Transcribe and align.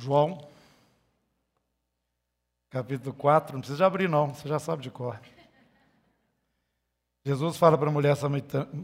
João, 0.00 0.48
capítulo 2.70 3.14
4, 3.14 3.52
não 3.52 3.60
precisa 3.60 3.84
abrir 3.84 4.08
não, 4.08 4.34
você 4.34 4.48
já 4.48 4.58
sabe 4.58 4.82
de 4.82 4.90
cor. 4.90 5.20
Jesus 7.22 7.58
fala 7.58 7.76
para 7.76 7.90
a 7.90 7.92
mulher 7.92 8.16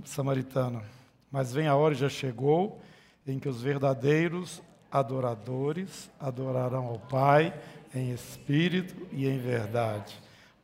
samaritana, 0.04 0.84
mas 1.30 1.54
vem 1.54 1.68
a 1.68 1.74
hora 1.74 1.94
e 1.94 1.96
já 1.96 2.08
chegou 2.08 2.82
em 3.26 3.38
que 3.38 3.48
os 3.48 3.62
verdadeiros 3.62 4.62
adoradores 4.92 6.10
adorarão 6.20 6.86
ao 6.86 6.98
Pai 6.98 7.58
em 7.94 8.12
espírito 8.12 9.08
e 9.10 9.26
em 9.26 9.38
verdade, 9.38 10.20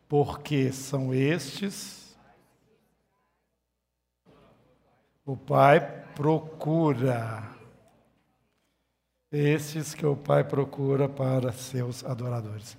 porque 0.06 0.70
são 0.70 1.14
estes 1.14 2.14
o 5.24 5.34
Pai 5.34 5.80
procura 6.14 7.61
estes 9.32 9.94
que 9.94 10.04
o 10.04 10.14
Pai 10.14 10.44
procura 10.44 11.08
para 11.08 11.52
seus 11.52 12.04
adoradores. 12.04 12.76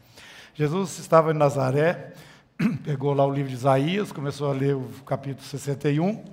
Jesus 0.54 1.00
estava 1.00 1.32
em 1.32 1.34
Nazaré, 1.34 2.14
pegou 2.86 3.14
lá 3.14 3.26
o 3.26 3.34
livro 3.34 3.50
de 3.50 3.56
Isaías, 3.56 4.12
começou 4.12 4.52
a 4.52 4.54
ler 4.54 4.76
o 4.76 4.88
capítulo 5.04 5.44
61, 5.44 6.24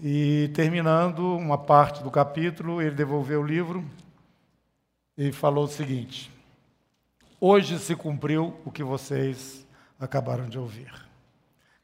e 0.00 0.50
terminando 0.54 1.36
uma 1.36 1.58
parte 1.58 2.02
do 2.02 2.10
capítulo, 2.10 2.80
ele 2.80 2.94
devolveu 2.94 3.42
o 3.42 3.46
livro 3.46 3.84
e 5.18 5.30
falou 5.30 5.64
o 5.64 5.68
seguinte: 5.68 6.32
Hoje 7.38 7.78
se 7.78 7.94
cumpriu 7.94 8.58
o 8.64 8.70
que 8.70 8.82
vocês 8.82 9.66
acabaram 10.00 10.48
de 10.48 10.58
ouvir. 10.58 10.92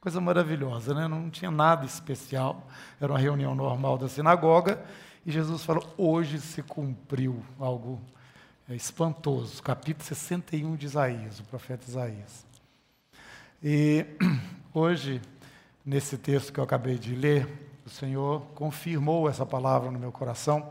Coisa 0.01 0.21
maravilhosa, 0.21 0.95
né? 0.95 1.07
Não 1.07 1.29
tinha 1.29 1.51
nada 1.51 1.85
especial, 1.85 2.67
era 2.99 3.13
uma 3.13 3.19
reunião 3.19 3.55
normal 3.55 3.99
da 3.99 4.09
sinagoga, 4.09 4.83
e 5.29 5.31
Jesus 5.31 5.63
falou: 5.63 5.87
hoje 5.99 6.41
se 6.41 6.63
cumpriu 6.63 7.45
algo 7.61 8.01
é, 8.67 8.75
espantoso. 8.75 9.63
Capítulo 9.63 10.03
61 10.03 10.75
de 10.75 10.87
Isaías, 10.87 11.39
o 11.39 11.45
profeta 11.45 11.85
Isaías. 11.87 12.47
E 13.63 14.07
hoje, 14.73 15.21
nesse 15.85 16.17
texto 16.17 16.51
que 16.51 16.59
eu 16.59 16.65
acabei 16.65 16.97
de 16.97 17.15
ler, 17.15 17.47
o 17.85 17.91
Senhor 17.91 18.41
confirmou 18.55 19.29
essa 19.29 19.45
palavra 19.45 19.91
no 19.91 19.99
meu 19.99 20.11
coração. 20.11 20.67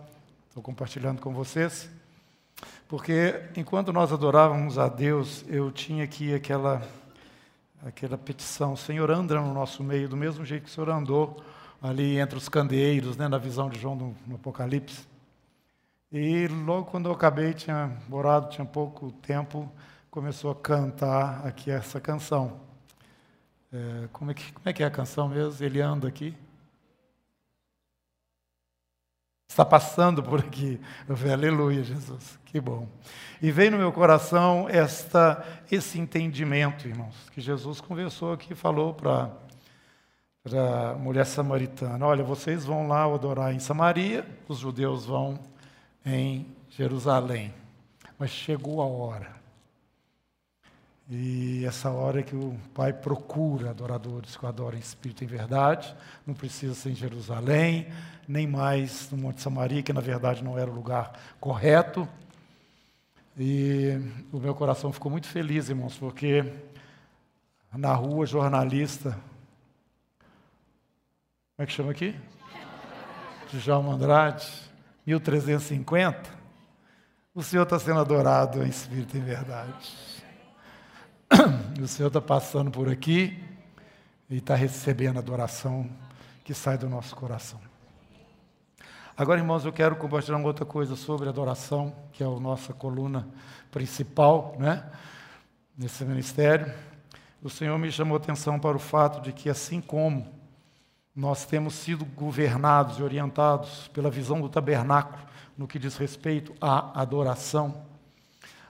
Estou 0.48 0.64
compartilhando 0.64 1.22
com 1.22 1.32
vocês. 1.32 1.88
Porque 2.88 3.40
enquanto 3.56 3.94
nós 3.94 4.12
adorávamos 4.12 4.80
a 4.80 4.88
Deus, 4.88 5.46
eu 5.48 5.72
tinha 5.72 6.04
aqui 6.04 6.34
aquela, 6.34 6.82
aquela 7.86 8.18
petição: 8.18 8.76
Senhor, 8.76 9.12
anda 9.12 9.40
no 9.40 9.54
nosso 9.54 9.84
meio, 9.84 10.10
do 10.10 10.18
mesmo 10.18 10.44
jeito 10.44 10.64
que 10.64 10.70
o 10.72 10.74
Senhor 10.74 10.90
andou 10.90 11.44
ali 11.82 12.20
entre 12.20 12.38
os 12.38 12.50
candeeiros, 12.50 13.18
né, 13.18 13.28
na 13.28 13.38
visão 13.38 13.70
de 13.70 13.80
João 13.80 13.96
no, 13.96 14.16
no 14.26 14.36
Apocalipse. 14.36 15.08
E 16.12 16.48
logo 16.48 16.86
quando 16.90 17.10
eu 17.10 17.14
acabei, 17.14 17.54
tinha 17.54 17.92
orado, 18.10 18.50
tinha 18.50 18.66
pouco 18.66 19.12
tempo, 19.12 19.72
começou 20.10 20.52
a 20.52 20.56
cantar 20.56 21.46
aqui 21.46 21.70
essa 21.70 22.00
canção. 22.00 22.60
É, 23.72 24.08
como, 24.14 24.32
é 24.32 24.34
que, 24.34 24.52
como 24.54 24.70
é 24.70 24.74
que 24.74 24.82
é 24.82 24.86
a 24.86 24.92
canção 24.92 25.28
mesmo? 25.28 25.64
Ele 25.66 25.82
anda 25.82 26.08
aqui. 26.08 26.34
Está 29.50 29.66
passando 29.66 30.22
por 30.24 30.40
aqui. 30.40 30.80
Eu 31.08 31.18
falei, 31.18 31.34
aleluia, 31.34 31.84
Jesus, 31.84 32.40
que 32.46 32.60
bom. 32.62 32.88
E 33.42 33.52
veio 33.52 33.72
no 33.72 33.78
meu 33.78 33.92
coração 33.92 34.68
esta, 34.70 35.44
esse 35.72 36.00
entendimento, 36.00 36.88
irmãos, 36.88 37.16
que 37.32 37.42
Jesus 37.42 37.82
conversou 37.82 38.34
aqui, 38.34 38.56
falou 38.56 38.94
para 38.94 39.32
para 40.48 40.92
a 40.92 40.94
mulher 40.96 41.26
samaritana: 41.26 42.06
Olha, 42.06 42.24
vocês 42.24 42.64
vão 42.66 42.88
lá 42.88 43.04
adorar 43.04 43.54
em 43.54 43.60
Samaria, 43.60 44.26
os 44.48 44.60
judeus 44.60 45.06
vão 45.06 45.40
em 46.06 46.48
Jerusalém. 46.70 47.54
Mas 48.18 48.32
chegou 48.32 48.82
a 48.82 48.86
hora. 48.86 49.36
E 51.10 51.64
essa 51.66 51.90
hora 51.90 52.20
é 52.20 52.24
que 52.24 52.36
o 52.36 52.58
Pai 52.74 52.92
procura 52.92 53.70
adoradores 53.70 54.36
que 54.36 54.44
o 54.44 54.48
adoram 54.48 54.78
em 54.78 54.82
espírito 54.82 55.24
em 55.24 55.28
verdade. 55.28 55.96
Não 56.26 56.34
precisa 56.34 56.74
ser 56.74 56.92
em 56.92 56.96
Jerusalém, 56.96 57.88
nem 58.28 58.48
mais 58.48 59.10
no 59.12 59.18
Monte 59.18 59.42
Samaria, 59.42 59.84
que 59.84 59.94
na 59.94 60.02
verdade 60.02 60.44
não 60.44 60.58
era 60.58 60.70
o 60.70 60.74
lugar 60.74 61.14
correto. 61.40 62.08
E 63.38 64.02
o 64.32 64.40
meu 64.40 64.56
coração 64.56 64.92
ficou 64.92 65.12
muito 65.12 65.28
feliz, 65.28 65.70
irmãos, 65.70 65.96
porque 65.98 66.44
na 67.72 67.94
rua, 67.94 68.26
jornalista 68.26 69.18
como 71.58 71.64
é 71.64 71.66
que 71.66 71.74
chama 71.74 71.90
aqui? 71.90 72.16
Djalma 73.52 73.96
Andrade, 73.96 74.48
1350. 75.08 76.30
O 77.34 77.42
Senhor 77.42 77.64
está 77.64 77.80
sendo 77.80 78.00
adorado 78.00 78.64
em 78.64 78.70
espírito 78.70 79.18
e 79.18 79.20
verdade. 79.20 79.92
O 81.82 81.88
Senhor 81.88 82.10
está 82.10 82.22
passando 82.22 82.70
por 82.70 82.88
aqui 82.88 83.44
e 84.30 84.38
está 84.38 84.54
recebendo 84.54 85.18
a 85.18 85.20
adoração 85.20 85.90
que 86.44 86.54
sai 86.54 86.78
do 86.78 86.88
nosso 86.88 87.16
coração. 87.16 87.60
Agora, 89.16 89.40
irmãos, 89.40 89.66
eu 89.66 89.74
quero 89.74 89.96
compartilhar 89.96 90.38
uma 90.38 90.46
outra 90.46 90.66
coisa 90.66 90.96
sobre 90.96 91.28
adoração, 91.28 91.92
que 92.14 92.22
é 92.24 92.28
a 92.28 92.40
nossa 92.40 92.72
coluna 92.72 93.28
principal, 93.72 94.56
né? 94.60 94.88
Nesse 95.76 96.06
ministério. 96.06 96.72
O 97.42 97.50
Senhor 97.50 97.76
me 97.80 97.92
chamou 97.92 98.16
a 98.16 98.20
atenção 98.20 98.60
para 98.60 98.78
o 98.78 98.80
fato 98.80 99.22
de 99.22 99.34
que, 99.34 99.50
assim 99.50 99.82
como 99.82 100.37
nós 101.18 101.46
temos 101.46 101.74
sido 101.74 102.06
governados 102.06 103.00
e 103.00 103.02
orientados 103.04 103.88
pela 103.88 104.08
visão 104.08 104.40
do 104.40 104.48
tabernáculo 104.48 105.18
no 105.58 105.68
que 105.68 105.80
diz 105.80 105.98
respeito 105.98 106.54
à 106.62 107.02
adoração. 107.02 107.84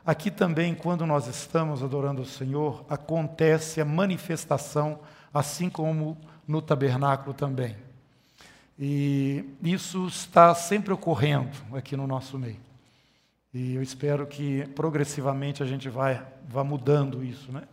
Aqui 0.05 0.31
também, 0.31 0.73
quando 0.73 1.05
nós 1.05 1.27
estamos 1.27 1.83
adorando 1.83 2.21
o 2.21 2.25
Senhor, 2.25 2.85
acontece 2.89 3.81
a 3.81 3.85
manifestação, 3.85 4.97
assim 5.33 5.69
como 5.69 6.17
no 6.47 6.61
tabernáculo 6.61 7.33
também. 7.33 7.75
E 8.79 9.43
isso 9.61 10.07
está 10.07 10.55
sempre 10.55 10.93
ocorrendo 10.93 11.51
aqui 11.73 11.97
no 11.97 12.07
nosso 12.07 12.39
meio. 12.39 12.61
E 13.53 13.75
eu 13.75 13.81
espero 13.81 14.25
que 14.25 14.65
progressivamente 14.67 15.61
a 15.61 15.65
gente 15.65 15.89
vai, 15.89 16.25
vá 16.47 16.63
mudando 16.63 17.21
isso, 17.21 17.51
né? 17.51 17.63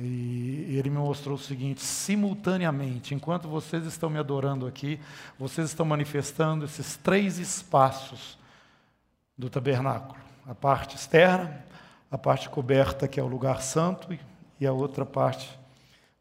E 0.00 0.76
ele 0.78 0.90
me 0.90 0.98
mostrou 0.98 1.34
o 1.34 1.38
seguinte: 1.38 1.82
simultaneamente, 1.82 3.14
enquanto 3.14 3.48
vocês 3.48 3.84
estão 3.84 4.08
me 4.08 4.18
adorando 4.18 4.66
aqui, 4.66 5.00
vocês 5.38 5.68
estão 5.68 5.84
manifestando 5.84 6.64
esses 6.64 6.96
três 6.96 7.38
espaços 7.38 8.38
do 9.36 9.50
tabernáculo: 9.50 10.16
a 10.46 10.54
parte 10.54 10.96
externa, 10.96 11.64
a 12.10 12.16
parte 12.16 12.48
coberta, 12.48 13.08
que 13.08 13.18
é 13.18 13.22
o 13.22 13.26
lugar 13.26 13.60
santo, 13.60 14.16
e 14.60 14.66
a 14.66 14.72
outra 14.72 15.04
parte 15.04 15.58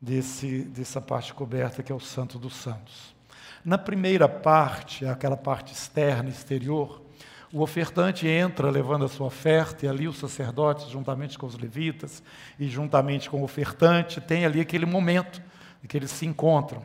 desse, 0.01 0.63
dessa 0.63 0.99
parte 0.99 1.33
coberta, 1.33 1.83
que 1.83 1.91
é 1.91 1.95
o 1.95 1.99
Santo 1.99 2.39
dos 2.39 2.55
Santos. 2.55 3.15
Na 3.63 3.77
primeira 3.77 4.29
parte, 4.29 5.05
aquela 5.05 5.37
parte 5.37 5.73
externa, 5.73 6.29
exterior, 6.29 7.01
o 7.51 7.61
ofertante 7.61 8.27
entra 8.27 8.69
levando 8.69 9.05
a 9.05 9.07
sua 9.07 9.27
oferta, 9.27 9.85
e 9.85 9.89
ali 9.89 10.07
os 10.07 10.17
sacerdotes, 10.17 10.89
juntamente 10.89 11.37
com 11.37 11.45
os 11.45 11.57
levitas 11.57 12.21
e 12.59 12.67
juntamente 12.67 13.29
com 13.29 13.41
o 13.41 13.43
ofertante, 13.43 14.19
tem 14.19 14.45
ali 14.45 14.59
aquele 14.59 14.85
momento 14.85 15.41
em 15.83 15.87
que 15.87 15.95
eles 15.95 16.11
se 16.11 16.25
encontram. 16.25 16.81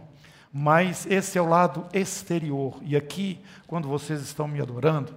Mas 0.52 1.06
esse 1.06 1.36
é 1.36 1.42
o 1.42 1.48
lado 1.48 1.86
exterior. 1.92 2.78
E 2.82 2.94
aqui, 2.94 3.40
quando 3.66 3.88
vocês 3.88 4.20
estão 4.20 4.46
me 4.46 4.60
adorando, 4.60 5.14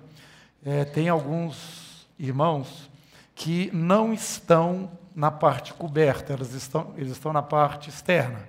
é, 0.63 0.83
tem 0.83 1.09
alguns 1.09 2.07
irmãos 2.17 2.89
que 3.35 3.69
não 3.73 4.13
estão 4.13 4.89
na 5.13 5.29
parte 5.29 5.73
coberta, 5.73 6.33
eles 6.33 6.53
estão, 6.53 6.93
eles 6.97 7.11
estão 7.11 7.31
na 7.31 7.43
parte 7.43 7.89
externa. 7.89 8.47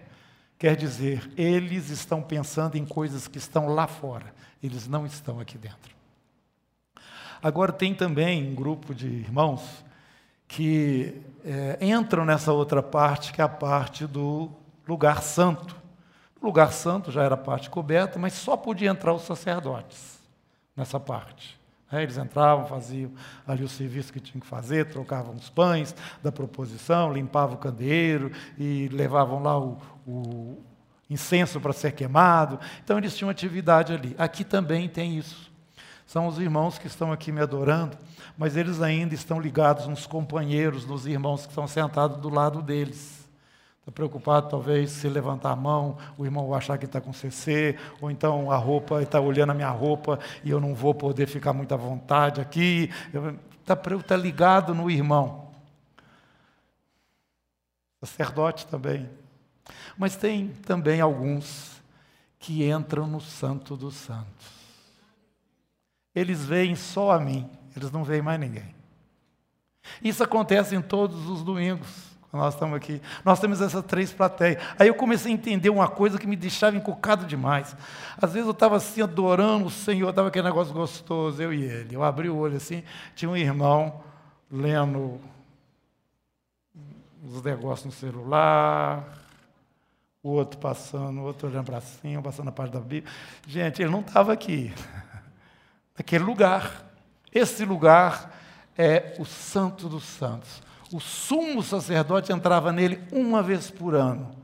Quer 0.58 0.76
dizer, 0.76 1.30
eles 1.36 1.90
estão 1.90 2.22
pensando 2.22 2.76
em 2.76 2.86
coisas 2.86 3.28
que 3.28 3.36
estão 3.36 3.66
lá 3.66 3.86
fora, 3.86 4.32
eles 4.62 4.88
não 4.88 5.04
estão 5.04 5.38
aqui 5.38 5.58
dentro. 5.58 5.95
Agora, 7.42 7.72
tem 7.72 7.94
também 7.94 8.50
um 8.50 8.54
grupo 8.54 8.94
de 8.94 9.06
irmãos 9.06 9.84
que 10.48 11.20
é, 11.44 11.78
entram 11.80 12.24
nessa 12.24 12.52
outra 12.52 12.82
parte, 12.82 13.32
que 13.32 13.40
é 13.40 13.44
a 13.44 13.48
parte 13.48 14.06
do 14.06 14.50
lugar 14.86 15.22
santo. 15.22 15.76
O 16.40 16.46
lugar 16.46 16.72
santo 16.72 17.10
já 17.10 17.22
era 17.22 17.36
parte 17.36 17.70
coberta, 17.70 18.18
mas 18.18 18.32
só 18.34 18.56
podia 18.56 18.90
entrar 18.90 19.12
os 19.12 19.22
sacerdotes 19.22 20.18
nessa 20.76 21.00
parte. 21.00 21.58
É, 21.90 22.02
eles 22.02 22.18
entravam, 22.18 22.66
faziam 22.66 23.12
ali 23.46 23.62
o 23.62 23.68
serviço 23.68 24.12
que 24.12 24.18
tinham 24.18 24.40
que 24.40 24.46
fazer, 24.46 24.88
trocavam 24.88 25.34
os 25.34 25.48
pães 25.48 25.94
da 26.22 26.32
proposição, 26.32 27.12
limpavam 27.12 27.54
o 27.54 27.58
candeeiro 27.58 28.32
e 28.58 28.88
levavam 28.88 29.40
lá 29.40 29.58
o, 29.58 29.78
o 30.06 30.58
incenso 31.08 31.60
para 31.60 31.72
ser 31.72 31.92
queimado. 31.92 32.58
Então 32.82 32.98
eles 32.98 33.16
tinham 33.16 33.30
atividade 33.30 33.92
ali. 33.92 34.16
Aqui 34.18 34.42
também 34.44 34.88
tem 34.88 35.16
isso. 35.16 35.52
São 36.06 36.28
os 36.28 36.38
irmãos 36.38 36.78
que 36.78 36.86
estão 36.86 37.10
aqui 37.10 37.32
me 37.32 37.40
adorando, 37.40 37.98
mas 38.38 38.56
eles 38.56 38.80
ainda 38.80 39.14
estão 39.14 39.40
ligados 39.40 39.88
nos 39.88 40.06
companheiros, 40.06 40.86
nos 40.86 41.04
irmãos 41.04 41.42
que 41.42 41.48
estão 41.48 41.66
sentados 41.66 42.18
do 42.18 42.28
lado 42.28 42.62
deles. 42.62 43.26
Está 43.80 43.90
preocupado, 43.90 44.48
talvez, 44.48 44.90
se 44.90 45.08
levantar 45.08 45.50
a 45.50 45.56
mão, 45.56 45.98
o 46.16 46.24
irmão 46.24 46.48
vai 46.48 46.58
achar 46.58 46.78
que 46.78 46.84
está 46.84 47.00
com 47.00 47.12
CC, 47.12 47.76
ou 48.00 48.10
então 48.10 48.50
a 48.50 48.56
roupa, 48.56 49.02
está 49.02 49.20
olhando 49.20 49.50
a 49.50 49.54
minha 49.54 49.70
roupa 49.70 50.18
e 50.44 50.50
eu 50.50 50.60
não 50.60 50.74
vou 50.74 50.94
poder 50.94 51.26
ficar 51.26 51.52
muito 51.52 51.74
à 51.74 51.76
vontade 51.76 52.40
aqui. 52.40 52.90
está 53.60 53.76
tá 53.76 54.16
ligado 54.16 54.74
no 54.74 54.88
irmão. 54.88 55.50
Sacerdote 58.00 58.66
também. 58.66 59.08
Mas 59.98 60.14
tem 60.16 60.48
também 60.66 61.00
alguns 61.00 61.82
que 62.38 62.68
entram 62.68 63.08
no 63.08 63.20
Santo 63.20 63.76
dos 63.76 63.96
Santos. 63.96 64.55
Eles 66.16 66.46
veem 66.46 66.74
só 66.74 67.10
a 67.12 67.20
mim, 67.20 67.46
eles 67.76 67.92
não 67.92 68.02
veem 68.02 68.22
mais 68.22 68.40
ninguém. 68.40 68.74
Isso 70.02 70.24
acontece 70.24 70.74
em 70.74 70.80
todos 70.80 71.28
os 71.28 71.42
domingos. 71.42 72.16
Nós 72.32 72.54
estamos 72.54 72.74
aqui. 72.76 73.00
Nós 73.24 73.38
temos 73.38 73.60
essas 73.60 73.84
três 73.84 74.12
plateias. 74.12 74.62
Aí 74.78 74.88
eu 74.88 74.94
comecei 74.94 75.30
a 75.30 75.34
entender 75.34 75.70
uma 75.70 75.88
coisa 75.88 76.18
que 76.18 76.26
me 76.26 76.34
deixava 76.36 76.76
encucado 76.76 77.26
demais. 77.26 77.76
Às 78.20 78.32
vezes 78.32 78.46
eu 78.46 78.52
estava 78.52 78.76
assim 78.76 79.02
adorando 79.02 79.66
o 79.66 79.70
Senhor, 79.70 80.08
estava 80.08 80.28
aquele 80.28 80.46
negócio 80.46 80.72
gostoso, 80.72 81.40
eu 81.40 81.52
e 81.52 81.62
ele. 81.62 81.94
Eu 81.94 82.02
abri 82.02 82.28
o 82.28 82.36
olho 82.36 82.56
assim, 82.56 82.82
tinha 83.14 83.30
um 83.30 83.36
irmão 83.36 84.02
lendo 84.50 85.20
os 87.22 87.42
negócios 87.42 87.86
no 87.86 87.92
celular, 87.92 89.04
o 90.22 90.30
outro 90.30 90.58
passando, 90.58 91.20
o 91.20 91.24
outro 91.24 91.48
olhando 91.48 91.66
para 91.66 91.80
cima, 91.80 92.22
passando 92.22 92.48
a 92.48 92.52
parte 92.52 92.72
da 92.72 92.80
Bíblia. 92.80 93.12
Gente, 93.46 93.82
ele 93.82 93.90
não 93.90 94.00
estava 94.00 94.32
aqui, 94.32 94.72
naquele 95.96 96.24
lugar. 96.24 96.84
Esse 97.32 97.64
lugar 97.64 98.34
é 98.76 99.16
o 99.18 99.24
Santo 99.24 99.88
dos 99.88 100.04
Santos. 100.04 100.62
O 100.92 101.00
sumo 101.00 101.62
sacerdote 101.62 102.32
entrava 102.32 102.72
nele 102.72 103.02
uma 103.10 103.42
vez 103.42 103.70
por 103.70 103.94
ano. 103.94 104.36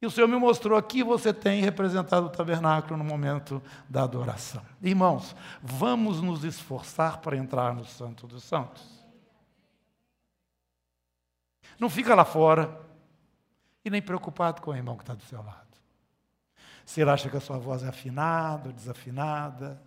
E 0.00 0.06
o 0.06 0.10
Senhor 0.10 0.26
me 0.26 0.36
mostrou 0.36 0.76
aqui 0.76 1.04
você 1.04 1.32
tem 1.32 1.62
representado 1.62 2.26
o 2.26 2.30
tabernáculo 2.30 2.96
no 2.96 3.04
momento 3.04 3.62
da 3.88 4.02
adoração. 4.02 4.62
Irmãos, 4.82 5.36
vamos 5.62 6.20
nos 6.20 6.42
esforçar 6.42 7.18
para 7.18 7.36
entrar 7.36 7.72
no 7.72 7.84
Santo 7.84 8.26
dos 8.26 8.42
Santos. 8.42 8.82
Não 11.78 11.88
fica 11.88 12.14
lá 12.14 12.24
fora 12.24 12.80
e 13.84 13.90
nem 13.90 14.02
preocupado 14.02 14.60
com 14.60 14.72
o 14.72 14.76
irmão 14.76 14.96
que 14.96 15.02
está 15.02 15.14
do 15.14 15.22
seu 15.22 15.42
lado. 15.42 15.71
Se 16.84 17.00
ele 17.00 17.10
acha 17.10 17.28
que 17.28 17.36
a 17.36 17.40
sua 17.40 17.58
voz 17.58 17.82
é 17.82 17.88
afinada 17.88 18.68
ou 18.68 18.72
desafinada, 18.74 19.82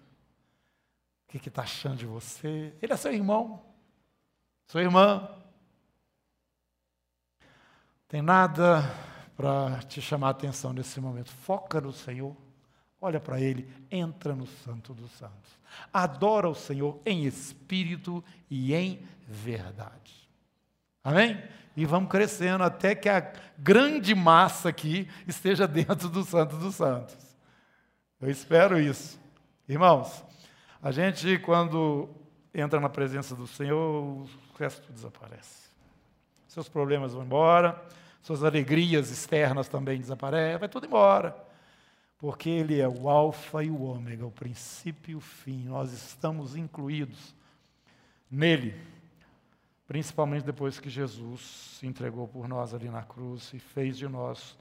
o 1.27 1.38
que 1.38 1.50
está 1.50 1.63
achando 1.63 1.97
de 1.97 2.06
você? 2.06 2.74
Ele 2.81 2.94
é 2.94 2.97
seu 2.97 3.13
irmão, 3.13 3.62
sua 4.68 4.81
irmã. 4.81 5.30
Tem 8.07 8.21
nada 8.21 8.81
para 9.36 9.80
te 9.83 10.01
chamar 10.01 10.27
a 10.27 10.31
atenção 10.31 10.71
nesse 10.71 11.00
momento. 11.01 11.30
Foca 11.30 11.81
no 11.81 11.92
Senhor, 11.92 12.36
olha 13.01 13.19
para 13.19 13.41
Ele, 13.41 13.69
entra 13.91 14.33
no 14.36 14.48
Santo 14.48 14.94
dos 14.94 15.12
Santos. 15.12 15.59
Adora 15.91 16.48
o 16.48 16.56
Senhor 16.56 17.01
em 17.06 17.25
espírito 17.25 18.24
e 18.50 18.74
em 18.74 19.06
verdade. 19.27 20.30
Amém? 21.03 21.44
E 21.75 21.86
vamos 21.86 22.10
crescendo 22.10 22.63
até 22.63 22.95
que 22.95 23.10
a 23.10 23.33
grande 23.57 24.16
massa 24.16 24.69
aqui 24.69 25.10
esteja 25.27 25.68
dentro 25.68 26.07
do 26.10 26.24
Santo 26.24 26.56
dos 26.57 26.75
Santos. 26.75 27.18
Eu 28.22 28.30
espero 28.30 28.80
isso. 28.80 29.19
Irmãos, 29.68 30.24
a 30.81 30.92
gente, 30.92 31.38
quando 31.39 32.10
entra 32.54 32.80
na 32.80 32.88
presença 32.88 33.36
do 33.36 33.45
Senhor, 33.45 34.04
o 34.04 34.30
resto 34.57 34.92
desaparece. 34.94 35.66
Seus 36.48 36.69
problemas 36.69 37.13
vão 37.13 37.24
embora, 37.24 37.81
suas 38.22 38.44
alegrias 38.44 39.12
externas 39.12 39.68
também 39.68 40.00
desaparecem, 40.00 40.57
vai 40.57 40.69
tudo 40.69 40.86
embora. 40.86 41.36
Porque 42.18 42.50
Ele 42.50 42.80
é 42.80 42.88
o 42.88 43.10
Alfa 43.10 43.63
e 43.63 43.69
o 43.69 43.81
Ômega, 43.81 44.25
o 44.25 44.31
princípio 44.31 45.12
e 45.12 45.16
o 45.16 45.19
fim. 45.19 45.66
Nós 45.66 45.92
estamos 45.92 46.56
incluídos 46.56 47.36
nele, 48.31 48.74
principalmente 49.88 50.44
depois 50.44 50.80
que 50.80 50.90
Jesus 50.90 51.42
se 51.80 51.88
entregou 51.88 52.28
por 52.28 52.48
nós 52.48 52.74
ali 52.74 52.90
na 52.90 53.04
cruz 53.04 53.54
e 53.54 53.60
fez 53.60 53.98
de 53.98 54.08
nós 54.08 54.58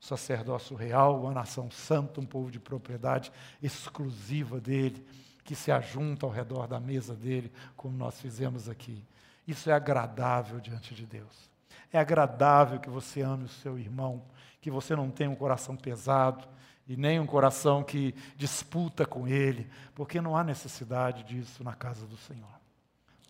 o 0.00 0.04
sacerdócio 0.04 0.76
real, 0.76 1.22
uma 1.22 1.32
nação 1.32 1.70
santa, 1.70 2.20
um 2.20 2.26
povo 2.26 2.50
de 2.50 2.60
propriedade 2.60 3.32
exclusiva 3.62 4.60
dele 4.60 5.04
que 5.44 5.54
se 5.54 5.72
ajunta 5.72 6.26
ao 6.26 6.30
redor 6.30 6.68
da 6.68 6.78
mesa 6.78 7.14
dele, 7.14 7.50
como 7.74 7.96
nós 7.96 8.20
fizemos 8.20 8.68
aqui. 8.68 9.02
Isso 9.46 9.70
é 9.70 9.72
agradável 9.72 10.60
diante 10.60 10.94
de 10.94 11.06
Deus. 11.06 11.50
É 11.90 11.98
agradável 11.98 12.78
que 12.78 12.90
você 12.90 13.22
ame 13.22 13.44
o 13.44 13.48
seu 13.48 13.78
irmão, 13.78 14.22
que 14.60 14.70
você 14.70 14.94
não 14.94 15.10
tenha 15.10 15.30
um 15.30 15.34
coração 15.34 15.74
pesado 15.74 16.46
e 16.86 16.96
nem 16.96 17.18
um 17.18 17.26
coração 17.26 17.82
que 17.82 18.14
disputa 18.36 19.06
com 19.06 19.26
ele, 19.26 19.70
porque 19.94 20.20
não 20.20 20.36
há 20.36 20.44
necessidade 20.44 21.24
disso 21.24 21.64
na 21.64 21.74
casa 21.74 22.06
do 22.06 22.18
Senhor. 22.18 22.60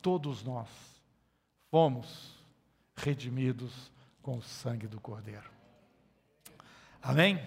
Todos 0.03 0.43
nós 0.43 0.69
fomos 1.71 2.35
redimidos 2.97 3.91
com 4.23 4.39
o 4.39 4.43
sangue 4.43 4.87
do 4.87 5.01
Cordeiro. 5.01 5.51
Amém? 7.03 7.41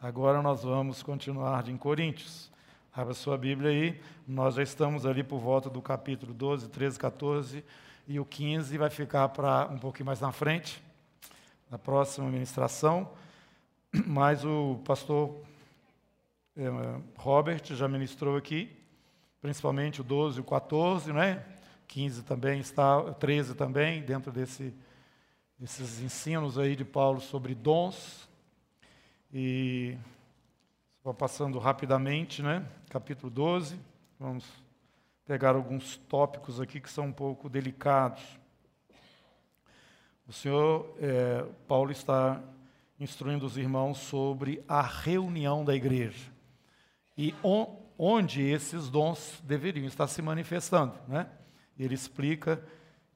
Agora 0.00 0.40
nós 0.40 0.62
vamos 0.62 1.02
continuar 1.02 1.68
em 1.68 1.76
Coríntios. 1.76 2.50
Abra 2.94 3.14
sua 3.14 3.36
Bíblia 3.36 3.70
aí. 3.70 4.00
Nós 4.26 4.54
já 4.54 4.62
estamos 4.62 5.04
ali 5.04 5.22
por 5.22 5.38
volta 5.38 5.68
do 5.68 5.82
capítulo 5.82 6.32
12, 6.32 6.68
13, 6.68 6.98
14 6.98 7.64
e 8.06 8.18
o 8.18 8.24
15 8.24 8.76
vai 8.78 8.90
ficar 8.90 9.28
para 9.30 9.68
um 9.68 9.78
pouquinho 9.78 10.06
mais 10.06 10.20
na 10.20 10.32
frente, 10.32 10.82
na 11.70 11.78
próxima 11.78 12.28
ministração. 12.28 13.10
Mas 14.06 14.44
o 14.44 14.80
pastor 14.84 15.36
é, 16.56 16.64
Robert 17.16 17.62
já 17.74 17.88
ministrou 17.88 18.36
aqui, 18.36 18.70
principalmente 19.40 20.00
o 20.00 20.04
12 20.04 20.38
e 20.38 20.40
o 20.40 20.44
14, 20.44 21.12
né? 21.12 21.44
15 21.92 22.22
também 22.22 22.58
está, 22.58 23.02
13 23.14 23.54
também, 23.54 24.02
dentro 24.02 24.32
desse, 24.32 24.74
desses 25.58 26.00
ensinos 26.00 26.58
aí 26.58 26.74
de 26.74 26.86
Paulo 26.86 27.20
sobre 27.20 27.54
dons. 27.54 28.26
E 29.30 29.98
Vou 31.04 31.12
passando 31.12 31.58
rapidamente, 31.58 32.42
né? 32.42 32.64
Capítulo 32.88 33.28
12. 33.28 33.78
Vamos 34.18 34.46
pegar 35.26 35.54
alguns 35.54 35.96
tópicos 35.96 36.60
aqui 36.60 36.80
que 36.80 36.88
são 36.88 37.06
um 37.06 37.12
pouco 37.12 37.50
delicados. 37.50 38.22
O 40.26 40.32
Senhor, 40.32 40.96
é, 40.98 41.44
Paulo 41.68 41.90
está 41.92 42.40
instruindo 42.98 43.44
os 43.44 43.58
irmãos 43.58 43.98
sobre 43.98 44.64
a 44.66 44.80
reunião 44.80 45.62
da 45.62 45.74
igreja 45.74 46.32
e 47.18 47.34
on, 47.42 47.84
onde 47.98 48.40
esses 48.40 48.88
dons 48.88 49.42
deveriam 49.44 49.86
estar 49.86 50.06
se 50.06 50.22
manifestando, 50.22 50.94
né? 51.06 51.28
Ele 51.78 51.94
explica 51.94 52.62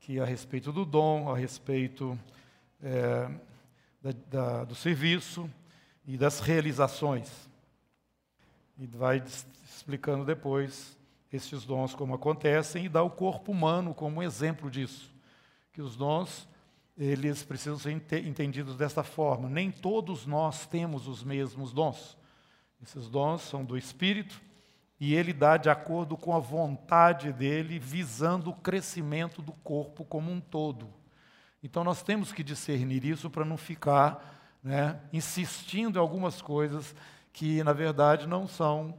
que 0.00 0.20
a 0.20 0.24
respeito 0.24 0.72
do 0.72 0.84
dom, 0.84 1.30
a 1.30 1.36
respeito 1.36 2.18
é, 2.82 3.28
da, 4.02 4.12
da, 4.30 4.64
do 4.64 4.74
serviço 4.74 5.50
e 6.06 6.16
das 6.16 6.40
realizações. 6.40 7.48
E 8.78 8.86
vai 8.86 9.22
explicando 9.64 10.24
depois 10.24 10.96
esses 11.32 11.64
dons 11.64 11.94
como 11.94 12.14
acontecem 12.14 12.84
e 12.84 12.88
dá 12.88 13.02
o 13.02 13.10
corpo 13.10 13.52
humano 13.52 13.94
como 13.94 14.18
um 14.18 14.22
exemplo 14.22 14.70
disso. 14.70 15.12
Que 15.72 15.82
os 15.82 15.96
dons, 15.96 16.48
eles 16.96 17.42
precisam 17.42 17.78
ser 17.78 17.90
entendidos 18.26 18.76
desta 18.76 19.02
forma. 19.02 19.48
Nem 19.48 19.70
todos 19.70 20.26
nós 20.26 20.66
temos 20.66 21.08
os 21.08 21.24
mesmos 21.24 21.72
dons. 21.72 22.16
Esses 22.82 23.08
dons 23.08 23.42
são 23.42 23.64
do 23.64 23.76
Espírito 23.76 24.40
e 24.98 25.14
ele 25.14 25.32
dá 25.32 25.56
de 25.56 25.68
acordo 25.68 26.16
com 26.16 26.34
a 26.34 26.38
vontade 26.38 27.32
dele, 27.32 27.78
visando 27.78 28.50
o 28.50 28.54
crescimento 28.54 29.42
do 29.42 29.52
corpo 29.52 30.04
como 30.04 30.30
um 30.30 30.40
todo. 30.40 30.88
Então 31.62 31.84
nós 31.84 32.02
temos 32.02 32.32
que 32.32 32.42
discernir 32.42 33.04
isso 33.04 33.28
para 33.28 33.44
não 33.44 33.56
ficar 33.56 34.58
né, 34.62 34.98
insistindo 35.12 35.98
em 35.98 36.00
algumas 36.00 36.40
coisas 36.40 36.94
que, 37.32 37.62
na 37.62 37.72
verdade, 37.72 38.26
não 38.26 38.46
são 38.46 38.96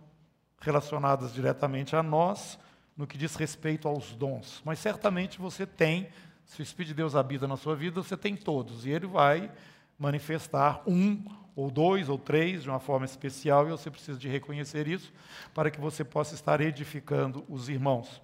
relacionadas 0.61 1.33
diretamente 1.33 1.95
a 1.95 2.03
nós 2.03 2.59
no 2.95 3.07
que 3.07 3.17
diz 3.17 3.35
respeito 3.35 3.87
aos 3.87 4.15
dons. 4.15 4.61
Mas 4.63 4.79
certamente 4.79 5.39
você 5.39 5.65
tem, 5.65 6.09
se 6.45 6.61
o 6.61 6.63
Espírito 6.63 6.89
de 6.89 6.95
Deus 6.95 7.15
habita 7.15 7.47
na 7.47 7.57
sua 7.57 7.75
vida, 7.75 8.01
você 8.01 8.17
tem 8.17 8.35
todos. 8.35 8.85
E 8.85 8.89
ele 8.89 9.07
vai 9.07 9.51
manifestar 9.97 10.81
um, 10.85 11.23
ou 11.55 11.71
dois, 11.71 12.07
ou 12.07 12.17
três, 12.17 12.63
de 12.63 12.69
uma 12.69 12.79
forma 12.79 13.05
especial, 13.05 13.67
e 13.67 13.71
você 13.71 13.89
precisa 13.89 14.17
de 14.17 14.27
reconhecer 14.27 14.87
isso 14.87 15.11
para 15.53 15.71
que 15.71 15.79
você 15.79 16.03
possa 16.03 16.35
estar 16.35 16.61
edificando 16.61 17.43
os 17.49 17.67
irmãos. 17.67 18.21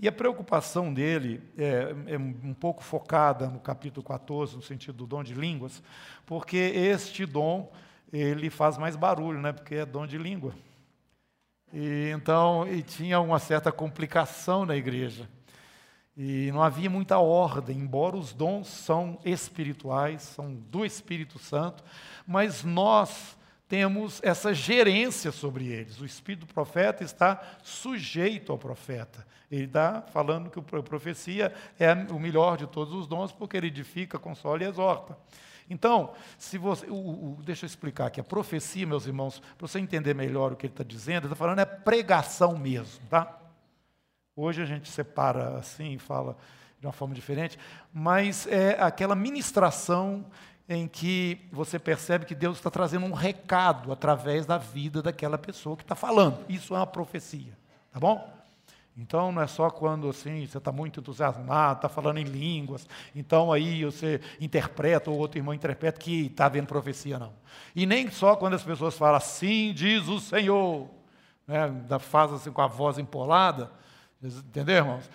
E 0.00 0.06
a 0.06 0.12
preocupação 0.12 0.94
dele 0.94 1.42
é, 1.58 1.94
é, 2.06 2.16
um 2.16 2.54
pouco 2.54 2.84
focada 2.84 3.48
no 3.48 3.58
capítulo 3.58 4.06
14, 4.06 4.54
no 4.54 4.62
sentido 4.62 4.98
do 4.98 5.06
dom 5.06 5.24
de 5.24 5.34
línguas, 5.34 5.82
porque 6.24 6.56
este 6.56 7.26
dom 7.26 7.72
ele 8.12 8.48
faz 8.48 8.78
mais 8.78 8.94
barulho, 8.94 9.40
né? 9.40 9.52
Porque 9.52 9.74
é 9.74 9.84
dom 9.84 10.06
de 10.06 10.16
língua. 10.16 10.54
E 11.72 12.10
então, 12.14 12.66
e 12.66 12.80
tinha 12.80 13.20
uma 13.20 13.40
certa 13.40 13.72
complicação 13.72 14.64
na 14.64 14.76
igreja. 14.76 15.28
E 16.20 16.50
não 16.50 16.60
havia 16.60 16.90
muita 16.90 17.20
ordem, 17.20 17.78
embora 17.78 18.16
os 18.16 18.32
dons 18.32 18.66
são 18.66 19.20
espirituais, 19.24 20.22
são 20.22 20.52
do 20.52 20.84
Espírito 20.84 21.38
Santo, 21.38 21.84
mas 22.26 22.64
nós 22.64 23.38
temos 23.68 24.20
essa 24.24 24.52
gerência 24.52 25.30
sobre 25.30 25.68
eles. 25.68 26.00
O 26.00 26.04
espírito 26.04 26.44
do 26.44 26.52
profeta 26.52 27.04
está 27.04 27.40
sujeito 27.62 28.50
ao 28.50 28.58
profeta. 28.58 29.24
Ele 29.48 29.66
está 29.66 30.02
falando 30.02 30.50
que 30.50 30.58
a 30.58 30.82
profecia 30.82 31.54
é 31.78 31.92
o 31.92 32.18
melhor 32.18 32.56
de 32.56 32.66
todos 32.66 32.92
os 32.94 33.06
dons, 33.06 33.30
porque 33.30 33.56
ele 33.56 33.68
edifica, 33.68 34.18
consola 34.18 34.64
e 34.64 34.66
exorta. 34.66 35.16
Então, 35.70 36.14
se 36.36 36.58
você. 36.58 36.86
O, 36.86 36.94
o, 36.94 37.38
deixa 37.44 37.64
eu 37.64 37.68
explicar 37.68 38.06
aqui. 38.06 38.20
A 38.20 38.24
profecia, 38.24 38.86
meus 38.86 39.06
irmãos, 39.06 39.40
para 39.56 39.68
você 39.68 39.78
entender 39.78 40.14
melhor 40.14 40.52
o 40.52 40.56
que 40.56 40.66
ele 40.66 40.72
está 40.72 40.82
dizendo, 40.82 41.26
ele 41.26 41.26
está 41.26 41.36
falando 41.36 41.60
é 41.60 41.64
pregação 41.64 42.58
mesmo, 42.58 43.06
tá? 43.08 43.37
Hoje 44.40 44.62
a 44.62 44.64
gente 44.64 44.88
separa 44.88 45.58
assim 45.58 45.94
e 45.94 45.98
fala 45.98 46.36
de 46.78 46.86
uma 46.86 46.92
forma 46.92 47.12
diferente, 47.12 47.58
mas 47.92 48.46
é 48.46 48.80
aquela 48.80 49.16
ministração 49.16 50.24
em 50.68 50.86
que 50.86 51.48
você 51.50 51.76
percebe 51.76 52.24
que 52.24 52.36
Deus 52.36 52.56
está 52.56 52.70
trazendo 52.70 53.04
um 53.04 53.12
recado 53.12 53.90
através 53.90 54.46
da 54.46 54.56
vida 54.56 55.02
daquela 55.02 55.36
pessoa 55.36 55.76
que 55.76 55.82
está 55.82 55.96
falando. 55.96 56.38
Isso 56.48 56.72
é 56.72 56.78
uma 56.78 56.86
profecia, 56.86 57.58
tá 57.90 57.98
bom? 57.98 58.32
Então 58.96 59.32
não 59.32 59.42
é 59.42 59.48
só 59.48 59.70
quando 59.70 60.08
assim 60.08 60.46
você 60.46 60.58
está 60.58 60.70
muito 60.70 61.00
entusiasmado, 61.00 61.78
está 61.78 61.88
falando 61.88 62.18
em 62.18 62.24
línguas, 62.24 62.86
então 63.16 63.52
aí 63.52 63.84
você 63.84 64.20
interpreta 64.40 65.10
ou 65.10 65.18
outro 65.18 65.40
irmão 65.40 65.52
interpreta 65.52 65.98
que 65.98 66.26
está 66.26 66.48
vendo 66.48 66.68
profecia 66.68 67.18
não. 67.18 67.32
E 67.74 67.84
nem 67.86 68.08
só 68.08 68.36
quando 68.36 68.54
as 68.54 68.62
pessoas 68.62 68.96
falam 68.96 69.16
assim 69.16 69.72
diz 69.74 70.06
o 70.06 70.20
Senhor, 70.20 70.88
né, 71.44 71.98
faz 71.98 72.32
assim 72.32 72.52
com 72.52 72.62
a 72.62 72.68
voz 72.68 72.98
empolada, 72.98 73.76
Entendeu, 74.22 74.76
irmãos? 74.76 75.10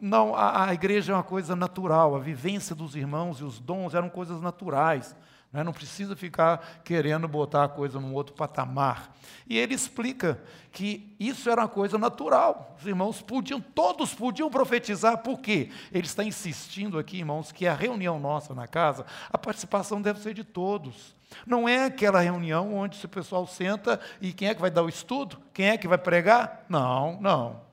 Não, 0.00 0.34
a, 0.34 0.66
a, 0.66 0.74
igreja 0.74 1.12
é 1.12 1.16
uma 1.16 1.22
coisa 1.22 1.54
natural, 1.54 2.16
a 2.16 2.18
vivência 2.18 2.74
dos 2.74 2.96
irmãos 2.96 3.38
e 3.38 3.44
os 3.44 3.60
dons 3.60 3.94
eram 3.94 4.08
coisas 4.08 4.40
naturais. 4.40 5.14
Né? 5.52 5.62
Não 5.62 5.72
precisa 5.72 6.16
ficar 6.16 6.82
querendo 6.82 7.28
botar 7.28 7.64
a 7.64 7.68
coisa 7.68 8.00
num 8.00 8.12
outro 8.12 8.34
patamar. 8.34 9.14
E 9.48 9.56
ele 9.56 9.74
explica 9.74 10.42
que 10.72 11.14
isso 11.20 11.48
era 11.48 11.62
uma 11.62 11.68
coisa 11.68 11.96
natural. 11.96 12.76
Os 12.80 12.86
irmãos 12.86 13.22
podiam, 13.22 13.60
todos 13.60 14.12
podiam 14.12 14.50
profetizar, 14.50 15.18
por 15.18 15.38
quê? 15.38 15.70
Ele 15.92 16.06
está 16.06 16.24
insistindo 16.24 16.98
aqui, 16.98 17.18
irmãos, 17.18 17.52
que 17.52 17.64
a 17.64 17.74
reunião 17.74 18.18
nossa 18.18 18.54
na 18.54 18.66
casa, 18.66 19.06
a 19.32 19.38
participação 19.38 20.02
deve 20.02 20.18
ser 20.20 20.34
de 20.34 20.42
todos. 20.42 21.14
Não 21.46 21.68
é 21.68 21.84
aquela 21.84 22.20
reunião 22.20 22.74
onde 22.74 23.04
o 23.04 23.08
pessoal 23.08 23.46
senta 23.46 24.00
e 24.20 24.32
quem 24.32 24.48
é 24.48 24.54
que 24.54 24.60
vai 24.60 24.70
dar 24.70 24.82
o 24.82 24.88
estudo? 24.88 25.38
Quem 25.54 25.68
é 25.68 25.78
que 25.78 25.86
vai 25.86 25.98
pregar? 25.98 26.66
Não, 26.68 27.20
não. 27.20 27.65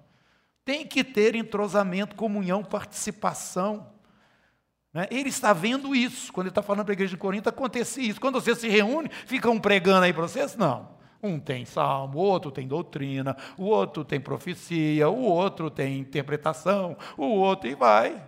Tem 0.66 0.86
que 0.86 1.04
ter 1.04 1.36
entrosamento, 1.36 2.16
comunhão, 2.16 2.64
participação. 2.64 3.88
Né? 4.94 5.08
Ele 5.12 5.30
está 5.30 5.52
vendo 5.52 5.96
isso. 5.96 6.32
Quando 6.32 6.48
ele 6.48 6.52
está 6.52 6.62
falando 6.62 6.86
para 6.86 6.94
a 6.94 6.96
igreja 6.96 7.12
de 7.12 7.18
Corinto, 7.18 7.50
acontece 7.50 8.02
isso. 8.02 8.22
Quando 8.22 8.40
você 8.40 8.56
se 8.56 8.70
reúne, 8.70 9.10
fica 9.26 9.50
um 9.50 9.60
pregando 9.60 10.06
aí 10.06 10.14
para 10.14 10.24
vocês? 10.24 10.56
Não. 10.56 10.94
Um 11.22 11.40
tem 11.40 11.64
salmo, 11.64 12.20
o 12.20 12.22
outro 12.22 12.52
tem 12.52 12.68
doutrina, 12.68 13.38
o 13.58 13.64
outro 13.64 14.04
tem 14.04 14.20
profecia, 14.20 15.08
o 15.08 15.22
outro 15.22 15.70
tem 15.70 15.98
interpretação, 15.98 16.98
o 17.18 17.24
outro 17.24 17.70
e 17.70 17.76
vai. 17.76 18.22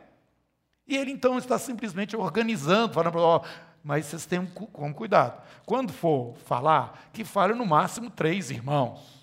E 0.87 0.95
ele 0.95 1.11
então 1.11 1.37
está 1.37 1.59
simplesmente 1.59 2.15
organizando, 2.15 2.93
falando 2.93 3.11
para 3.11 3.21
oh, 3.21 3.41
mas 3.83 4.05
vocês 4.05 4.25
têm 4.25 4.45
como 4.45 4.93
cuidado. 4.93 5.43
Quando 5.65 5.91
for 5.91 6.35
falar, 6.45 7.09
que 7.11 7.23
fale 7.25 7.53
no 7.53 7.65
máximo 7.65 8.09
três 8.09 8.49
irmãos. 8.49 9.14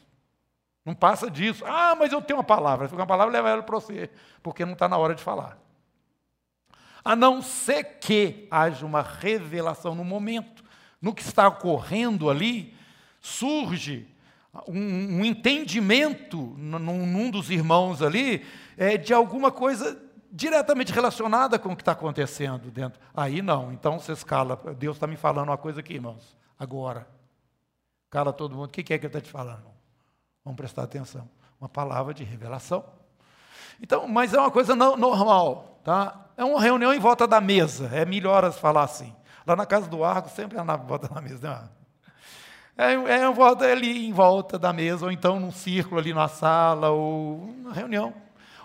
Não 0.85 0.95
passa 0.95 1.31
disso. 1.31 1.65
Ah, 1.67 1.95
mas 1.95 2.13
eu 2.13 2.21
tenho 2.21 2.39
uma 2.39 2.45
palavra. 2.45 2.89
Uma 2.89 3.07
palavra 3.07 3.33
leva 3.33 3.51
ela 3.51 3.63
para 3.63 3.75
você, 3.75 4.11
porque 4.43 4.65
não 4.65 4.73
está 4.73 4.89
na 4.89 4.99
hora 4.99 5.15
de 5.15 5.23
falar. 5.23 5.59
A 7.05 7.17
não 7.17 7.43
ser 7.43 7.99
que 8.01 8.47
haja 8.51 8.85
uma 8.87 9.03
revelação 9.03 9.95
no 9.95 10.05
momento, 10.05 10.65
no 11.01 11.15
que 11.15 11.23
está 11.23 11.49
ocorrendo 11.49 12.31
ali, 12.31 12.77
surge 13.21 14.09
um, 14.69 15.21
um 15.21 15.25
entendimento 15.25 16.55
num, 16.59 17.07
num, 17.07 17.31
dos 17.31 17.51
irmãos 17.51 18.03
ali 18.03 18.45
é, 18.77 18.97
de 18.97 19.13
alguma 19.13 19.51
coisa 19.51 20.01
diretamente 20.31 20.93
relacionada 20.93 21.59
com 21.59 21.73
o 21.73 21.77
que 21.77 21.83
está 21.83 21.93
acontecendo 21.93 22.71
dentro. 22.71 23.01
Aí 23.15 23.43
não, 23.43 23.73
então 23.73 23.99
você 23.99 24.13
escala. 24.13 24.57
Deus 24.79 24.97
está 24.97 25.07
me 25.07 25.17
falando 25.17 25.49
uma 25.49 25.59
coisa 25.59 25.81
aqui, 25.81 25.95
irmãos, 25.95 26.37
agora. 26.59 27.07
Cala 28.11 28.33
todo 28.33 28.55
mundo. 28.55 28.67
O 28.67 28.69
que 28.69 28.81
é 28.81 28.85
que 28.85 28.93
ele 28.95 29.07
está 29.07 29.21
te 29.21 29.31
falando? 29.31 29.73
Vamos 30.45 30.57
prestar 30.57 30.83
atenção. 30.83 31.29
Uma 31.61 31.69
palavra 31.69 32.13
de 32.13 32.25
revelação. 32.25 32.85
Então, 33.81 34.07
mas 34.09 34.35
é 34.35 34.39
uma 34.39 34.51
coisa 34.51 34.75
normal, 34.75 35.81
tá? 35.85 36.27
É 36.37 36.45
uma 36.45 36.61
reunião 36.61 36.93
em 36.93 36.99
volta 36.99 37.27
da 37.27 37.41
mesa. 37.41 37.91
É 37.93 38.05
melhor 38.05 38.51
falar 38.53 38.85
assim. 38.85 39.15
Lá 39.47 39.57
na 39.57 39.67
casa 39.67 39.89
do 39.89 40.05
Arco 40.05 40.29
sempre 40.29 40.59
é 40.59 40.63
na 40.63 40.77
volta 40.77 41.09
da 41.09 41.21
mesa, 41.21 41.51
né? 41.51 41.69
É, 42.77 42.93
é 42.93 43.29
uma 43.29 43.35
volta 43.35 43.65
ali 43.67 44.07
em 44.09 44.13
volta 44.13 44.59
da 44.59 44.73
mesa, 44.73 45.05
ou 45.05 45.13
então 45.13 45.39
num 45.39 45.51
círculo 45.51 46.01
ali 46.01 46.15
na 46.15 46.27
sala, 46.27 46.91
ou 46.91 47.55
na 47.63 47.73
reunião 47.73 48.15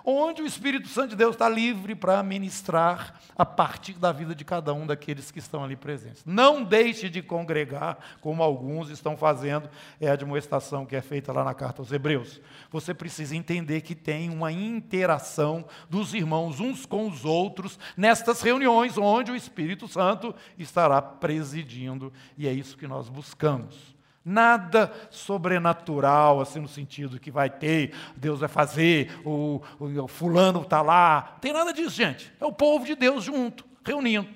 onde 0.10 0.42
o 0.42 0.46
Espírito 0.46 0.88
Santo 0.88 1.10
de 1.10 1.16
Deus 1.18 1.36
está 1.36 1.50
livre 1.50 1.94
para 1.94 2.24
ministrar 2.24 3.20
a 3.36 3.46
partir 3.46 3.92
da 3.92 4.14
vida 4.14 4.34
de 4.34 4.46
cada 4.46 4.74
um 4.74 4.88
daqueles 4.88 5.30
que 5.30 5.40
estão 5.40 5.66
ali 5.66 5.76
presentes. 5.76 6.24
Não 6.26 6.64
deixe 6.64 7.10
de 7.10 7.22
congregar, 7.22 7.98
como 8.22 8.42
alguns 8.42 8.90
estão 8.90 9.18
fazendo, 9.18 9.70
é 10.00 10.08
a 10.10 10.16
demonstração 10.16 10.86
que 10.86 10.96
é 10.96 11.02
feita 11.02 11.34
lá 11.34 11.44
na 11.44 11.54
carta 11.54 11.82
aos 11.82 11.92
Hebreus. 11.92 12.40
Você 12.72 12.94
precisa 12.94 13.36
entender 13.36 13.82
que 13.82 13.94
tem 13.94 14.30
uma 14.30 14.50
interação 14.50 15.66
dos 15.90 16.14
irmãos 16.14 16.62
uns 16.62 16.86
com 16.86 17.06
os 17.10 17.26
outros 17.26 17.78
nestas 17.98 18.42
reuniões, 18.42 18.98
onde 18.98 19.34
o 19.34 19.36
Espírito 19.36 19.90
Santo 19.90 20.34
estará 20.58 21.02
presidindo, 21.02 22.14
e 22.38 22.48
é 22.48 22.54
isso 22.54 22.78
que 22.78 22.88
nós 22.88 23.10
buscamos. 23.10 23.97
Nada 24.30 24.92
sobrenatural, 25.10 26.42
assim, 26.42 26.60
no 26.60 26.68
sentido 26.68 27.18
que 27.18 27.32
vai 27.32 27.50
ter, 27.50 27.94
Deus 28.14 28.42
vai 28.42 28.50
fazer, 28.50 29.10
o, 29.24 29.62
o, 29.80 30.06
fulano 30.10 30.64
está 30.64 30.82
lá. 30.82 31.30
Não 31.32 31.40
tem 31.40 31.54
nada 31.54 31.72
disso, 31.72 31.92
gente. 31.92 32.34
É 32.38 32.46
o 32.46 32.52
povo 32.52 32.86
de 32.86 32.94
Deus 32.94 33.24
junto, 33.24 33.64
reunindo. 33.86 34.28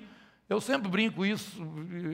Eu 0.48 0.62
sempre 0.62 0.88
brinco 0.88 1.26
isso, 1.26 1.62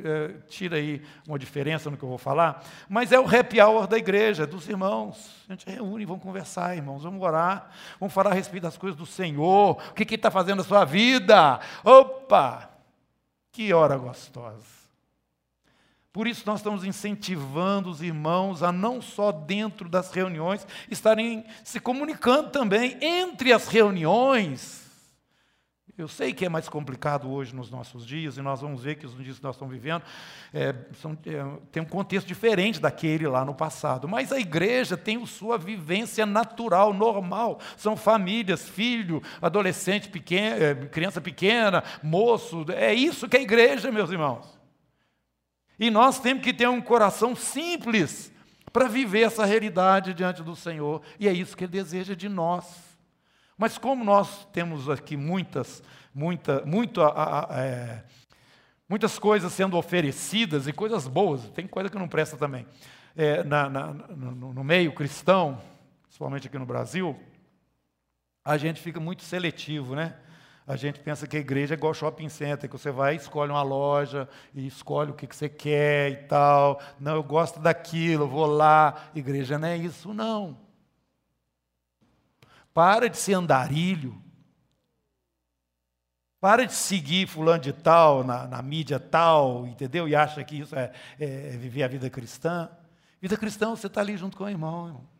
é, 0.04 0.40
tira 0.48 0.74
aí 0.74 1.00
uma 1.26 1.38
diferença 1.38 1.88
no 1.88 1.96
que 1.96 2.02
eu 2.02 2.08
vou 2.08 2.18
falar, 2.18 2.64
mas 2.88 3.12
é 3.12 3.20
o 3.20 3.24
happy 3.24 3.60
hour 3.60 3.86
da 3.86 3.96
igreja, 3.96 4.44
dos 4.44 4.68
irmãos. 4.68 5.44
A 5.48 5.52
gente 5.52 5.70
reúne, 5.70 6.04
vamos 6.04 6.22
conversar, 6.24 6.76
irmãos, 6.76 7.04
vamos 7.04 7.22
orar, 7.22 7.70
vamos 8.00 8.12
falar 8.12 8.32
a 8.32 8.34
respeito 8.34 8.64
das 8.64 8.76
coisas 8.76 8.98
do 8.98 9.06
Senhor, 9.06 9.80
o 9.90 9.94
que 9.94 10.02
Ele 10.02 10.16
está 10.16 10.32
fazendo 10.32 10.58
na 10.58 10.64
sua 10.64 10.84
vida. 10.84 11.60
Opa! 11.84 12.70
Que 13.52 13.72
hora 13.72 13.96
gostosa. 13.96 14.77
Por 16.12 16.26
isso, 16.26 16.42
nós 16.46 16.60
estamos 16.60 16.84
incentivando 16.84 17.90
os 17.90 18.02
irmãos 18.02 18.62
a 18.62 18.72
não 18.72 19.00
só 19.00 19.30
dentro 19.30 19.88
das 19.88 20.10
reuniões, 20.10 20.66
estarem 20.90 21.44
se 21.62 21.78
comunicando 21.78 22.50
também 22.50 22.96
entre 23.00 23.52
as 23.52 23.68
reuniões. 23.68 24.88
Eu 25.98 26.06
sei 26.06 26.32
que 26.32 26.46
é 26.46 26.48
mais 26.48 26.68
complicado 26.68 27.28
hoje 27.28 27.52
nos 27.52 27.72
nossos 27.72 28.06
dias, 28.06 28.36
e 28.36 28.40
nós 28.40 28.60
vamos 28.60 28.84
ver 28.84 28.94
que 28.94 29.04
os 29.04 29.16
dias 29.16 29.38
que 29.38 29.42
nós 29.42 29.56
estamos 29.56 29.74
vivendo 29.74 30.04
é, 30.54 30.72
são, 30.94 31.18
é, 31.26 31.58
tem 31.72 31.82
um 31.82 31.86
contexto 31.86 32.26
diferente 32.26 32.80
daquele 32.80 33.26
lá 33.26 33.44
no 33.44 33.52
passado. 33.52 34.06
Mas 34.06 34.30
a 34.30 34.38
igreja 34.38 34.96
tem 34.96 35.26
sua 35.26 35.58
vivência 35.58 36.24
natural, 36.24 36.94
normal. 36.94 37.58
São 37.76 37.96
famílias, 37.96 38.68
filho, 38.68 39.20
adolescente 39.42 40.08
pequeno, 40.08 40.62
é, 40.62 40.74
criança 40.86 41.20
pequena, 41.20 41.82
moço. 42.00 42.64
É 42.70 42.94
isso 42.94 43.28
que 43.28 43.36
é 43.36 43.40
a 43.40 43.42
igreja, 43.42 43.90
meus 43.90 44.10
irmãos. 44.10 44.57
E 45.78 45.90
nós 45.90 46.18
temos 46.18 46.42
que 46.42 46.52
ter 46.52 46.68
um 46.68 46.80
coração 46.80 47.36
simples 47.36 48.32
para 48.72 48.88
viver 48.88 49.22
essa 49.22 49.44
realidade 49.44 50.12
diante 50.12 50.42
do 50.42 50.56
Senhor. 50.56 51.02
E 51.18 51.28
é 51.28 51.32
isso 51.32 51.56
que 51.56 51.64
Ele 51.64 51.72
deseja 51.72 52.14
de 52.14 52.28
nós. 52.28 52.98
Mas 53.56 53.78
como 53.78 54.04
nós 54.04 54.46
temos 54.52 54.88
aqui 54.88 55.16
muitas, 55.16 55.82
muita, 56.14 56.64
muito, 56.64 57.00
é, 57.02 58.04
muitas 58.88 59.18
coisas 59.18 59.52
sendo 59.52 59.76
oferecidas 59.76 60.66
e 60.66 60.72
coisas 60.72 61.06
boas, 61.08 61.48
tem 61.50 61.66
coisa 61.66 61.88
que 61.90 61.98
não 61.98 62.08
presta 62.08 62.36
também, 62.36 62.66
é, 63.16 63.42
na, 63.42 63.68
na, 63.68 63.86
no, 63.92 64.52
no 64.52 64.64
meio 64.64 64.92
cristão, 64.92 65.60
principalmente 66.04 66.46
aqui 66.46 66.58
no 66.58 66.66
Brasil, 66.66 67.18
a 68.44 68.56
gente 68.56 68.80
fica 68.80 69.00
muito 69.00 69.22
seletivo, 69.22 69.94
né? 69.94 70.14
A 70.68 70.76
gente 70.76 71.00
pensa 71.00 71.26
que 71.26 71.34
a 71.34 71.40
igreja 71.40 71.72
é 71.72 71.78
igual 71.78 71.94
shopping 71.94 72.28
center, 72.28 72.68
que 72.68 72.76
você 72.76 72.90
vai, 72.90 73.16
escolhe 73.16 73.50
uma 73.50 73.62
loja 73.62 74.28
e 74.54 74.66
escolhe 74.66 75.10
o 75.10 75.14
que, 75.14 75.26
você 75.26 75.48
quer 75.48 76.10
e 76.10 76.16
tal. 76.26 76.78
Não, 77.00 77.14
eu 77.14 77.22
gosto 77.22 77.58
daquilo, 77.58 78.28
vou 78.28 78.44
lá. 78.44 79.08
Igreja 79.14 79.58
não 79.58 79.66
é 79.66 79.78
isso, 79.78 80.12
não. 80.12 80.58
Para 82.74 83.08
de 83.08 83.16
ser 83.16 83.32
andarilho. 83.32 84.22
Para 86.38 86.66
de 86.66 86.74
seguir 86.74 87.26
fulano 87.26 87.62
de 87.62 87.72
tal, 87.72 88.22
na, 88.22 88.46
na 88.46 88.60
mídia 88.60 89.00
tal, 89.00 89.66
entendeu? 89.66 90.06
E 90.06 90.14
acha 90.14 90.44
que 90.44 90.60
isso 90.60 90.76
é, 90.76 90.92
é, 91.18 91.54
é 91.54 91.56
viver 91.56 91.82
a 91.82 91.88
vida 91.88 92.10
cristã. 92.10 92.68
Vida 93.22 93.38
cristã, 93.38 93.70
você 93.70 93.86
está 93.86 94.02
ali 94.02 94.18
junto 94.18 94.36
com 94.36 94.44
o 94.44 94.48
irmão. 94.50 94.88
irmão 94.88 95.17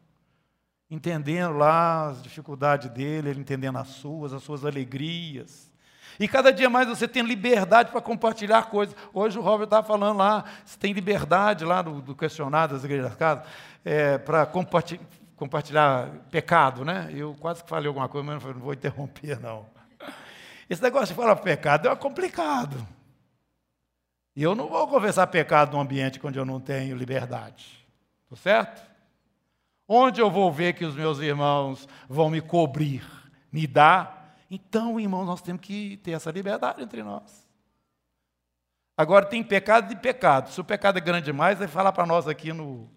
entendendo 0.90 1.57
lá 1.57 2.09
as 2.09 2.23
dificuldades 2.23 2.90
dele, 2.90 3.30
ele 3.30 3.40
entendendo 3.40 3.78
as 3.78 3.88
suas, 3.88 4.33
as 4.33 4.42
suas 4.42 4.64
alegrias. 4.64 5.71
E 6.18 6.26
cada 6.26 6.52
dia 6.52 6.68
mais 6.68 6.88
você 6.88 7.07
tem 7.07 7.23
liberdade 7.23 7.92
para 7.92 8.00
compartilhar 8.00 8.64
coisas. 8.64 8.97
Hoje 9.12 9.38
o 9.38 9.42
Robert 9.42 9.64
estava 9.64 9.87
falando 9.87 10.16
lá, 10.16 10.45
você 10.64 10.78
tem 10.78 10.92
liberdade 10.92 11.64
lá 11.64 11.80
do, 11.83 12.00
do 12.00 12.14
questionário 12.14 12.75
das 12.75 12.85
igrejas 12.85 13.14
casas 13.14 13.47
é, 13.85 14.18
para 14.18 14.45
compartilhar, 14.45 15.02
compartilhar 15.37 16.09
pecado, 16.30 16.85
né? 16.85 17.09
Eu 17.14 17.37
quase 17.38 17.62
que 17.62 17.68
falei 17.68 17.87
alguma 17.87 18.09
coisa, 18.09 18.26
mas 18.26 18.42
não 18.42 18.61
vou 18.61 18.73
interromper, 18.73 19.38
não. 19.38 19.66
Esse 20.68 20.83
negócio 20.83 21.09
de 21.09 21.14
falar 21.14 21.37
pecado 21.37 21.88
é 21.88 21.95
complicado. 21.95 22.87
E 24.35 24.42
eu 24.42 24.54
não 24.54 24.68
vou 24.68 24.87
conversar 24.88 25.26
pecado 25.28 25.73
num 25.73 25.80
ambiente 25.80 26.21
onde 26.23 26.38
eu 26.38 26.45
não 26.45 26.61
tenho 26.61 26.97
liberdade. 26.97 27.87
Tá 28.28 28.37
certo? 28.37 28.88
Onde 29.88 30.21
eu 30.21 30.30
vou 30.30 30.52
ver 30.52 30.75
que 30.75 30.85
os 30.85 30.95
meus 30.95 31.18
irmãos 31.18 31.88
vão 32.07 32.28
me 32.28 32.42
cobrir, 32.42 33.02
me 33.50 33.66
dar? 33.66 34.37
Então, 34.50 35.00
irmãos, 35.00 35.25
nós 35.25 35.40
temos 35.40 35.62
que 35.62 35.97
ter 35.99 36.11
essa 36.11 36.30
liberdade 36.30 36.83
entre 36.83 37.02
nós. 37.02 37.49
Agora, 38.95 39.25
tem 39.25 39.42
pecado 39.42 39.88
de 39.88 39.97
pecado. 39.97 40.50
Se 40.50 40.61
o 40.61 40.64
pecado 40.64 40.99
é 40.99 41.00
grande 41.00 41.26
demais, 41.26 41.59
vai 41.59 41.68
falar 41.68 41.92
para 41.92 42.04
nós 42.04 42.28
aqui 42.28 42.52
no, 42.52 42.90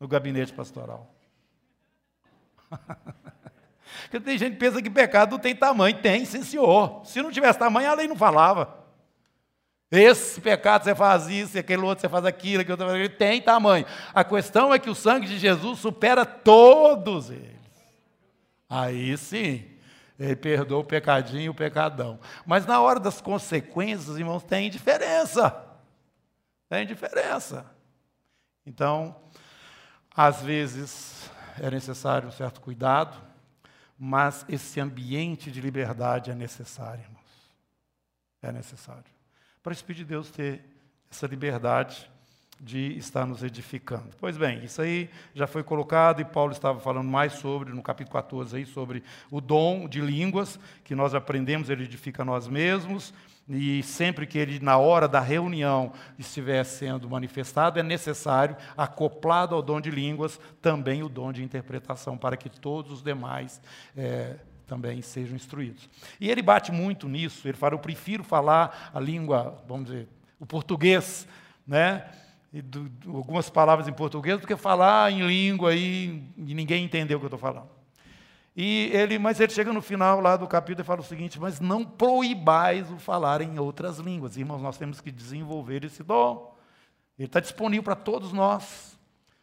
no 0.00 0.08
gabinete 0.08 0.52
pastoral. 0.52 1.14
Porque 4.02 4.18
tem 4.18 4.36
gente 4.36 4.54
que 4.54 4.58
pensa 4.58 4.82
que 4.82 4.90
pecado 4.90 5.38
tem 5.38 5.54
tamanho. 5.54 6.00
Tem, 6.00 6.24
sim, 6.24 6.42
senhor. 6.42 7.04
Se 7.04 7.22
não 7.22 7.30
tivesse 7.30 7.58
tamanho, 7.58 7.90
a 7.90 7.94
lei 7.94 8.08
não 8.08 8.16
falava. 8.16 8.77
Esse 9.90 10.38
pecado 10.40 10.84
você 10.84 10.94
faz 10.94 11.28
isso, 11.28 11.58
aquele 11.58 11.82
outro 11.82 12.02
você 12.02 12.08
faz 12.08 12.24
aquilo, 12.26 12.60
aquele 12.60 12.72
outro 12.72 12.90
aquilo, 12.90 13.08
tem 13.08 13.40
tamanho. 13.40 13.86
A 14.12 14.22
questão 14.22 14.72
é 14.72 14.78
que 14.78 14.90
o 14.90 14.94
sangue 14.94 15.26
de 15.26 15.38
Jesus 15.38 15.78
supera 15.78 16.26
todos 16.26 17.30
eles. 17.30 17.56
Aí 18.68 19.16
sim, 19.16 19.64
ele 20.18 20.36
perdoa 20.36 20.80
o 20.80 20.84
pecadinho 20.84 21.44
e 21.44 21.48
o 21.48 21.54
pecadão. 21.54 22.20
Mas 22.44 22.66
na 22.66 22.80
hora 22.82 23.00
das 23.00 23.22
consequências, 23.22 24.18
irmãos, 24.18 24.42
tem 24.42 24.68
diferença. 24.68 25.64
Tem 26.68 26.86
diferença. 26.86 27.64
Então, 28.66 29.16
às 30.14 30.42
vezes 30.42 31.30
é 31.58 31.70
necessário 31.70 32.28
um 32.28 32.32
certo 32.32 32.60
cuidado, 32.60 33.16
mas 33.98 34.44
esse 34.50 34.78
ambiente 34.78 35.50
de 35.50 35.62
liberdade 35.62 36.30
é 36.30 36.34
necessário, 36.34 37.00
irmãos. 37.00 37.18
É 38.42 38.52
necessário 38.52 39.17
para 39.68 39.74
o 39.74 39.76
Espírito 39.76 39.98
de 39.98 40.04
Deus 40.06 40.30
ter 40.30 40.64
essa 41.10 41.26
liberdade 41.26 42.10
de 42.58 42.96
estar 42.96 43.26
nos 43.26 43.42
edificando. 43.42 44.08
Pois 44.18 44.38
bem, 44.38 44.64
isso 44.64 44.80
aí 44.80 45.10
já 45.34 45.46
foi 45.46 45.62
colocado 45.62 46.22
e 46.22 46.24
Paulo 46.24 46.52
estava 46.52 46.80
falando 46.80 47.06
mais 47.06 47.34
sobre, 47.34 47.70
no 47.74 47.82
capítulo 47.82 48.14
14, 48.14 48.56
aí, 48.56 48.64
sobre 48.64 49.04
o 49.30 49.42
dom 49.42 49.86
de 49.86 50.00
línguas, 50.00 50.58
que 50.82 50.94
nós 50.94 51.14
aprendemos, 51.14 51.68
ele 51.68 51.84
edifica 51.84 52.24
nós 52.24 52.48
mesmos, 52.48 53.12
e 53.46 53.82
sempre 53.82 54.26
que 54.26 54.38
ele, 54.38 54.58
na 54.58 54.78
hora 54.78 55.06
da 55.06 55.20
reunião, 55.20 55.92
estiver 56.18 56.64
sendo 56.64 57.06
manifestado, 57.10 57.78
é 57.78 57.82
necessário, 57.82 58.56
acoplado 58.74 59.54
ao 59.54 59.60
dom 59.60 59.82
de 59.82 59.90
línguas, 59.90 60.40
também 60.62 61.02
o 61.02 61.10
dom 61.10 61.30
de 61.30 61.44
interpretação, 61.44 62.16
para 62.16 62.38
que 62.38 62.48
todos 62.48 62.90
os 62.90 63.02
demais 63.02 63.60
é, 63.94 64.36
também 64.68 65.00
sejam 65.02 65.34
instruídos. 65.34 65.88
E 66.20 66.30
ele 66.30 66.42
bate 66.42 66.70
muito 66.70 67.08
nisso, 67.08 67.48
ele 67.48 67.56
fala, 67.56 67.74
eu 67.74 67.78
prefiro 67.78 68.22
falar 68.22 68.90
a 68.94 69.00
língua, 69.00 69.60
vamos 69.66 69.86
dizer, 69.86 70.08
o 70.38 70.46
português, 70.46 71.26
né? 71.66 72.08
E 72.52 72.62
do, 72.62 72.88
do, 72.88 73.16
algumas 73.16 73.50
palavras 73.50 73.88
em 73.88 73.92
português 73.92 74.40
do 74.40 74.46
que 74.46 74.56
falar 74.56 75.10
em 75.10 75.26
língua 75.26 75.70
aí, 75.70 76.22
e 76.36 76.54
ninguém 76.54 76.84
entendeu 76.84 77.16
o 77.16 77.20
que 77.20 77.24
eu 77.24 77.28
estou 77.28 77.40
falando. 77.40 77.68
E 78.56 78.90
ele, 78.92 79.18
mas 79.18 79.38
ele 79.38 79.52
chega 79.52 79.72
no 79.72 79.80
final 79.80 80.20
lá 80.20 80.36
do 80.36 80.46
capítulo 80.46 80.82
e 80.82 80.84
fala 80.84 81.00
o 81.00 81.04
seguinte: 81.04 81.38
mas 81.38 81.60
não 81.60 81.84
proibais 81.84 82.90
o 82.90 82.98
falar 82.98 83.40
em 83.40 83.58
outras 83.58 83.98
línguas. 83.98 84.36
Irmãos, 84.36 84.60
nós 84.60 84.76
temos 84.76 85.00
que 85.00 85.12
desenvolver 85.12 85.84
esse 85.84 86.02
dom. 86.02 86.56
Ele 87.16 87.26
está 87.26 87.38
disponível 87.38 87.84
para 87.84 87.94
todos 87.94 88.32
nós. 88.32 88.97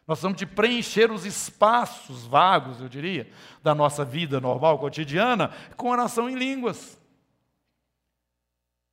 Nós 0.06 0.18
precisamos 0.18 0.38
de 0.38 0.46
preencher 0.46 1.10
os 1.10 1.26
espaços 1.26 2.24
vagos, 2.24 2.80
eu 2.80 2.88
diria, 2.88 3.28
da 3.62 3.74
nossa 3.74 4.04
vida 4.04 4.40
normal, 4.40 4.78
cotidiana, 4.78 5.50
com 5.76 5.90
oração 5.90 6.30
em 6.30 6.36
línguas. 6.36 6.96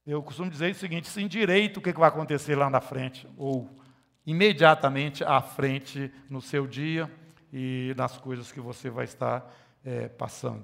Eu 0.05 0.23
costumo 0.23 0.49
dizer 0.49 0.71
o 0.71 0.75
seguinte: 0.75 1.07
sem 1.07 1.27
direito, 1.27 1.77
o 1.77 1.81
que 1.81 1.93
vai 1.93 2.09
acontecer 2.09 2.55
lá 2.55 2.69
na 2.69 2.81
frente? 2.81 3.27
Ou 3.37 3.69
imediatamente 4.25 5.23
à 5.23 5.39
frente 5.39 6.11
no 6.29 6.41
seu 6.41 6.65
dia 6.65 7.11
e 7.51 7.93
nas 7.95 8.17
coisas 8.17 8.51
que 8.51 8.59
você 8.59 8.89
vai 8.89 9.05
estar 9.05 9.53
é, 9.85 10.07
passando. 10.07 10.63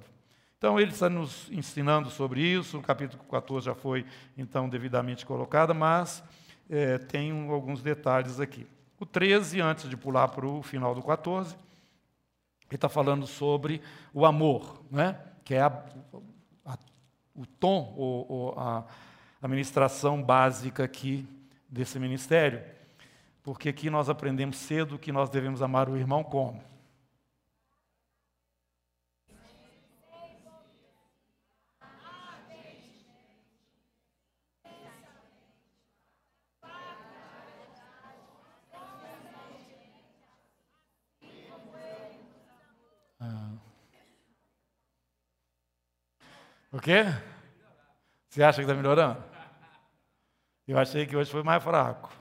Então, 0.58 0.80
ele 0.80 0.92
está 0.92 1.10
nos 1.10 1.50
ensinando 1.52 2.10
sobre 2.10 2.42
isso, 2.42 2.80
o 2.80 2.82
capítulo 2.82 3.24
14 3.32 3.68
já 3.68 3.76
foi, 3.76 4.06
então, 4.38 4.68
devidamente 4.68 5.26
colocado, 5.26 5.74
mas 5.74 6.22
é, 6.70 6.98
tem 6.98 7.32
alguns 7.50 7.82
detalhes 7.82 8.40
aqui. 8.40 8.68
O 9.00 9.06
13, 9.06 9.62
antes 9.62 9.90
de 9.90 9.96
pular 9.96 10.28
para 10.28 10.46
o 10.46 10.62
final 10.62 10.94
do 10.94 11.02
14, 11.02 11.56
ele 12.68 12.76
está 12.76 12.90
falando 12.90 13.26
sobre 13.26 13.82
o 14.14 14.26
amor, 14.26 14.84
né? 14.92 15.18
que 15.44 15.56
é 15.56 15.62
a, 15.62 15.86
a, 16.66 16.78
o 17.34 17.46
tom, 17.46 17.94
ou, 17.98 18.26
ou 18.30 18.60
a 18.60 18.84
administração 19.42 20.22
básica 20.22 20.84
aqui 20.84 21.26
desse 21.68 21.98
ministério. 21.98 22.62
Porque 23.42 23.70
aqui 23.70 23.90
nós 23.90 24.10
aprendemos 24.10 24.58
cedo 24.58 25.00
que 25.00 25.12
nós 25.12 25.30
devemos 25.30 25.62
amar 25.62 25.90
o 25.90 25.98
irmão 25.98 26.24
como? 26.24 26.62
O 46.72 46.80
quê? 46.80 47.04
Você 48.30 48.44
acha 48.44 48.58
que 48.58 48.62
está 48.62 48.76
melhorando? 48.76 49.24
Eu 50.68 50.78
achei 50.78 51.08
que 51.08 51.16
hoje 51.16 51.32
foi 51.32 51.42
mais 51.42 51.64
fraco. 51.64 52.12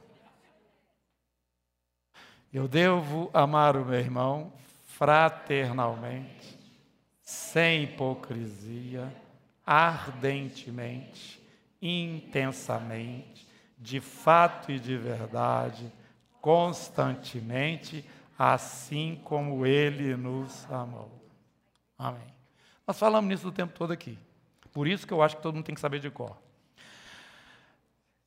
Eu 2.50 2.66
devo 2.66 3.30
amar 3.34 3.76
o 3.76 3.84
meu 3.84 3.98
irmão 3.98 4.50
fraternalmente, 4.86 6.58
sem 7.20 7.84
hipocrisia, 7.84 9.14
ardentemente, 9.66 11.46
intensamente, 11.80 13.46
de 13.76 14.00
fato 14.00 14.72
e 14.72 14.80
de 14.80 14.96
verdade, 14.96 15.92
constantemente, 16.40 18.02
assim 18.38 19.20
como 19.24 19.66
ele 19.66 20.16
nos 20.16 20.64
amou. 20.72 21.12
Amém. 21.98 22.34
Nós 22.86 22.98
falamos 22.98 23.28
nisso 23.28 23.48
o 23.48 23.52
tempo 23.52 23.74
todo 23.74 23.92
aqui. 23.92 24.18
Por 24.78 24.86
isso 24.86 25.04
que 25.04 25.12
eu 25.12 25.20
acho 25.20 25.34
que 25.34 25.42
todo 25.42 25.56
mundo 25.56 25.64
tem 25.64 25.74
que 25.74 25.80
saber 25.80 25.98
de 25.98 26.08
cor. 26.08 26.36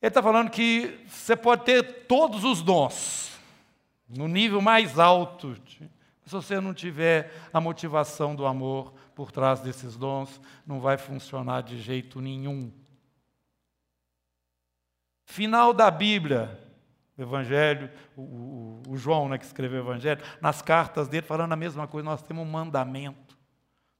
Ele 0.02 0.08
está 0.08 0.22
falando 0.22 0.50
que 0.50 1.02
você 1.08 1.34
pode 1.34 1.64
ter 1.64 2.04
todos 2.04 2.44
os 2.44 2.60
dons, 2.60 3.40
no 4.06 4.28
nível 4.28 4.60
mais 4.60 4.98
alto, 4.98 5.56
se 5.66 5.88
você 6.26 6.60
não 6.60 6.74
tiver 6.74 7.32
a 7.54 7.58
motivação 7.58 8.36
do 8.36 8.44
amor 8.44 8.92
por 9.14 9.32
trás 9.32 9.60
desses 9.60 9.96
dons, 9.96 10.42
não 10.66 10.78
vai 10.78 10.98
funcionar 10.98 11.62
de 11.62 11.80
jeito 11.80 12.20
nenhum. 12.20 12.70
Final 15.24 15.72
da 15.72 15.90
Bíblia, 15.90 16.60
o 17.16 17.22
Evangelho, 17.22 17.90
o, 18.14 18.20
o, 18.20 18.82
o 18.90 18.96
João 18.98 19.26
né, 19.26 19.38
que 19.38 19.46
escreveu 19.46 19.80
o 19.82 19.86
Evangelho, 19.86 20.22
nas 20.38 20.60
cartas 20.60 21.08
dele 21.08 21.26
falando 21.26 21.52
a 21.52 21.56
mesma 21.56 21.88
coisa, 21.88 22.04
nós 22.04 22.20
temos 22.20 22.46
um 22.46 22.50
mandamento. 22.50 23.38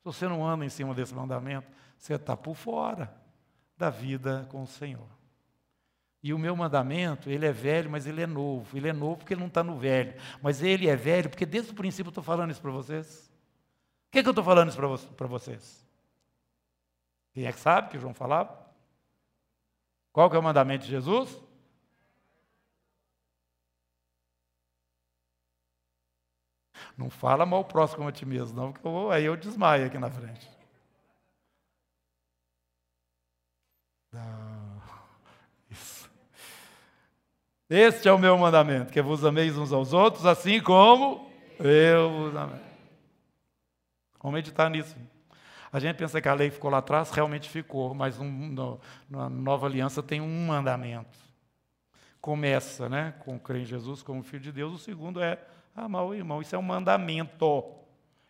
Se 0.00 0.04
você 0.04 0.28
não 0.28 0.46
anda 0.46 0.66
em 0.66 0.68
cima 0.68 0.92
desse 0.92 1.14
mandamento, 1.14 1.80
você 2.02 2.14
está 2.14 2.36
por 2.36 2.56
fora 2.56 3.14
da 3.76 3.88
vida 3.88 4.44
com 4.50 4.64
o 4.64 4.66
Senhor. 4.66 5.06
E 6.20 6.34
o 6.34 6.38
meu 6.38 6.56
mandamento, 6.56 7.30
ele 7.30 7.46
é 7.46 7.52
velho, 7.52 7.88
mas 7.88 8.08
ele 8.08 8.20
é 8.20 8.26
novo. 8.26 8.76
Ele 8.76 8.88
é 8.88 8.92
novo 8.92 9.18
porque 9.18 9.34
ele 9.34 9.40
não 9.40 9.46
está 9.46 9.62
no 9.62 9.78
velho. 9.78 10.12
Mas 10.42 10.60
ele 10.60 10.88
é 10.88 10.96
velho 10.96 11.30
porque 11.30 11.46
desde 11.46 11.70
o 11.70 11.74
princípio 11.76 12.08
eu 12.08 12.10
estou 12.10 12.24
falando 12.24 12.50
isso 12.50 12.60
para 12.60 12.72
vocês. 12.72 13.30
O 14.08 14.10
que, 14.10 14.18
é 14.18 14.22
que 14.22 14.28
eu 14.28 14.32
estou 14.32 14.44
falando 14.44 14.68
isso 14.68 15.08
para 15.14 15.28
vocês? 15.28 15.86
Quem 17.32 17.46
é 17.46 17.52
que 17.52 17.60
sabe 17.60 17.90
que 17.90 17.98
João 18.00 18.12
falava? 18.12 18.66
Qual 20.12 20.28
que 20.28 20.34
é 20.34 20.40
o 20.40 20.42
mandamento 20.42 20.84
de 20.84 20.90
Jesus? 20.90 21.40
Não 26.96 27.08
fala 27.08 27.46
mal 27.46 27.64
próximo 27.64 28.08
a 28.08 28.12
ti 28.12 28.26
mesmo, 28.26 28.56
não, 28.56 28.72
porque 28.72 28.88
eu, 28.88 29.10
aí 29.12 29.24
eu 29.24 29.36
desmaio 29.36 29.86
aqui 29.86 29.98
na 29.98 30.10
frente. 30.10 30.51
Isso. 35.70 36.10
Este 37.68 38.08
é 38.08 38.12
o 38.12 38.18
meu 38.18 38.36
mandamento, 38.36 38.92
que 38.92 39.00
vos 39.00 39.24
ameis 39.24 39.56
uns 39.56 39.72
aos 39.72 39.92
outros, 39.92 40.26
assim 40.26 40.60
como 40.60 41.30
eu 41.58 42.10
vos 42.10 42.36
amei. 42.36 42.60
Vamos 44.20 44.34
meditar 44.34 44.68
nisso. 44.68 44.94
A 45.72 45.80
gente 45.80 45.96
pensa 45.96 46.20
que 46.20 46.28
a 46.28 46.34
lei 46.34 46.50
ficou 46.50 46.70
lá 46.70 46.78
atrás, 46.78 47.10
realmente 47.10 47.48
ficou, 47.48 47.94
mas 47.94 48.20
um, 48.20 48.30
no, 48.30 48.80
na 49.08 49.30
nova 49.30 49.66
aliança 49.66 50.02
tem 50.02 50.20
um 50.20 50.46
mandamento. 50.46 51.18
Começa 52.20 52.90
né, 52.90 53.14
com 53.20 53.38
crer 53.38 53.62
em 53.62 53.64
Jesus 53.64 54.02
como 54.02 54.22
Filho 54.22 54.42
de 54.42 54.52
Deus, 54.52 54.74
o 54.74 54.78
segundo 54.78 55.22
é 55.22 55.38
amar 55.74 56.04
o 56.04 56.14
irmão. 56.14 56.42
Isso 56.42 56.54
é 56.54 56.58
um 56.58 56.62
mandamento. 56.62 57.64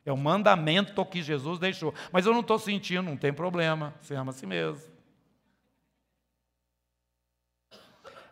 É 0.07 0.12
um 0.12 0.16
mandamento 0.16 1.05
que 1.05 1.21
Jesus 1.21 1.59
deixou. 1.59 1.92
Mas 2.12 2.27
eu 2.27 2.33
não 2.33 2.40
estou 2.40 2.59
sentindo, 2.59 3.03
não 3.03 3.16
tem 3.16 3.33
problema, 3.33 3.92
você 4.01 4.14
ama 4.14 4.31
a 4.31 4.33
si 4.33 4.47
mesmo. 4.47 4.91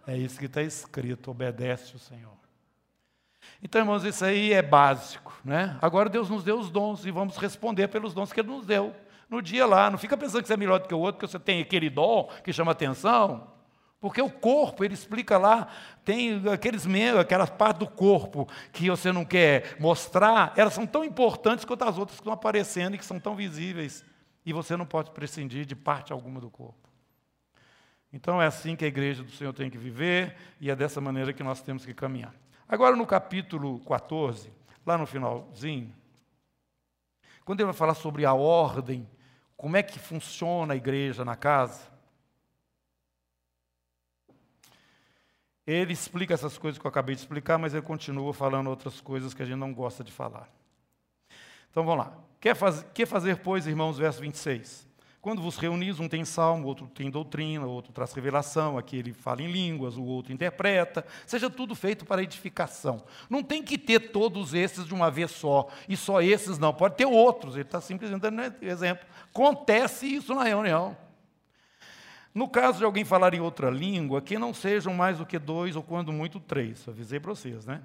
É 0.07 0.17
isso 0.17 0.39
que 0.39 0.47
está 0.47 0.63
escrito, 0.63 1.31
obedece 1.31 1.95
o 1.95 1.99
Senhor. 1.99 2.33
Então, 3.63 3.81
irmãos, 3.81 4.05
isso 4.05 4.25
aí 4.25 4.53
é 4.53 4.63
básico, 4.63 5.39
né? 5.45 5.79
Agora 5.83 6.09
Deus 6.09 6.31
nos 6.31 6.43
deu 6.43 6.59
os 6.59 6.71
dons 6.71 7.05
e 7.05 7.11
vamos 7.11 7.37
responder 7.37 7.89
pelos 7.89 8.15
dons 8.15 8.33
que 8.33 8.41
Ele 8.41 8.49
nos 8.49 8.67
deu. 8.67 8.95
No 9.29 9.41
dia 9.41 9.67
lá, 9.67 9.91
não 9.91 9.99
fica 9.99 10.17
pensando 10.17 10.43
que 10.43 10.49
você 10.49 10.55
é 10.55 10.57
melhor 10.57 10.81
do 10.81 10.89
que 10.89 10.95
o 10.95 10.99
outro, 10.99 11.21
porque 11.21 11.31
você 11.31 11.39
tem 11.39 11.61
aquele 11.61 11.89
dom 11.89 12.29
que 12.43 12.53
chama 12.53 12.73
atenção. 12.73 13.47
Porque 14.01 14.21
o 14.21 14.31
corpo, 14.31 14.83
ele 14.83 14.95
explica 14.95 15.37
lá, 15.37 15.69
tem 16.05 16.43
aqueles 16.51 16.87
membros, 16.87 17.21
aquelas 17.21 17.51
partes 17.51 17.81
do 17.81 17.87
corpo 17.87 18.49
que 18.73 18.89
você 18.89 19.13
não 19.13 19.27
quer 19.27 19.77
mostrar, 19.79 20.55
elas 20.57 20.73
são 20.73 20.87
tão 20.87 21.05
importantes 21.05 21.67
quanto 21.67 21.85
as 21.85 21.99
outras 21.99 22.17
que 22.17 22.23
estão 22.23 22.33
aparecendo 22.33 22.95
e 22.95 22.99
que 22.99 23.05
são 23.05 23.21
tão 23.21 23.37
visíveis. 23.37 24.03
E 24.45 24.55
você 24.55 24.75
não 24.75 24.87
pode 24.87 25.11
prescindir 25.11 25.67
de 25.67 25.77
parte 25.77 26.15
alguma 26.15 26.41
do 26.41 26.49
corpo. 26.49 26.80
Então 28.13 28.43
é 28.43 28.47
assim 28.47 28.75
que 28.75 28.85
a 28.85 28.89
igreja 28.89 29.23
do 29.23 29.31
Senhor 29.31 29.53
tem 29.53 29.71
que 29.71 29.79
viver 29.79 30.37
e 30.61 30.71
é 30.71 30.77
dessa 30.77 31.01
maneira 31.01 31.33
que 31.33 31.43
nós 31.43 31.63
temos 31.63 31.87
que 31.87 31.95
caminhar. 31.95 32.35
Agora, 32.69 32.97
no 32.97 33.07
capítulo 33.07 33.81
14, 33.81 34.53
lá 34.85 34.99
no 34.99 35.07
finalzinho, 35.07 35.95
quando 37.45 37.61
ele 37.61 37.67
vai 37.67 37.75
falar 37.75 37.95
sobre 37.95 38.25
a 38.25 38.35
ordem, 38.35 39.09
como 39.57 39.77
é 39.77 39.83
que 39.83 39.99
funciona 39.99 40.75
a 40.75 40.77
igreja 40.77 41.25
na 41.25 41.37
casa, 41.37 41.91
ele 45.67 45.93
explica 45.93 46.35
essas 46.35 46.59
coisas 46.59 46.79
que 46.79 46.87
eu 46.87 46.89
acabei 46.89 47.15
de 47.15 47.21
explicar, 47.21 47.59
mas 47.59 47.75
ele 47.75 47.83
continua 47.83 48.33
falando 48.33 48.69
outras 48.69 49.01
coisas 49.01 49.35
que 49.35 49.43
a 49.43 49.47
gente 49.47 49.59
não 49.59 49.73
gosta 49.73 50.03
de 50.03 50.11
falar. 50.11 50.49
Então 51.71 51.85
vamos 51.85 52.07
lá. 52.07 52.19
Quer, 52.41 52.57
faz, 52.57 52.85
quer 52.95 53.07
fazer, 53.07 53.37
pois, 53.39 53.67
irmãos, 53.67 53.99
verso 53.99 54.21
26? 54.21 54.89
Quando 55.21 55.43
vos 55.43 55.59
reunis, 55.59 56.01
um 56.01 56.09
tem 56.09 56.25
salmo, 56.25 56.67
outro 56.67 56.87
tem 56.87 57.11
doutrina, 57.11 57.67
outro 57.67 57.93
traz 57.93 58.11
revelação, 58.15 58.79
aquele 58.79 59.13
fala 59.13 59.43
em 59.43 59.53
línguas, 59.53 59.99
o 59.99 60.03
outro 60.03 60.33
interpreta. 60.33 61.05
Seja 61.27 61.51
tudo 61.51 61.75
feito 61.75 62.07
para 62.07 62.23
edificação. 62.23 63.03
Não 63.29 63.43
tem 63.43 63.63
que 63.63 63.77
ter 63.77 64.13
todos 64.13 64.55
esses 64.55 64.87
de 64.87 64.95
uma 64.95 65.11
vez 65.11 65.31
só, 65.31 65.69
e 65.87 65.95
só 65.95 66.23
esses 66.23 66.59
não. 66.59 66.73
Pode 66.73 66.97
ter 66.97 67.05
outros, 67.05 67.55
ele 67.55 67.65
está 67.65 67.83
simplesmente 67.83 68.23
dando 68.23 68.41
exemplo. 68.63 69.07
Acontece 69.31 70.07
isso 70.07 70.35
na 70.35 70.45
reunião. 70.45 70.97
No 72.35 72.49
caso 72.49 72.79
de 72.79 72.85
alguém 72.85 73.05
falar 73.05 73.35
em 73.35 73.41
outra 73.41 73.69
língua, 73.69 74.23
que 74.23 74.39
não 74.39 74.55
sejam 74.55 74.95
mais 74.95 75.19
do 75.19 75.27
que 75.27 75.39
dois 75.39 75.77
ou 75.77 75.83
quando 75.83 76.13
muito 76.13 76.41
três. 76.41 76.89
Avisei 76.89 77.21
para 77.21 77.35
vocês, 77.35 77.67
né? 77.67 77.83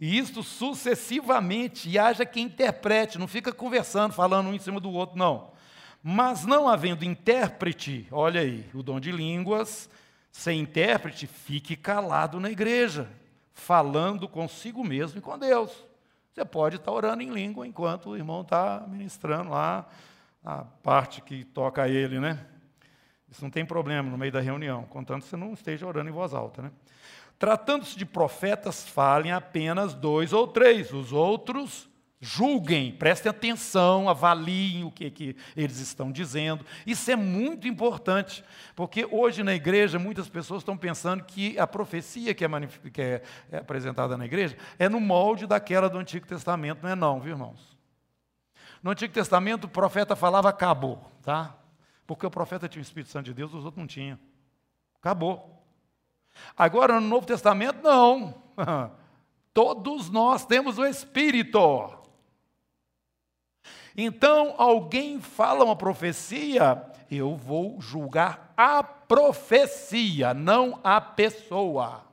E 0.00 0.16
isto 0.16 0.42
sucessivamente, 0.42 1.90
e 1.90 1.98
haja 1.98 2.24
quem 2.24 2.44
interprete, 2.44 3.18
não 3.18 3.28
fica 3.28 3.52
conversando, 3.52 4.14
falando 4.14 4.48
um 4.48 4.54
em 4.54 4.58
cima 4.58 4.80
do 4.80 4.90
outro, 4.90 5.18
não. 5.18 5.57
Mas 6.02 6.44
não 6.44 6.68
havendo 6.68 7.04
intérprete, 7.04 8.06
olha 8.10 8.40
aí, 8.40 8.64
o 8.72 8.82
dom 8.82 9.00
de 9.00 9.10
línguas, 9.10 9.90
sem 10.30 10.60
intérprete, 10.60 11.26
fique 11.26 11.76
calado 11.76 12.38
na 12.38 12.50
igreja, 12.50 13.08
falando 13.52 14.28
consigo 14.28 14.84
mesmo 14.84 15.18
e 15.18 15.22
com 15.22 15.36
Deus. 15.38 15.72
Você 16.32 16.44
pode 16.44 16.76
estar 16.76 16.92
orando 16.92 17.22
em 17.22 17.30
língua 17.30 17.66
enquanto 17.66 18.10
o 18.10 18.16
irmão 18.16 18.42
está 18.42 18.84
ministrando 18.86 19.50
lá 19.50 19.88
a 20.44 20.58
parte 20.62 21.20
que 21.20 21.44
toca 21.44 21.82
a 21.82 21.88
ele, 21.88 22.20
né? 22.20 22.38
Isso 23.28 23.42
não 23.42 23.50
tem 23.50 23.66
problema 23.66 24.08
no 24.08 24.16
meio 24.16 24.32
da 24.32 24.40
reunião, 24.40 24.84
contanto 24.84 25.24
que 25.24 25.28
você 25.28 25.36
não 25.36 25.52
esteja 25.52 25.86
orando 25.86 26.08
em 26.08 26.12
voz 26.12 26.32
alta, 26.32 26.62
né? 26.62 26.70
Tratando-se 27.38 27.96
de 27.96 28.06
profetas, 28.06 28.88
falem 28.88 29.32
apenas 29.32 29.94
dois 29.94 30.32
ou 30.32 30.46
três, 30.46 30.92
os 30.92 31.12
outros 31.12 31.87
Julguem, 32.20 32.90
prestem 32.90 33.30
atenção, 33.30 34.08
avaliem 34.08 34.82
o 34.82 34.90
que, 34.90 35.08
que 35.08 35.36
eles 35.56 35.78
estão 35.78 36.10
dizendo. 36.10 36.66
Isso 36.84 37.08
é 37.12 37.14
muito 37.14 37.68
importante, 37.68 38.44
porque 38.74 39.06
hoje 39.08 39.44
na 39.44 39.54
igreja 39.54 40.00
muitas 40.00 40.28
pessoas 40.28 40.62
estão 40.62 40.76
pensando 40.76 41.22
que 41.22 41.56
a 41.60 41.66
profecia 41.66 42.34
que 42.34 42.44
é, 42.44 42.48
que 42.92 43.00
é, 43.00 43.22
é 43.52 43.58
apresentada 43.58 44.16
na 44.16 44.26
igreja 44.26 44.56
é 44.80 44.88
no 44.88 44.98
molde 44.98 45.46
daquela 45.46 45.88
do 45.88 45.96
Antigo 45.96 46.26
Testamento. 46.26 46.82
Não 46.82 46.90
é 46.90 46.96
não, 46.96 47.20
viu 47.20 47.34
irmãos? 47.34 47.78
No 48.82 48.90
Antigo 48.90 49.14
Testamento 49.14 49.64
o 49.64 49.68
profeta 49.68 50.16
falava 50.16 50.48
acabou, 50.48 51.08
tá? 51.22 51.56
Porque 52.04 52.26
o 52.26 52.30
profeta 52.30 52.68
tinha 52.68 52.80
o 52.80 52.82
Espírito 52.82 53.12
Santo 53.12 53.26
de 53.26 53.34
Deus, 53.34 53.54
os 53.54 53.64
outros 53.64 53.78
não 53.78 53.86
tinham. 53.86 54.18
Acabou. 54.98 55.64
Agora 56.56 57.00
no 57.00 57.06
Novo 57.06 57.26
Testamento, 57.26 57.80
não. 57.80 58.34
Todos 59.54 60.10
nós 60.10 60.44
temos 60.44 60.78
o 60.78 60.84
Espírito. 60.84 61.97
Então, 64.00 64.54
alguém 64.56 65.20
fala 65.20 65.64
uma 65.64 65.74
profecia, 65.74 66.80
eu 67.10 67.34
vou 67.34 67.80
julgar 67.80 68.54
a 68.56 68.80
profecia, 68.80 70.32
não 70.32 70.78
a 70.84 71.00
pessoa. 71.00 72.04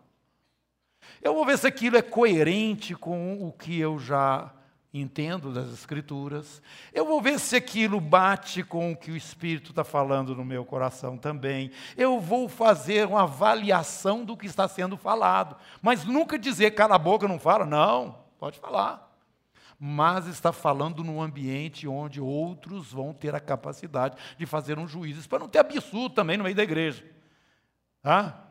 Eu 1.21 1.35
vou 1.35 1.45
ver 1.45 1.59
se 1.59 1.67
aquilo 1.67 1.95
é 1.95 2.01
coerente 2.01 2.95
com 2.95 3.47
o 3.47 3.51
que 3.51 3.79
eu 3.79 3.99
já 3.99 4.51
entendo 4.91 5.53
das 5.53 5.71
Escrituras. 5.71 6.59
Eu 6.91 7.05
vou 7.05 7.21
ver 7.21 7.39
se 7.39 7.55
aquilo 7.55 8.01
bate 8.01 8.63
com 8.63 8.93
o 8.93 8.97
que 8.97 9.11
o 9.11 9.15
Espírito 9.15 9.69
está 9.69 9.83
falando 9.83 10.35
no 10.35 10.43
meu 10.43 10.65
coração 10.65 11.19
também. 11.19 11.69
Eu 11.95 12.19
vou 12.19 12.49
fazer 12.49 13.05
uma 13.05 13.23
avaliação 13.23 14.25
do 14.25 14.35
que 14.35 14.47
está 14.47 14.67
sendo 14.67 14.97
falado. 14.97 15.55
Mas 15.83 16.03
nunca 16.03 16.39
dizer 16.39 16.71
cala 16.71 16.95
a 16.95 16.99
boca, 16.99 17.27
não 17.27 17.37
fala. 17.37 17.63
Não, 17.63 18.17
pode 18.39 18.57
falar 18.57 19.04
mas 19.79 20.27
está 20.27 20.51
falando 20.51 21.03
num 21.03 21.21
ambiente 21.21 21.87
onde 21.87 22.21
outros 22.21 22.91
vão 22.91 23.13
ter 23.13 23.35
a 23.35 23.39
capacidade 23.39 24.17
de 24.37 24.45
fazer 24.45 24.79
um 24.79 24.87
juízo. 24.87 25.27
Para 25.27 25.39
não 25.39 25.49
ter 25.49 25.59
absurdo 25.59 26.15
também 26.15 26.37
no 26.37 26.43
meio 26.43 26.55
da 26.55 26.63
igreja. 26.63 27.05
Tá? 28.01 28.45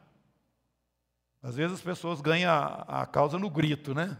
Às 1.42 1.56
vezes 1.56 1.74
as 1.74 1.82
pessoas 1.82 2.20
ganham 2.20 2.52
a, 2.52 3.06
causa 3.06 3.38
no 3.38 3.50
grito, 3.50 3.94
né? 3.94 4.16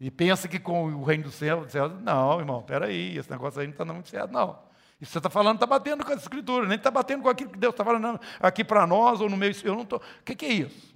E 0.00 0.10
pensa 0.10 0.48
que 0.48 0.58
com 0.58 0.92
o 0.92 1.04
reino 1.04 1.24
do 1.24 1.30
céu, 1.30 1.64
não, 2.02 2.40
irmão, 2.40 2.62
peraí, 2.62 3.16
esse 3.16 3.30
negócio 3.30 3.60
aí 3.60 3.66
não 3.66 3.72
está 3.72 3.84
muito 3.84 4.08
certo, 4.08 4.32
não. 4.32 4.58
Isso 5.00 5.12
você 5.12 5.18
está 5.18 5.30
falando 5.30 5.56
está 5.56 5.66
batendo 5.66 6.04
com 6.04 6.12
a 6.12 6.16
escritura, 6.16 6.66
nem 6.66 6.76
está 6.76 6.90
batendo 6.90 7.22
com 7.22 7.28
aquilo 7.28 7.50
que 7.50 7.58
Deus 7.58 7.72
está 7.72 7.84
falando 7.84 8.20
aqui 8.40 8.64
para 8.64 8.86
nós 8.86 9.20
ou 9.20 9.28
no 9.28 9.36
meio. 9.36 9.54
Eu 9.62 9.74
não 9.74 9.82
estou. 9.82 9.98
O 9.98 10.22
que, 10.24 10.34
que 10.34 10.46
é 10.46 10.52
isso 10.52 10.94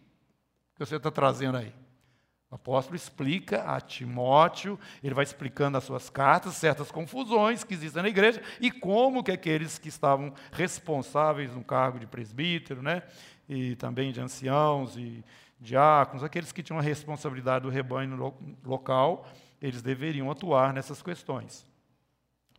que 0.74 0.84
você 0.84 0.96
está 0.96 1.10
trazendo 1.10 1.58
aí? 1.58 1.72
O 2.50 2.54
apóstolo 2.54 2.96
explica 2.96 3.62
a 3.62 3.78
Timóteo, 3.78 4.78
ele 5.02 5.12
vai 5.12 5.22
explicando 5.22 5.76
as 5.76 5.84
suas 5.84 6.08
cartas, 6.08 6.54
certas 6.54 6.90
confusões 6.90 7.62
que 7.62 7.74
existem 7.74 8.02
na 8.02 8.08
igreja 8.08 8.42
e 8.58 8.70
como 8.70 9.22
que 9.22 9.30
aqueles 9.30 9.78
que 9.78 9.88
estavam 9.88 10.32
responsáveis 10.50 11.54
no 11.54 11.62
cargo 11.62 11.98
de 11.98 12.06
presbítero, 12.06 12.82
né, 12.82 13.02
e 13.46 13.76
também 13.76 14.12
de 14.12 14.20
anciãos 14.20 14.96
e 14.96 15.22
diáconos, 15.60 16.24
aqueles 16.24 16.50
que 16.50 16.62
tinham 16.62 16.78
a 16.78 16.82
responsabilidade 16.82 17.64
do 17.64 17.70
rebanho 17.70 18.34
local, 18.64 19.26
eles 19.60 19.82
deveriam 19.82 20.30
atuar 20.30 20.72
nessas 20.72 21.02
questões. 21.02 21.66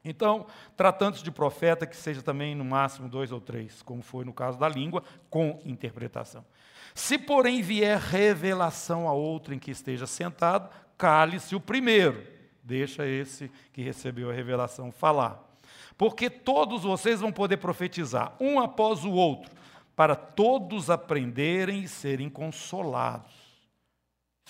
Então, 0.04 0.46
tratando-se 0.78 1.24
de 1.24 1.32
profeta, 1.32 1.86
que 1.86 1.96
seja 1.96 2.22
também 2.22 2.56
no 2.56 2.64
máximo 2.64 3.10
dois 3.10 3.32
ou 3.32 3.42
três, 3.42 3.82
como 3.82 4.02
foi 4.02 4.24
no 4.24 4.34
caso 4.34 4.58
da 4.58 4.70
língua, 4.70 5.04
com 5.30 5.60
interpretação. 5.66 6.46
Se, 6.94 7.18
porém, 7.18 7.62
vier 7.62 7.98
revelação 8.00 9.08
a 9.08 9.14
outro 9.14 9.54
em 9.54 9.60
que 9.60 9.72
esteja 9.72 10.08
sentado, 10.08 10.70
cale-se 10.98 11.56
o 11.56 11.60
primeiro. 11.60 12.24
Deixa 12.64 13.06
esse 13.08 13.50
que 13.74 13.82
recebeu 13.82 14.30
a 14.30 14.34
revelação 14.34 14.92
falar. 14.92 15.44
Porque 15.98 16.30
todos 16.30 16.84
vocês 16.84 17.20
vão 17.20 17.32
poder 17.32 17.58
profetizar, 17.58 18.36
um 18.40 18.60
após 18.60 19.04
o 19.04 19.12
outro, 19.12 19.52
para 19.96 20.16
todos 20.16 20.90
aprenderem 20.90 21.84
e 21.84 21.88
serem 21.88 22.30
consolados. 22.30 23.49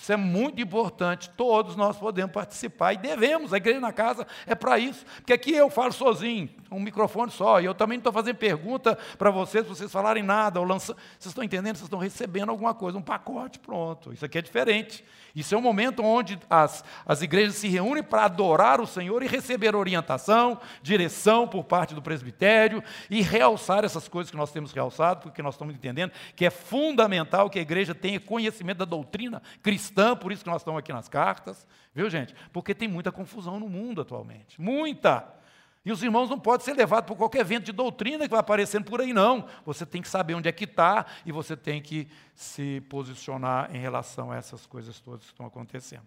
Isso 0.00 0.12
é 0.12 0.16
muito 0.16 0.58
importante. 0.62 1.28
Todos 1.36 1.76
nós 1.76 1.98
podemos 1.98 2.32
participar 2.32 2.94
e 2.94 2.96
devemos. 2.96 3.52
A 3.52 3.58
igreja 3.58 3.80
na 3.80 3.92
casa 3.92 4.26
é 4.46 4.54
para 4.54 4.78
isso. 4.78 5.04
Porque 5.16 5.32
aqui 5.34 5.52
eu 5.52 5.68
falo 5.68 5.92
sozinho, 5.92 6.48
um 6.70 6.80
microfone 6.80 7.30
só. 7.30 7.60
E 7.60 7.66
eu 7.66 7.74
também 7.74 7.98
não 7.98 8.00
estou 8.00 8.12
fazendo 8.12 8.36
pergunta 8.36 8.96
para 9.18 9.30
vocês, 9.30 9.66
vocês 9.66 9.92
falarem 9.92 10.22
nada. 10.22 10.58
Ou 10.58 10.64
lança... 10.64 10.94
Vocês 11.18 11.26
estão 11.26 11.44
entendendo? 11.44 11.76
Vocês 11.76 11.84
estão 11.86 11.98
recebendo 11.98 12.48
alguma 12.48 12.72
coisa, 12.72 12.96
um 12.96 13.02
pacote, 13.02 13.58
pronto. 13.58 14.10
Isso 14.10 14.24
aqui 14.24 14.38
é 14.38 14.42
diferente. 14.42 15.04
Isso 15.34 15.54
é 15.54 15.58
um 15.58 15.62
momento 15.62 16.02
onde 16.02 16.38
as, 16.48 16.84
as 17.06 17.22
igrejas 17.22 17.56
se 17.56 17.68
reúnem 17.68 18.02
para 18.02 18.24
adorar 18.24 18.80
o 18.80 18.86
Senhor 18.86 19.22
e 19.22 19.26
receber 19.26 19.74
orientação, 19.74 20.60
direção 20.82 21.46
por 21.46 21.64
parte 21.64 21.94
do 21.94 22.02
presbitério 22.02 22.82
e 23.08 23.22
realçar 23.22 23.84
essas 23.84 24.08
coisas 24.08 24.30
que 24.30 24.36
nós 24.36 24.52
temos 24.52 24.72
realçado, 24.72 25.20
porque 25.20 25.42
nós 25.42 25.54
estamos 25.54 25.74
entendendo 25.74 26.12
que 26.34 26.44
é 26.44 26.50
fundamental 26.50 27.48
que 27.50 27.58
a 27.58 27.62
igreja 27.62 27.94
tenha 27.94 28.20
conhecimento 28.20 28.78
da 28.78 28.84
doutrina 28.84 29.42
cristã, 29.62 30.16
por 30.16 30.32
isso 30.32 30.44
que 30.44 30.50
nós 30.50 30.62
estamos 30.62 30.78
aqui 30.78 30.92
nas 30.92 31.08
cartas, 31.08 31.66
viu 31.94 32.08
gente? 32.10 32.34
Porque 32.52 32.74
tem 32.74 32.88
muita 32.88 33.12
confusão 33.12 33.58
no 33.58 33.68
mundo 33.68 34.00
atualmente, 34.00 34.60
muita. 34.60 35.39
E 35.84 35.90
os 35.90 36.02
irmãos 36.02 36.28
não 36.28 36.38
podem 36.38 36.64
ser 36.64 36.74
levados 36.74 37.08
por 37.08 37.16
qualquer 37.16 37.44
vento 37.44 37.64
de 37.64 37.72
doutrina 37.72 38.24
que 38.24 38.30
vai 38.30 38.40
aparecendo 38.40 38.84
por 38.84 39.00
aí, 39.00 39.14
não. 39.14 39.46
Você 39.64 39.86
tem 39.86 40.02
que 40.02 40.08
saber 40.08 40.34
onde 40.34 40.48
é 40.48 40.52
que 40.52 40.64
está 40.64 41.06
e 41.24 41.32
você 41.32 41.56
tem 41.56 41.80
que 41.80 42.06
se 42.34 42.82
posicionar 42.82 43.74
em 43.74 43.78
relação 43.78 44.30
a 44.30 44.36
essas 44.36 44.66
coisas 44.66 45.00
todas 45.00 45.22
que 45.22 45.32
estão 45.32 45.46
acontecendo. 45.46 46.06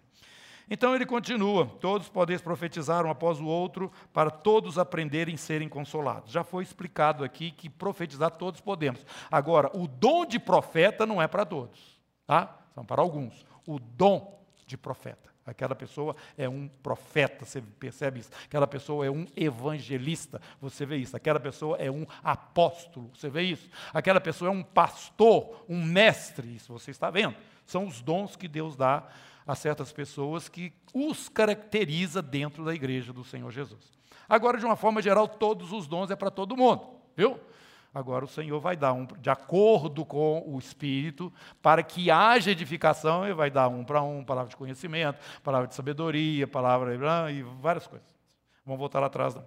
Então 0.70 0.94
ele 0.94 1.04
continua: 1.04 1.66
todos 1.80 2.08
podeis 2.08 2.40
profetizar 2.40 3.04
um 3.04 3.10
após 3.10 3.40
o 3.40 3.46
outro, 3.46 3.90
para 4.12 4.30
todos 4.30 4.78
aprenderem 4.78 5.34
e 5.34 5.38
serem 5.38 5.68
consolados. 5.68 6.30
Já 6.32 6.44
foi 6.44 6.62
explicado 6.62 7.24
aqui 7.24 7.50
que 7.50 7.68
profetizar 7.68 8.30
todos 8.30 8.60
podemos. 8.60 9.04
Agora, 9.30 9.70
o 9.74 9.88
dom 9.88 10.24
de 10.24 10.38
profeta 10.38 11.04
não 11.04 11.20
é 11.20 11.26
para 11.26 11.44
todos, 11.44 12.00
tá? 12.26 12.60
São 12.74 12.84
para 12.84 13.02
alguns. 13.02 13.44
O 13.66 13.80
dom 13.80 14.40
de 14.66 14.76
profeta. 14.76 15.33
Aquela 15.46 15.74
pessoa 15.74 16.16
é 16.38 16.48
um 16.48 16.68
profeta, 16.82 17.44
você 17.44 17.60
percebe 17.60 18.20
isso? 18.20 18.30
Aquela 18.44 18.66
pessoa 18.66 19.04
é 19.04 19.10
um 19.10 19.26
evangelista, 19.36 20.40
você 20.60 20.86
vê 20.86 20.96
isso? 20.96 21.14
Aquela 21.16 21.38
pessoa 21.38 21.76
é 21.76 21.90
um 21.90 22.06
apóstolo, 22.22 23.10
você 23.14 23.28
vê 23.28 23.42
isso? 23.42 23.68
Aquela 23.92 24.20
pessoa 24.20 24.48
é 24.48 24.52
um 24.52 24.62
pastor, 24.62 25.64
um 25.68 25.82
mestre, 25.82 26.54
isso 26.56 26.72
você 26.72 26.90
está 26.90 27.10
vendo? 27.10 27.36
São 27.66 27.86
os 27.86 28.00
dons 28.00 28.36
que 28.36 28.48
Deus 28.48 28.74
dá 28.74 29.06
a 29.46 29.54
certas 29.54 29.92
pessoas 29.92 30.48
que 30.48 30.72
os 30.94 31.28
caracteriza 31.28 32.22
dentro 32.22 32.64
da 32.64 32.74
igreja 32.74 33.12
do 33.12 33.22
Senhor 33.22 33.50
Jesus. 33.50 33.92
Agora, 34.26 34.58
de 34.58 34.64
uma 34.64 34.76
forma 34.76 35.02
geral, 35.02 35.28
todos 35.28 35.72
os 35.72 35.86
dons 35.86 36.10
é 36.10 36.16
para 36.16 36.30
todo 36.30 36.56
mundo, 36.56 36.88
viu? 37.14 37.38
Agora 37.94 38.24
o 38.24 38.28
Senhor 38.28 38.58
vai 38.58 38.76
dar 38.76 38.92
um, 38.92 39.06
de 39.06 39.30
acordo 39.30 40.04
com 40.04 40.42
o 40.44 40.58
Espírito, 40.58 41.32
para 41.62 41.80
que 41.80 42.10
haja 42.10 42.50
edificação, 42.50 43.24
ele 43.24 43.34
vai 43.34 43.50
dar 43.50 43.68
um 43.68 43.84
para 43.84 44.02
um, 44.02 44.24
palavra 44.24 44.50
de 44.50 44.56
conhecimento, 44.56 45.20
palavra 45.44 45.68
de 45.68 45.76
sabedoria, 45.76 46.48
palavra 46.48 46.94
e 47.30 47.42
várias 47.60 47.86
coisas. 47.86 48.08
Vamos 48.66 48.80
voltar 48.80 48.98
lá 48.98 49.06
atrás. 49.06 49.36
Não. 49.36 49.46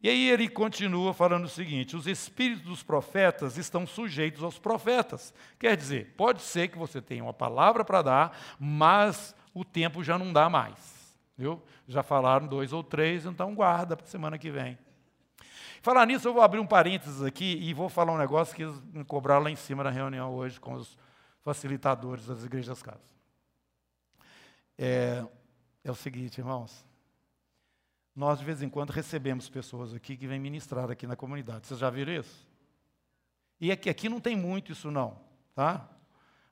E 0.00 0.08
aí 0.08 0.30
ele 0.30 0.48
continua 0.48 1.12
falando 1.12 1.46
o 1.46 1.48
seguinte: 1.48 1.96
os 1.96 2.06
espíritos 2.06 2.64
dos 2.64 2.82
profetas 2.84 3.56
estão 3.56 3.86
sujeitos 3.86 4.44
aos 4.44 4.58
profetas. 4.58 5.34
Quer 5.58 5.76
dizer, 5.76 6.14
pode 6.16 6.42
ser 6.42 6.68
que 6.68 6.78
você 6.78 7.02
tenha 7.02 7.24
uma 7.24 7.34
palavra 7.34 7.84
para 7.84 8.02
dar, 8.02 8.38
mas 8.58 9.34
o 9.52 9.64
tempo 9.64 10.04
já 10.04 10.16
não 10.16 10.32
dá 10.32 10.48
mais. 10.48 11.18
Viu? 11.36 11.60
Já 11.88 12.02
falaram 12.02 12.46
dois 12.46 12.72
ou 12.72 12.84
três, 12.84 13.26
então 13.26 13.54
guarda 13.54 13.96
para 13.96 14.06
a 14.06 14.08
semana 14.08 14.38
que 14.38 14.50
vem. 14.50 14.78
Falar 15.80 16.06
nisso, 16.06 16.26
eu 16.28 16.34
vou 16.34 16.42
abrir 16.42 16.58
um 16.58 16.66
parênteses 16.66 17.22
aqui 17.22 17.56
e 17.60 17.72
vou 17.72 17.88
falar 17.88 18.12
um 18.12 18.18
negócio 18.18 18.54
que 18.54 18.62
eles 18.62 18.80
me 18.92 19.04
cobraram 19.04 19.44
lá 19.44 19.50
em 19.50 19.56
cima 19.56 19.84
na 19.84 19.90
reunião 19.90 20.34
hoje 20.34 20.58
com 20.58 20.74
os 20.74 20.98
facilitadores 21.42 22.26
das 22.26 22.44
igrejas 22.44 22.82
casas. 22.82 23.16
É, 24.76 25.24
é 25.84 25.90
o 25.90 25.94
seguinte, 25.94 26.38
irmãos. 26.38 26.84
Nós, 28.14 28.40
de 28.40 28.44
vez 28.44 28.62
em 28.62 28.68
quando, 28.68 28.90
recebemos 28.90 29.48
pessoas 29.48 29.94
aqui 29.94 30.16
que 30.16 30.26
vêm 30.26 30.40
ministrar 30.40 30.90
aqui 30.90 31.06
na 31.06 31.14
comunidade. 31.14 31.66
Vocês 31.68 31.78
já 31.78 31.88
viram 31.88 32.12
isso? 32.12 32.48
E 33.60 33.70
aqui, 33.70 33.88
aqui 33.88 34.08
não 34.08 34.20
tem 34.20 34.36
muito 34.36 34.72
isso, 34.72 34.90
não. 34.90 35.18
Tá? 35.54 35.88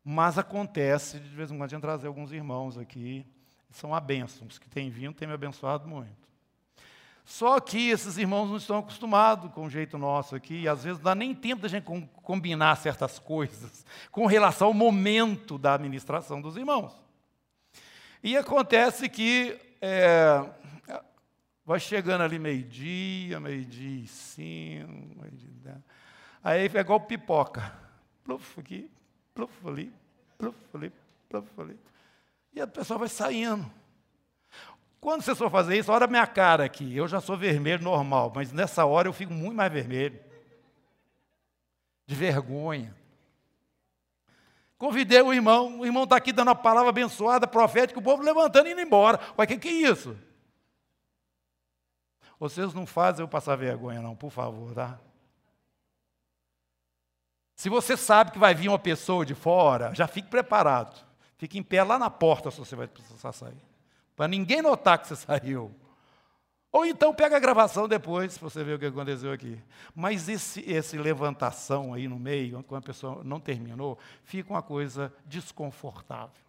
Mas 0.05 0.39
acontece, 0.39 1.19
de 1.19 1.35
vez 1.35 1.51
em 1.51 1.59
quando, 1.59 1.71
gente 1.71 1.81
trazer 1.81 2.07
alguns 2.07 2.31
irmãos 2.31 2.79
aqui. 2.79 3.27
São 3.71 3.93
a 3.93 4.01
bênção. 4.01 4.47
Os 4.47 4.59
que 4.59 4.69
têm 4.69 4.89
vindo 4.89 5.15
têm 5.15 5.27
me 5.27 5.35
abençoado 5.35 5.89
muito. 5.89 6.26
Só 7.27 7.59
que 7.59 7.91
esses 7.91 8.17
irmãos 8.17 8.49
não 8.49 8.57
estão 8.57 8.79
acostumados 8.79 9.53
com 9.53 9.67
o 9.67 9.69
jeito 9.69 9.99
nosso 9.99 10.37
aqui, 10.37 10.61
e 10.61 10.69
às 10.69 10.85
vezes 10.85 10.99
não 10.99 11.07
dá 11.07 11.15
nem 11.15 11.35
tempo 11.35 11.61
da 11.61 11.67
gente 11.67 11.85
combinar 12.23 12.77
certas 12.77 13.19
coisas 13.19 13.85
com 14.13 14.27
relação 14.27 14.69
ao 14.69 14.73
momento 14.73 15.59
da 15.59 15.75
administração 15.75 16.41
dos 16.41 16.57
irmãos. 16.57 16.93
E 18.23 18.37
acontece 18.37 19.09
que 19.09 19.59
é, 19.83 20.41
vai 21.65 21.81
chegando 21.81 22.23
ali 22.23 22.39
meio-dia, 22.39 23.41
meio-dia 23.41 24.05
e 24.05 24.07
cinco, 24.07 25.21
meio-dia 25.21 25.83
Aí 26.45 26.71
é 26.73 26.81
igual 26.81 27.01
pipoca. 27.01 27.73
Pluf 28.23 28.61
aqui, 28.61 28.89
pluf 29.35 29.53
ali, 29.67 29.93
pluf 30.39 30.57
ali, 30.75 30.93
pluf 31.29 31.61
ali. 31.61 31.77
E 32.55 32.61
a 32.61 32.69
pessoa 32.69 33.01
vai 33.01 33.09
saindo. 33.09 33.69
Quando 35.07 35.23
você 35.23 35.37
for 35.37 35.49
fazer 35.49 35.79
isso, 35.79 35.93
olha 35.93 36.05
a 36.05 36.09
minha 36.09 36.27
cara 36.27 36.65
aqui. 36.65 36.97
Eu 36.97 37.07
já 37.07 37.21
sou 37.21 37.37
vermelho 37.37 37.81
normal, 37.81 38.33
mas 38.35 38.53
nessa 38.53 38.85
hora 38.85 39.07
eu 39.07 39.13
fico 39.13 39.33
muito 39.33 39.55
mais 39.55 39.73
vermelho. 39.73 40.19
De 42.05 42.13
vergonha. 42.13 42.93
Convidei 44.77 45.23
o 45.23 45.33
irmão, 45.33 45.79
o 45.79 45.87
irmão 45.87 46.03
está 46.03 46.17
aqui 46.17 46.33
dando 46.33 46.51
a 46.51 46.57
palavra 46.57 46.89
abençoada, 46.89 47.47
profética, 47.47 48.01
o 48.01 48.03
povo 48.03 48.21
levantando 48.21 48.67
e 48.67 48.73
indo 48.73 48.81
embora. 48.81 49.21
O 49.37 49.47
que, 49.47 49.57
que 49.57 49.69
é 49.69 49.91
isso? 49.93 50.19
Vocês 52.37 52.75
não 52.75 52.85
fazem 52.85 53.23
eu 53.23 53.29
passar 53.29 53.55
vergonha, 53.55 54.03
não, 54.03 54.17
por 54.17 54.33
favor, 54.33 54.75
tá? 54.75 54.99
Se 57.55 57.69
você 57.69 57.97
sabe 57.97 58.33
que 58.33 58.41
vai 58.41 58.57
vir 58.57 58.71
uma 58.71 58.77
pessoa 58.77 59.25
de 59.25 59.37
fora, 59.37 59.95
já 59.95 60.09
fique 60.09 60.29
preparado. 60.29 61.01
Fique 61.39 61.57
em 61.57 61.63
pé 61.63 61.85
lá 61.85 61.97
na 61.97 62.11
porta 62.11 62.51
se 62.51 62.59
você 62.59 62.75
vai 62.75 62.89
precisar 62.89 63.31
sair 63.31 63.76
para 64.17 64.27
ninguém 64.27 64.63
notar 64.63 64.99
que 64.99 65.07
você 65.07 65.15
saiu. 65.17 65.73
Ou 66.73 66.85
então 66.85 67.15
pega 67.15 67.37
a 67.37 67.41
gravação 67.41 67.87
depois, 67.87 68.37
para 68.37 68.51
você 68.51 68.65
ver 68.65 68.75
o 68.75 68.79
que 68.79 68.87
aconteceu 68.87 69.33
aqui. 69.33 69.59
Mas 69.95 70.29
esse, 70.29 70.61
esse 70.71 70.99
levantação 70.99 71.95
aí 71.95 72.09
no 72.09 72.19
meio, 72.19 72.63
quando 72.65 72.83
a 72.83 72.87
pessoa 72.87 73.23
não 73.25 73.41
terminou, 73.41 73.99
fica 74.25 74.53
uma 74.53 74.63
coisa 74.63 75.13
desconfortável, 75.25 76.45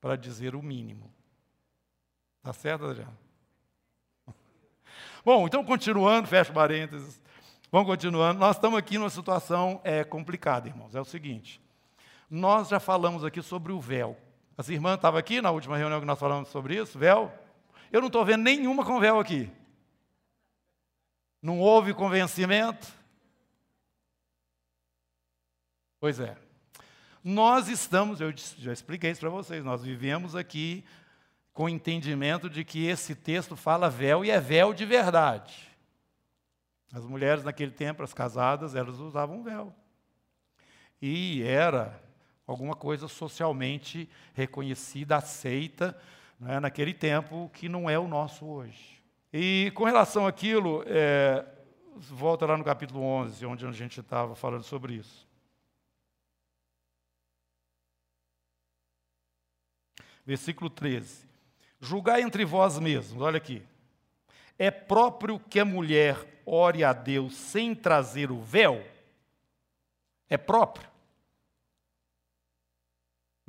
para 0.00 0.16
dizer 0.16 0.54
o 0.54 0.62
mínimo. 0.62 1.12
Tá 2.42 2.52
certo, 2.52 2.86
Adriano? 2.86 3.16
Bom, 5.24 5.46
então 5.46 5.62
continuando, 5.62 6.26
fecha 6.26 6.52
parênteses. 6.52 7.20
Vamos 7.70 7.86
continuando. 7.86 8.40
Nós 8.40 8.56
estamos 8.56 8.78
aqui 8.78 8.98
numa 8.98 9.10
situação 9.10 9.80
é, 9.84 10.02
complicada, 10.02 10.66
irmãos. 10.66 10.96
É 10.96 11.00
o 11.00 11.04
seguinte: 11.04 11.60
nós 12.28 12.68
já 12.68 12.80
falamos 12.80 13.24
aqui 13.24 13.40
sobre 13.40 13.72
o 13.72 13.78
véu. 13.78 14.16
As 14.60 14.68
irmãs 14.68 14.96
estavam 14.96 15.18
aqui 15.18 15.40
na 15.40 15.50
última 15.50 15.78
reunião 15.78 16.00
que 16.00 16.06
nós 16.06 16.18
falamos 16.18 16.50
sobre 16.50 16.76
isso, 16.76 16.98
véu. 16.98 17.32
Eu 17.90 18.02
não 18.02 18.08
estou 18.08 18.22
vendo 18.26 18.42
nenhuma 18.42 18.84
com 18.84 19.00
véu 19.00 19.18
aqui. 19.18 19.50
Não 21.40 21.58
houve 21.58 21.94
convencimento? 21.94 22.86
Pois 25.98 26.20
é. 26.20 26.36
Nós 27.24 27.68
estamos, 27.68 28.20
eu 28.20 28.34
já 28.58 28.70
expliquei 28.70 29.10
isso 29.10 29.22
para 29.22 29.30
vocês, 29.30 29.64
nós 29.64 29.82
vivemos 29.82 30.36
aqui 30.36 30.84
com 31.54 31.64
o 31.64 31.68
entendimento 31.70 32.50
de 32.50 32.62
que 32.62 32.84
esse 32.84 33.14
texto 33.14 33.56
fala 33.56 33.88
véu 33.88 34.26
e 34.26 34.30
é 34.30 34.38
véu 34.38 34.74
de 34.74 34.84
verdade. 34.84 35.70
As 36.92 37.06
mulheres 37.06 37.42
naquele 37.42 37.72
tempo, 37.72 38.02
as 38.02 38.12
casadas, 38.12 38.74
elas 38.74 38.98
usavam 38.98 39.42
véu. 39.42 39.74
E 41.00 41.42
era 41.44 42.09
alguma 42.50 42.74
coisa 42.74 43.06
socialmente 43.06 44.08
reconhecida, 44.34 45.16
aceita, 45.16 45.96
né, 46.38 46.58
naquele 46.58 46.92
tempo, 46.92 47.48
que 47.54 47.68
não 47.68 47.88
é 47.88 47.98
o 47.98 48.08
nosso 48.08 48.44
hoje. 48.44 49.00
E 49.32 49.70
com 49.74 49.84
relação 49.84 50.26
àquilo, 50.26 50.82
é, 50.86 51.46
volta 51.96 52.46
lá 52.46 52.56
no 52.56 52.64
capítulo 52.64 53.02
11, 53.02 53.46
onde 53.46 53.64
a 53.64 53.70
gente 53.70 54.00
estava 54.00 54.34
falando 54.34 54.64
sobre 54.64 54.94
isso. 54.94 55.28
Versículo 60.26 60.68
13. 60.68 61.28
Julgai 61.80 62.20
entre 62.22 62.44
vós 62.44 62.78
mesmos, 62.80 63.22
olha 63.22 63.38
aqui. 63.38 63.62
É 64.58 64.70
próprio 64.70 65.38
que 65.38 65.60
a 65.60 65.64
mulher 65.64 66.42
ore 66.44 66.82
a 66.82 66.92
Deus 66.92 67.34
sem 67.34 67.74
trazer 67.76 68.30
o 68.32 68.42
véu? 68.42 68.84
É 70.28 70.36
próprio? 70.36 70.89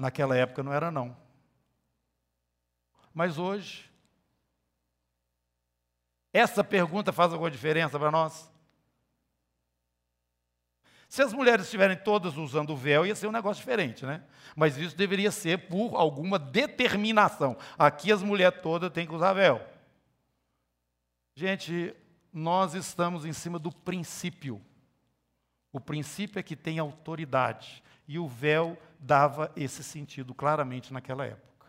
Naquela 0.01 0.35
época 0.35 0.63
não 0.63 0.73
era, 0.73 0.89
não. 0.89 1.15
Mas 3.13 3.37
hoje, 3.37 3.87
essa 6.33 6.63
pergunta 6.63 7.13
faz 7.13 7.31
alguma 7.31 7.51
diferença 7.51 7.99
para 7.99 8.09
nós? 8.09 8.51
Se 11.07 11.21
as 11.21 11.31
mulheres 11.31 11.65
estiverem 11.65 11.95
todas 11.95 12.35
usando 12.35 12.71
o 12.71 12.75
véu, 12.75 13.05
ia 13.05 13.13
ser 13.13 13.27
um 13.27 13.31
negócio 13.31 13.61
diferente, 13.61 14.03
né? 14.03 14.23
Mas 14.55 14.75
isso 14.75 14.97
deveria 14.97 15.29
ser 15.29 15.69
por 15.69 15.95
alguma 15.95 16.39
determinação. 16.39 17.55
Aqui 17.77 18.11
as 18.11 18.23
mulheres 18.23 18.59
todas 18.59 18.89
têm 18.89 19.05
que 19.05 19.13
usar 19.13 19.33
véu. 19.33 19.61
Gente, 21.35 21.95
nós 22.33 22.73
estamos 22.73 23.23
em 23.23 23.33
cima 23.33 23.59
do 23.59 23.71
princípio. 23.71 24.59
O 25.71 25.79
princípio 25.79 26.39
é 26.39 26.43
que 26.43 26.55
tem 26.55 26.79
autoridade. 26.79 27.83
E 28.07 28.17
o 28.17 28.27
véu 28.27 28.75
dava 29.01 29.51
esse 29.55 29.83
sentido 29.83 30.33
claramente 30.33 30.93
naquela 30.93 31.25
época. 31.25 31.67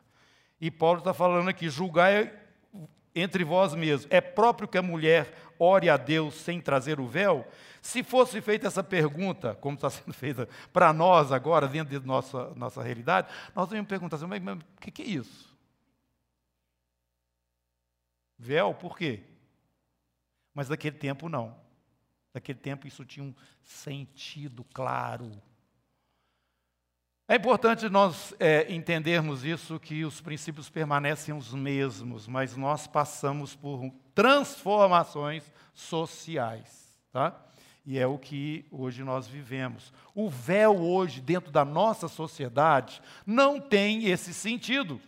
E 0.61 0.71
Paulo 0.71 0.99
está 0.99 1.15
falando 1.15 1.49
aqui: 1.49 1.69
julgai 1.71 2.33
entre 3.15 3.43
vós 3.43 3.75
mesmos. 3.75 4.07
É 4.11 4.21
próprio 4.21 4.69
que 4.69 4.79
a 4.79 4.83
mulher 4.83 5.35
ore 5.59 5.89
a 5.89 5.97
Deus 5.97 6.35
sem 6.35 6.61
trazer 6.61 7.01
o 7.01 7.07
véu? 7.07 7.47
Se 7.81 8.03
fosse 8.03 8.41
feita 8.41 8.67
essa 8.67 8.85
pergunta, 8.85 9.55
como 9.57 9.75
está 9.75 9.89
sendo 9.91 10.13
feita 10.13 10.49
para 10.73 10.93
nós 10.93 11.33
agora, 11.33 11.67
dentro 11.67 11.99
de 11.99 12.07
nossa, 12.07 12.51
nossa 12.55 12.83
realidade, 12.83 13.33
nós 13.55 13.69
devemos 13.69 13.89
perguntar 13.89 14.17
assim: 14.17 14.27
mas, 14.27 14.59
o 14.59 14.81
que, 14.81 14.91
que 14.91 15.03
é 15.03 15.07
isso? 15.07 15.53
Véu, 18.39 18.75
por 18.75 18.97
quê? 18.97 19.23
Mas 20.53 20.69
naquele 20.69 20.99
tempo 20.99 21.29
não. 21.29 21.57
Naquele 22.35 22.59
tempo 22.59 22.87
isso 22.87 23.05
tinha 23.05 23.25
um 23.25 23.35
sentido 23.63 24.65
claro. 24.73 25.31
É 27.29 27.37
importante 27.37 27.89
nós 27.89 28.35
é, 28.39 28.73
entendermos 28.73 29.45
isso, 29.45 29.79
que 29.79 30.05
os 30.05 30.21
princípios 30.21 30.69
permanecem 30.69 31.35
os 31.35 31.55
mesmos, 31.55 32.27
mas 32.27 32.57
nós 32.57 32.87
passamos 32.87 33.55
por 33.55 33.91
transformações 34.15 35.51
sociais. 35.73 36.99
Tá? 37.13 37.41
E 37.87 37.99
é 37.99 38.07
o 38.07 38.19
que 38.19 38.67
hoje 38.71 39.03
nós 39.03 39.27
vivemos. 39.27 39.93
O 40.15 40.29
véu 40.29 40.77
hoje, 40.77 41.21
dentro 41.21 41.51
da 41.51 41.65
nossa 41.65 42.09
sociedade, 42.09 43.01
não 43.25 43.61
tem 43.61 44.07
esse 44.07 44.35
sentido 44.35 45.01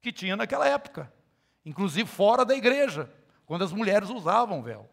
que 0.00 0.12
tinha 0.12 0.36
naquela 0.36 0.68
época, 0.68 1.12
inclusive 1.64 2.08
fora 2.08 2.44
da 2.44 2.54
igreja, 2.54 3.12
quando 3.44 3.64
as 3.64 3.72
mulheres 3.72 4.08
usavam 4.08 4.62
véu. 4.62 4.88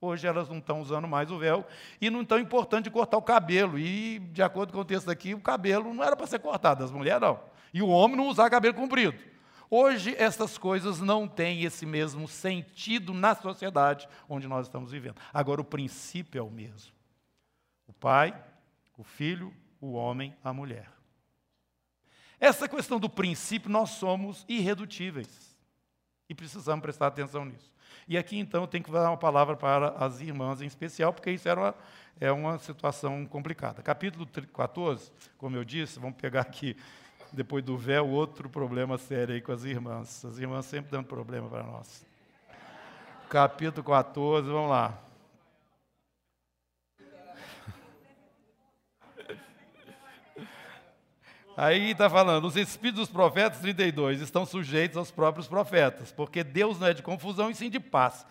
Hoje 0.00 0.26
elas 0.26 0.48
não 0.48 0.58
estão 0.58 0.80
usando 0.80 1.08
mais 1.08 1.30
o 1.30 1.38
véu 1.38 1.66
e 2.00 2.08
não 2.08 2.24
tão 2.24 2.38
importante 2.38 2.88
cortar 2.90 3.16
o 3.16 3.22
cabelo. 3.22 3.78
E, 3.78 4.20
de 4.20 4.42
acordo 4.42 4.72
com 4.72 4.80
o 4.80 4.84
texto 4.84 5.10
aqui, 5.10 5.34
o 5.34 5.40
cabelo 5.40 5.92
não 5.92 6.04
era 6.04 6.16
para 6.16 6.26
ser 6.26 6.38
cortado, 6.38 6.82
das 6.82 6.92
mulheres 6.92 7.20
não. 7.20 7.40
E 7.74 7.82
o 7.82 7.88
homem 7.88 8.16
não 8.16 8.28
usar 8.28 8.48
cabelo 8.48 8.74
comprido. 8.74 9.18
Hoje, 9.70 10.14
essas 10.16 10.56
coisas 10.56 11.00
não 11.00 11.28
têm 11.28 11.64
esse 11.64 11.84
mesmo 11.84 12.26
sentido 12.26 13.12
na 13.12 13.34
sociedade 13.34 14.08
onde 14.28 14.46
nós 14.46 14.66
estamos 14.66 14.92
vivendo. 14.92 15.16
Agora, 15.34 15.60
o 15.60 15.64
princípio 15.64 16.38
é 16.38 16.42
o 16.42 16.50
mesmo: 16.50 16.92
o 17.86 17.92
pai, 17.92 18.34
o 18.96 19.02
filho, 19.02 19.52
o 19.80 19.92
homem, 19.92 20.34
a 20.42 20.52
mulher. 20.52 20.88
Essa 22.40 22.68
questão 22.68 23.00
do 23.00 23.10
princípio, 23.10 23.68
nós 23.68 23.90
somos 23.90 24.46
irredutíveis. 24.48 25.56
E 26.28 26.34
precisamos 26.34 26.82
prestar 26.82 27.08
atenção 27.08 27.44
nisso. 27.44 27.72
E 28.08 28.16
aqui, 28.16 28.38
então, 28.38 28.62
eu 28.62 28.66
tenho 28.66 28.82
que 28.82 28.90
dar 28.90 29.10
uma 29.10 29.18
palavra 29.18 29.54
para 29.54 29.90
as 29.90 30.22
irmãs 30.22 30.62
em 30.62 30.66
especial, 30.66 31.12
porque 31.12 31.30
isso 31.30 31.46
era 31.46 31.60
uma, 31.60 31.74
é 32.18 32.32
uma 32.32 32.58
situação 32.58 33.26
complicada. 33.26 33.82
Capítulo 33.82 34.26
14, 34.26 35.12
como 35.36 35.56
eu 35.56 35.62
disse, 35.62 36.00
vamos 36.00 36.16
pegar 36.16 36.40
aqui 36.40 36.74
depois 37.30 37.62
do 37.62 37.76
véu, 37.76 38.08
outro 38.08 38.48
problema 38.48 38.96
sério 38.96 39.34
aí 39.34 39.42
com 39.42 39.52
as 39.52 39.64
irmãs. 39.64 40.24
As 40.24 40.38
irmãs 40.38 40.64
sempre 40.64 40.90
dando 40.90 41.04
problema 41.04 41.50
para 41.50 41.62
nós. 41.62 42.06
Capítulo 43.28 43.84
14, 43.84 44.48
vamos 44.48 44.70
lá. 44.70 45.07
Aí 51.60 51.90
está 51.90 52.08
falando, 52.08 52.44
os 52.46 52.56
espíritos 52.56 53.08
dos 53.08 53.10
profetas, 53.10 53.58
32, 53.58 54.20
estão 54.20 54.46
sujeitos 54.46 54.96
aos 54.96 55.10
próprios 55.10 55.48
profetas, 55.48 56.12
porque 56.12 56.44
Deus 56.44 56.78
não 56.78 56.86
é 56.86 56.94
de 56.94 57.02
confusão 57.02 57.50
e 57.50 57.54
sim 57.54 57.68
de 57.68 57.80
paz. 57.80 58.24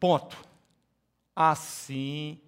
Ponto. 0.00 0.36
Assim, 1.34 2.40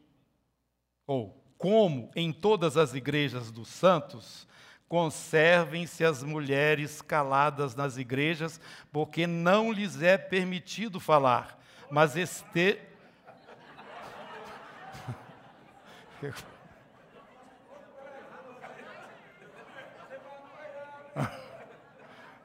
ou 1.07 1.41
como 1.57 2.11
em 2.17 2.33
todas 2.33 2.77
as 2.77 2.95
igrejas 2.95 3.53
dos 3.53 3.69
santos, 3.69 4.49
Conservem-se 4.93 6.05
as 6.05 6.23
mulheres 6.23 7.01
caladas 7.01 7.75
nas 7.75 7.97
igrejas, 7.97 8.61
porque 8.93 9.27
não 9.27 9.73
lhes 9.73 10.03
é 10.03 10.19
permitido 10.19 11.01
falar, 11.01 11.59
mas 11.91 12.15
este. 12.15 12.79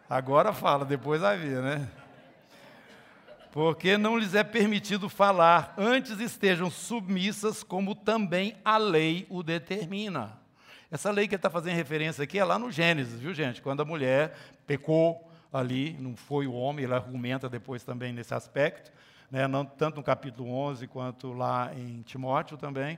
Agora 0.10 0.54
fala, 0.54 0.86
depois 0.86 1.22
ver, 1.36 1.62
né? 1.62 1.89
Porque 3.52 3.98
não 3.98 4.17
lhes 4.17 4.36
é 4.36 4.43
permitido 4.43 5.10
falar, 5.10 5.74
antes 5.78 6.20
estejam 6.20 6.70
submissas, 6.70 7.62
como 7.62 7.93
também 7.93 8.56
a 8.63 8.78
lei 8.78 9.26
o 9.30 9.43
determina. 9.43 10.38
Essa 10.89 11.12
lei 11.12 11.28
que 11.28 11.36
ele 11.36 11.39
está 11.39 11.50
fazendo 11.50 11.76
referência 11.76 12.24
aqui 12.24 12.39
é 12.39 12.46
lá 12.46 12.58
no 12.58 12.72
Gênesis, 12.72 13.20
viu 13.20 13.34
gente? 13.34 13.62
Quando 13.62 13.82
a 13.82 13.86
mulher 13.86 14.34
pecou 14.65 15.30
ali, 15.52 15.98
não 16.00 16.15
foi 16.15 16.48
o 16.48 16.54
homem, 16.54 16.86
ele 16.86 16.93
argumenta 16.93 17.50
depois 17.50 17.84
também 17.84 18.13
nesse 18.13 18.34
aspecto, 18.34 18.91
né? 19.30 19.46
não, 19.46 19.65
tanto 19.65 19.98
no 19.98 20.04
capítulo 20.04 20.50
11 20.50 20.88
quanto 20.88 21.34
lá 21.34 21.74
em 21.76 22.02
Timóteo 22.04 22.58
também, 22.58 22.98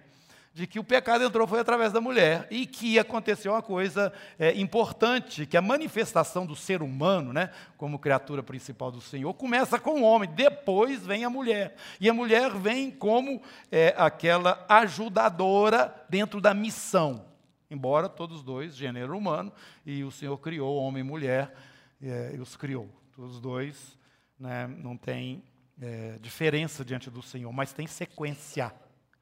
de 0.60 0.68
que 0.68 0.78
o 0.78 0.84
pecado 0.84 1.24
entrou 1.24 1.48
foi 1.48 1.62
através 1.62 1.94
da 1.94 2.02
mulher 2.02 2.46
e 2.52 2.66
que 2.66 3.00
aconteceu 3.00 3.54
uma 3.54 3.62
coisa 3.62 4.12
é, 4.38 4.60
importante, 4.60 5.46
que 5.46 5.56
a 5.56 5.62
manifestação 5.62 6.46
do 6.46 6.54
ser 6.54 6.82
humano, 6.82 7.32
né, 7.32 7.50
como 7.78 7.98
criatura 7.98 8.44
principal 8.44 8.92
do 8.92 9.00
Senhor, 9.00 9.34
começa 9.36 9.80
com 9.80 10.02
o 10.02 10.04
homem, 10.04 10.30
depois 10.30 11.08
vem 11.08 11.24
a 11.24 11.30
mulher. 11.30 11.78
E 11.98 12.10
a 12.10 12.14
mulher 12.14 12.52
vem 12.52 12.92
como 12.92 13.42
é, 13.72 13.96
aquela 13.98 14.66
ajudadora 14.68 15.96
dentro 16.10 16.42
da 16.42 16.54
missão 16.54 17.26
embora 17.72 18.10
todos 18.10 18.42
dois, 18.42 18.76
gênero 18.76 19.16
humano, 19.16 19.54
e 19.86 20.04
o 20.04 20.10
Senhor 20.10 20.36
criou 20.40 20.76
homem 20.78 21.02
e 21.02 21.04
mulher, 21.04 21.54
é, 22.02 22.32
e 22.34 22.40
os 22.40 22.58
criou. 22.58 22.90
Os 23.16 23.40
dois 23.40 23.96
né, 24.40 24.66
não 24.66 24.98
tem 24.98 25.44
é, 25.80 26.18
diferença 26.20 26.84
diante 26.84 27.12
do 27.12 27.22
Senhor, 27.22 27.54
mas 27.54 27.72
tem 27.72 27.86
sequência. 27.86 28.74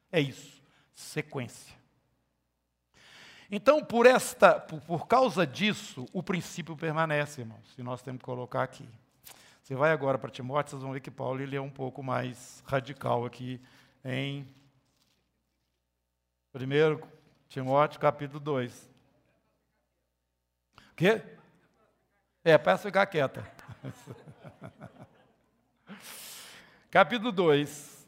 É 0.09 0.21
isso, 0.21 0.56
sequência. 0.97 1.77
Então, 3.51 3.85
por 3.85 4.07
esta, 4.07 4.59
por, 4.59 4.81
por 4.81 5.07
causa 5.07 5.45
disso, 5.45 6.07
o 6.11 6.23
princípio 6.23 6.75
permanece, 6.75 7.41
irmãos, 7.41 7.75
e 7.77 7.83
nós 7.83 8.01
temos 8.01 8.19
que 8.19 8.25
colocar 8.25 8.63
aqui. 8.63 8.89
Você 9.61 9.75
vai 9.75 9.91
agora 9.91 10.17
para 10.17 10.31
Timóteo, 10.31 10.71
vocês 10.71 10.81
vão 10.81 10.93
ver 10.93 10.99
que 10.99 11.11
Paulo 11.11 11.39
ele 11.39 11.55
é 11.55 11.61
um 11.61 11.69
pouco 11.69 12.01
mais 12.01 12.63
radical 12.65 13.25
aqui 13.25 13.61
em 14.03 14.47
primeiro 16.51 17.07
Timóteo 17.47 17.99
capítulo 17.99 18.39
2. 18.39 18.89
O 20.77 20.95
quê? 20.95 21.21
É, 22.43 22.57
peço 22.57 22.83
ficar 22.83 23.05
quieta. 23.05 23.45
capítulo 26.89 27.31
2. 27.31 28.07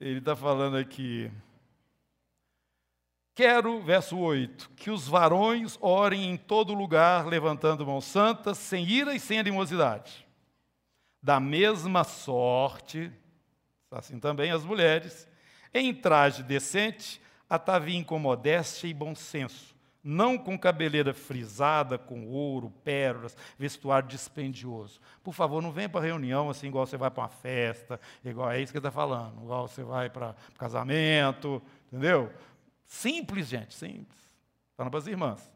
Ele 0.00 0.18
está 0.18 0.34
falando 0.34 0.76
aqui. 0.76 1.30
Quero, 3.36 3.82
verso 3.82 4.16
8, 4.16 4.70
que 4.74 4.90
os 4.90 5.06
varões 5.06 5.76
orem 5.82 6.30
em 6.30 6.38
todo 6.38 6.72
lugar, 6.72 7.26
levantando 7.26 7.84
mãos 7.84 8.06
santas, 8.06 8.56
sem 8.56 8.88
ira 8.88 9.14
e 9.14 9.20
sem 9.20 9.38
animosidade. 9.38 10.26
Da 11.22 11.38
mesma 11.38 12.02
sorte, 12.02 13.12
assim 13.90 14.18
também 14.18 14.52
as 14.52 14.64
mulheres, 14.64 15.28
em 15.74 15.92
traje 15.92 16.42
decente, 16.42 17.20
atavinho 17.46 18.06
com 18.06 18.18
modéstia 18.18 18.88
e 18.88 18.94
bom 18.94 19.14
senso, 19.14 19.76
não 20.02 20.38
com 20.38 20.58
cabeleira 20.58 21.12
frisada, 21.12 21.98
com 21.98 22.26
ouro, 22.28 22.72
pérolas, 22.82 23.36
vestuário 23.58 24.08
dispendioso. 24.08 24.98
Por 25.22 25.34
favor, 25.34 25.60
não 25.60 25.72
venha 25.72 25.90
para 25.90 26.06
reunião 26.06 26.48
assim, 26.48 26.68
igual 26.68 26.86
você 26.86 26.96
vai 26.96 27.10
para 27.10 27.24
uma 27.24 27.28
festa, 27.28 28.00
igual 28.24 28.50
é 28.50 28.62
isso 28.62 28.72
que 28.72 28.78
ele 28.78 28.86
está 28.86 28.90
falando, 28.90 29.42
igual 29.42 29.68
você 29.68 29.82
vai 29.82 30.08
para 30.08 30.34
casamento, 30.56 31.60
entendeu? 31.92 32.32
Simples, 32.86 33.48
gente, 33.48 33.74
simples. 33.74 34.18
Falando 34.76 34.90
para 34.90 35.00
as 35.00 35.06
irmãs. 35.06 35.52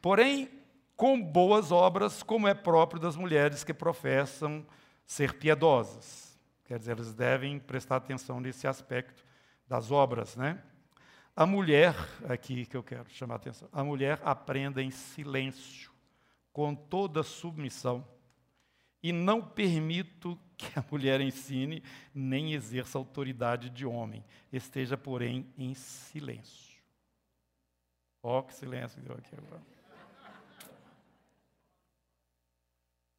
Porém, 0.00 0.48
com 0.96 1.20
boas 1.20 1.72
obras, 1.72 2.22
como 2.22 2.48
é 2.48 2.54
próprio 2.54 3.00
das 3.00 3.16
mulheres 3.16 3.64
que 3.64 3.74
professam 3.74 4.64
ser 5.06 5.34
piedosas. 5.34 6.38
Quer 6.64 6.78
dizer, 6.78 6.92
eles 6.92 7.14
devem 7.14 7.58
prestar 7.58 7.96
atenção 7.96 8.40
nesse 8.40 8.66
aspecto 8.66 9.24
das 9.68 9.90
obras, 9.90 10.36
né? 10.36 10.62
A 11.36 11.44
mulher, 11.44 11.94
aqui 12.28 12.64
que 12.64 12.76
eu 12.76 12.82
quero 12.82 13.10
chamar 13.10 13.34
a 13.34 13.36
atenção, 13.36 13.68
a 13.72 13.82
mulher 13.82 14.20
aprenda 14.24 14.80
em 14.80 14.90
silêncio, 14.90 15.90
com 16.52 16.74
toda 16.74 17.24
submissão, 17.24 18.06
e 19.04 19.12
não 19.12 19.42
permito 19.42 20.40
que 20.56 20.78
a 20.78 20.84
mulher 20.90 21.20
ensine 21.20 21.82
nem 22.14 22.54
exerça 22.54 22.96
autoridade 22.96 23.68
de 23.68 23.84
homem, 23.84 24.24
esteja, 24.50 24.96
porém, 24.96 25.46
em 25.58 25.74
silêncio. 25.74 26.82
Ó, 28.22 28.38
oh, 28.38 28.42
que 28.44 28.54
silêncio 28.54 29.02
deu 29.02 29.14
aqui 29.14 29.36
agora. 29.36 29.62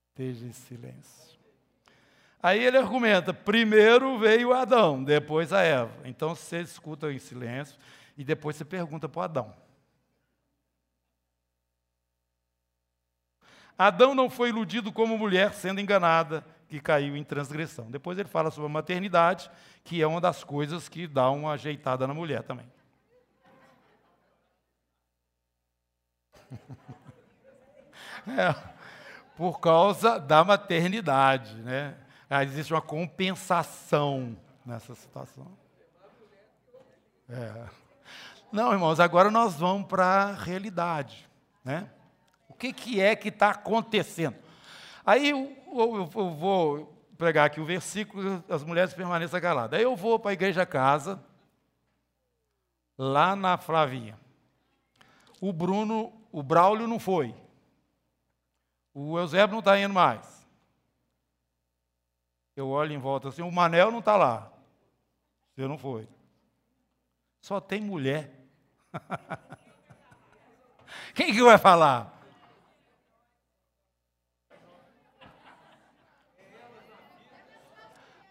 Esteja 0.09 0.47
em 0.47 0.53
silêncio. 0.53 1.39
Aí 2.41 2.63
ele 2.63 2.79
argumenta: 2.79 3.31
primeiro 3.31 4.17
veio 4.17 4.53
Adão, 4.53 5.03
depois 5.03 5.53
a 5.53 5.61
Eva. 5.61 5.95
Então 6.03 6.33
você 6.33 6.61
escuta 6.61 7.13
em 7.13 7.19
silêncio 7.19 7.77
e 8.17 8.23
depois 8.23 8.55
você 8.55 8.65
pergunta 8.65 9.07
para 9.07 9.25
Adão. 9.25 9.64
Adão 13.77 14.15
não 14.15 14.29
foi 14.29 14.49
iludido 14.49 14.91
como 14.91 15.17
mulher 15.17 15.53
sendo 15.53 15.81
enganada, 15.81 16.45
que 16.67 16.79
caiu 16.79 17.15
em 17.15 17.23
transgressão. 17.23 17.91
Depois 17.91 18.17
ele 18.17 18.29
fala 18.29 18.49
sobre 18.49 18.67
a 18.67 18.73
maternidade, 18.73 19.49
que 19.83 20.01
é 20.01 20.07
uma 20.07 20.21
das 20.21 20.43
coisas 20.43 20.89
que 20.89 21.07
dá 21.07 21.29
uma 21.29 21.53
ajeitada 21.53 22.07
na 22.07 22.13
mulher 22.13 22.43
também. 22.43 22.65
É, 28.27 28.55
por 29.37 29.59
causa 29.59 30.19
da 30.19 30.43
maternidade, 30.43 31.53
né? 31.57 31.95
Ah, 32.27 32.43
existe 32.43 32.73
uma 32.73 32.81
compensação 32.81 34.35
nessa 34.65 34.95
situação. 34.95 35.45
É. 37.29 37.67
Não, 38.51 38.73
irmãos, 38.73 38.99
agora 38.99 39.29
nós 39.29 39.55
vamos 39.55 39.87
para 39.87 40.05
a 40.05 40.31
realidade. 40.33 41.29
Né? 41.63 41.87
O 42.55 42.57
que, 42.57 42.71
que 42.71 43.01
é 43.01 43.17
que 43.17 43.27
está 43.27 43.49
acontecendo? 43.49 44.37
Aí 45.05 45.29
eu, 45.29 45.55
eu, 45.67 46.09
eu, 46.15 46.31
vou 46.31 46.85
pregar 47.17 47.45
aqui 47.45 47.59
o 47.59 47.65
versículo, 47.65 48.41
as 48.49 48.63
mulheres 48.63 48.93
permaneçam 48.93 49.41
caladas. 49.41 49.77
Aí 49.77 49.83
eu 49.83 49.93
vou 49.93 50.17
para 50.17 50.31
a 50.31 50.33
igreja 50.33 50.65
casa, 50.65 51.21
lá 52.97 53.35
na 53.35 53.57
Flavinha. 53.57 54.17
O 55.41 55.51
Bruno, 55.51 56.13
o 56.31 56.41
Braulio 56.41 56.87
não 56.87 56.97
foi. 56.97 57.35
O 58.93 59.19
Eusébio 59.19 59.51
não 59.51 59.59
está 59.59 59.77
indo 59.77 59.93
mais. 59.93 60.47
Eu 62.55 62.69
olho 62.69 62.93
em 62.93 62.97
volta 62.97 63.27
assim, 63.27 63.41
o 63.41 63.51
Manel 63.51 63.91
não 63.91 63.99
está 63.99 64.15
lá. 64.15 64.49
Você 65.53 65.67
não 65.67 65.77
foi. 65.77 66.07
Só 67.41 67.59
tem 67.59 67.81
mulher. 67.81 68.31
Quem 71.13 71.33
que 71.33 71.43
vai 71.43 71.57
falar? 71.57 72.14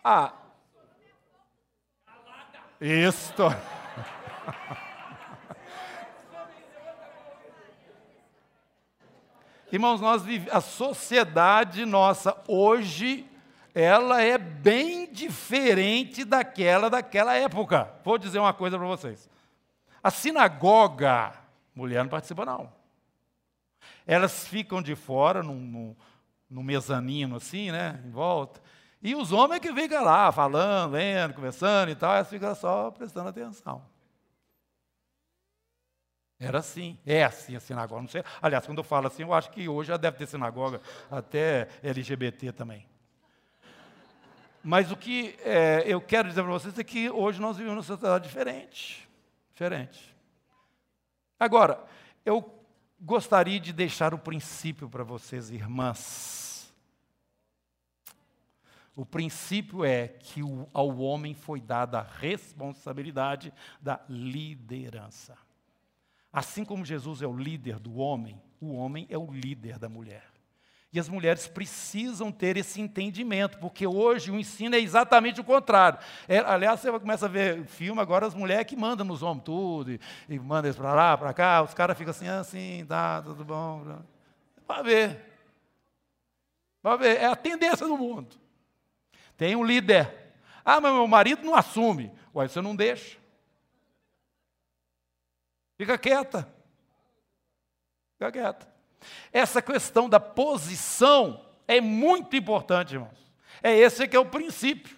Ah. 0.06 0.34
Isto. 2.78 3.44
Irmãos, 9.72 10.02
nós 10.02 10.22
a 10.52 10.60
sociedade 10.60 11.86
nossa 11.86 12.36
hoje 12.46 13.26
ela 13.74 14.20
é 14.20 14.36
bem 14.36 15.10
diferente 15.10 16.22
daquela 16.22 16.90
daquela 16.90 17.34
época. 17.34 17.90
Vou 18.04 18.18
dizer 18.18 18.38
uma 18.38 18.52
coisa 18.52 18.76
para 18.76 18.86
vocês. 18.86 19.30
A 20.02 20.10
sinagoga, 20.10 21.32
mulher 21.74 22.02
não 22.04 22.10
participa 22.10 22.44
não. 22.44 22.70
Elas 24.06 24.46
ficam 24.46 24.82
de 24.82 24.94
fora, 24.94 25.42
num, 25.42 25.96
num, 26.50 26.62
mezanino 26.62 27.36
assim, 27.36 27.72
né, 27.72 28.02
em 28.04 28.10
volta. 28.10 28.60
E 29.04 29.14
os 29.14 29.32
homens 29.32 29.60
que 29.60 29.70
ficam 29.70 30.02
lá, 30.02 30.32
falando, 30.32 30.92
lendo, 30.92 31.34
conversando 31.34 31.90
e 31.90 31.94
tal, 31.94 32.14
elas 32.14 32.30
ficam 32.30 32.54
só 32.54 32.90
prestando 32.90 33.28
atenção. 33.28 33.84
Era 36.40 36.60
assim, 36.60 36.98
é 37.04 37.22
assim 37.22 37.54
a 37.54 37.60
sinagoga. 37.60 38.00
Não 38.00 38.08
sei. 38.08 38.24
Aliás, 38.40 38.64
quando 38.64 38.78
eu 38.78 38.84
falo 38.84 39.06
assim, 39.06 39.22
eu 39.22 39.34
acho 39.34 39.50
que 39.50 39.68
hoje 39.68 39.88
já 39.88 39.98
deve 39.98 40.16
ter 40.16 40.26
sinagoga 40.26 40.80
até 41.10 41.68
LGBT 41.82 42.50
também. 42.52 42.88
Mas 44.62 44.90
o 44.90 44.96
que 44.96 45.36
é, 45.44 45.84
eu 45.86 46.00
quero 46.00 46.30
dizer 46.30 46.42
para 46.42 46.52
vocês 46.52 46.78
é 46.78 46.82
que 46.82 47.10
hoje 47.10 47.38
nós 47.38 47.58
vivemos 47.58 47.74
numa 47.76 47.96
sociedade 47.96 48.26
diferente. 48.26 49.06
Diferente. 49.52 50.16
Agora, 51.38 51.84
eu 52.24 52.58
gostaria 52.98 53.60
de 53.60 53.70
deixar 53.70 54.14
o 54.14 54.18
princípio 54.18 54.88
para 54.88 55.04
vocês, 55.04 55.50
irmãs. 55.50 56.43
O 58.96 59.04
princípio 59.04 59.84
é 59.84 60.06
que 60.06 60.40
ao 60.72 60.98
homem 60.98 61.34
foi 61.34 61.60
dada 61.60 61.98
a 61.98 62.02
responsabilidade 62.02 63.52
da 63.80 64.00
liderança. 64.08 65.36
Assim 66.32 66.64
como 66.64 66.84
Jesus 66.84 67.20
é 67.20 67.26
o 67.26 67.36
líder 67.36 67.78
do 67.78 67.96
homem, 67.96 68.40
o 68.60 68.72
homem 68.72 69.06
é 69.10 69.18
o 69.18 69.30
líder 69.30 69.78
da 69.78 69.88
mulher. 69.88 70.24
E 70.92 71.00
as 71.00 71.08
mulheres 71.08 71.48
precisam 71.48 72.30
ter 72.30 72.56
esse 72.56 72.80
entendimento, 72.80 73.58
porque 73.58 73.84
hoje 73.84 74.30
o 74.30 74.38
ensino 74.38 74.76
é 74.76 74.78
exatamente 74.78 75.40
o 75.40 75.44
contrário. 75.44 75.98
É, 76.28 76.38
aliás, 76.38 76.78
você 76.78 76.92
começa 77.00 77.26
a 77.26 77.28
ver 77.28 77.64
filme, 77.66 78.00
agora 78.00 78.28
as 78.28 78.34
mulheres 78.34 78.64
que 78.64 78.76
mandam 78.76 79.04
nos 79.04 79.20
homens 79.20 79.42
tudo, 79.44 79.90
e, 79.90 80.00
e 80.28 80.38
mandam 80.38 80.66
eles 80.66 80.76
para 80.76 80.94
lá, 80.94 81.18
para 81.18 81.34
cá, 81.34 81.62
os 81.62 81.74
caras 81.74 81.98
ficam 81.98 82.12
assim, 82.12 82.28
assim, 82.28 82.86
tá, 82.88 83.20
tudo 83.22 83.44
bom. 83.44 83.98
Para 84.64 84.82
ver. 84.82 85.34
Para 86.80 86.96
ver, 86.96 87.16
é 87.16 87.26
a 87.26 87.34
tendência 87.34 87.88
do 87.88 87.98
mundo. 87.98 88.43
Tem 89.36 89.56
um 89.56 89.64
líder. 89.64 90.32
Ah, 90.64 90.80
mas 90.80 90.92
meu 90.92 91.06
marido 91.06 91.44
não 91.44 91.54
assume. 91.54 92.12
Ué, 92.34 92.48
você 92.48 92.60
não 92.60 92.74
deixa. 92.74 93.18
Fica 95.76 95.98
quieta. 95.98 96.48
Fica 98.18 98.32
quieta. 98.32 98.74
Essa 99.32 99.60
questão 99.60 100.08
da 100.08 100.20
posição 100.20 101.44
é 101.66 101.80
muito 101.80 102.36
importante, 102.36 102.94
irmãos. 102.94 103.32
É 103.62 103.76
esse 103.76 104.06
que 104.08 104.16
é 104.16 104.20
o 104.20 104.26
princípio. 104.26 104.96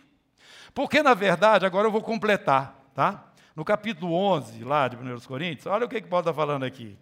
Porque, 0.75 1.03
na 1.03 1.15
verdade, 1.15 1.65
agora 1.65 1.87
eu 1.87 1.93
vou 1.93 2.03
completar, 2.03 2.79
tá? 2.95 3.33
No 3.55 3.65
capítulo 3.65 4.13
11, 4.13 4.63
lá 4.63 4.87
de 4.89 4.97
1 4.97 5.21
Coríntios, 5.21 5.67
olha 5.67 5.87
o 5.87 5.89
que, 5.89 6.01
que 6.03 6.09
Paulo 6.09 6.23
está 6.23 6.35
falando 6.35 6.65
aqui. 6.65 6.99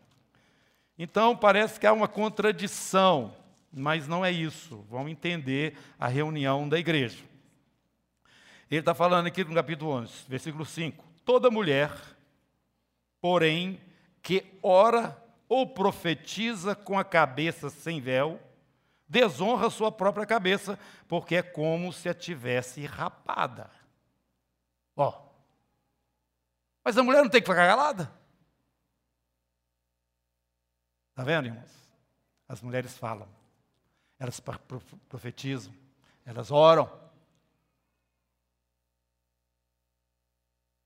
Então, 0.96 1.36
parece 1.36 1.80
que 1.80 1.86
há 1.86 1.92
uma 1.92 2.06
contradição, 2.06 3.34
mas 3.74 4.06
não 4.06 4.24
é 4.24 4.30
isso. 4.30 4.84
Vamos 4.88 5.10
entender 5.10 5.76
a 5.98 6.06
reunião 6.06 6.68
da 6.68 6.78
igreja. 6.78 7.24
Ele 8.70 8.80
está 8.80 8.94
falando 8.94 9.26
aqui 9.26 9.44
no 9.44 9.54
capítulo 9.54 9.90
11, 9.92 10.12
versículo 10.28 10.64
5. 10.64 11.04
Toda 11.24 11.50
mulher, 11.50 11.92
porém, 13.20 13.80
que 14.22 14.44
ora 14.62 15.20
ou 15.48 15.66
profetiza 15.66 16.74
com 16.74 16.98
a 16.98 17.04
cabeça 17.04 17.68
sem 17.68 18.00
véu, 18.00 18.40
desonra 19.08 19.70
sua 19.70 19.92
própria 19.92 20.26
cabeça, 20.26 20.78
porque 21.06 21.36
é 21.36 21.42
como 21.42 21.92
se 21.92 22.08
a 22.08 22.14
tivesse 22.14 22.86
rapada. 22.86 23.70
Ó. 24.96 25.22
Mas 26.82 26.96
a 26.96 27.02
mulher 27.02 27.22
não 27.22 27.30
tem 27.30 27.40
que 27.40 27.46
ficar 27.46 27.68
calada? 27.68 28.10
Está 31.10 31.22
vendo, 31.22 31.46
irmãos? 31.46 31.70
As 32.48 32.60
mulheres 32.60 32.96
falam, 32.98 33.28
elas 34.24 34.40
profetizam, 35.08 35.72
elas 36.24 36.50
oram. 36.50 36.90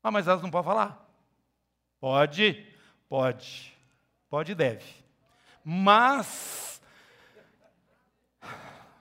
Ah, 0.03 0.11
mas 0.11 0.27
elas 0.27 0.43
não 0.43 0.51
podem 0.51 0.71
falar? 0.71 1.09
Pode, 2.01 2.67
pode. 3.09 3.77
Pode 4.29 4.53
e 4.53 4.55
deve. 4.55 4.85
Mas, 5.65 6.81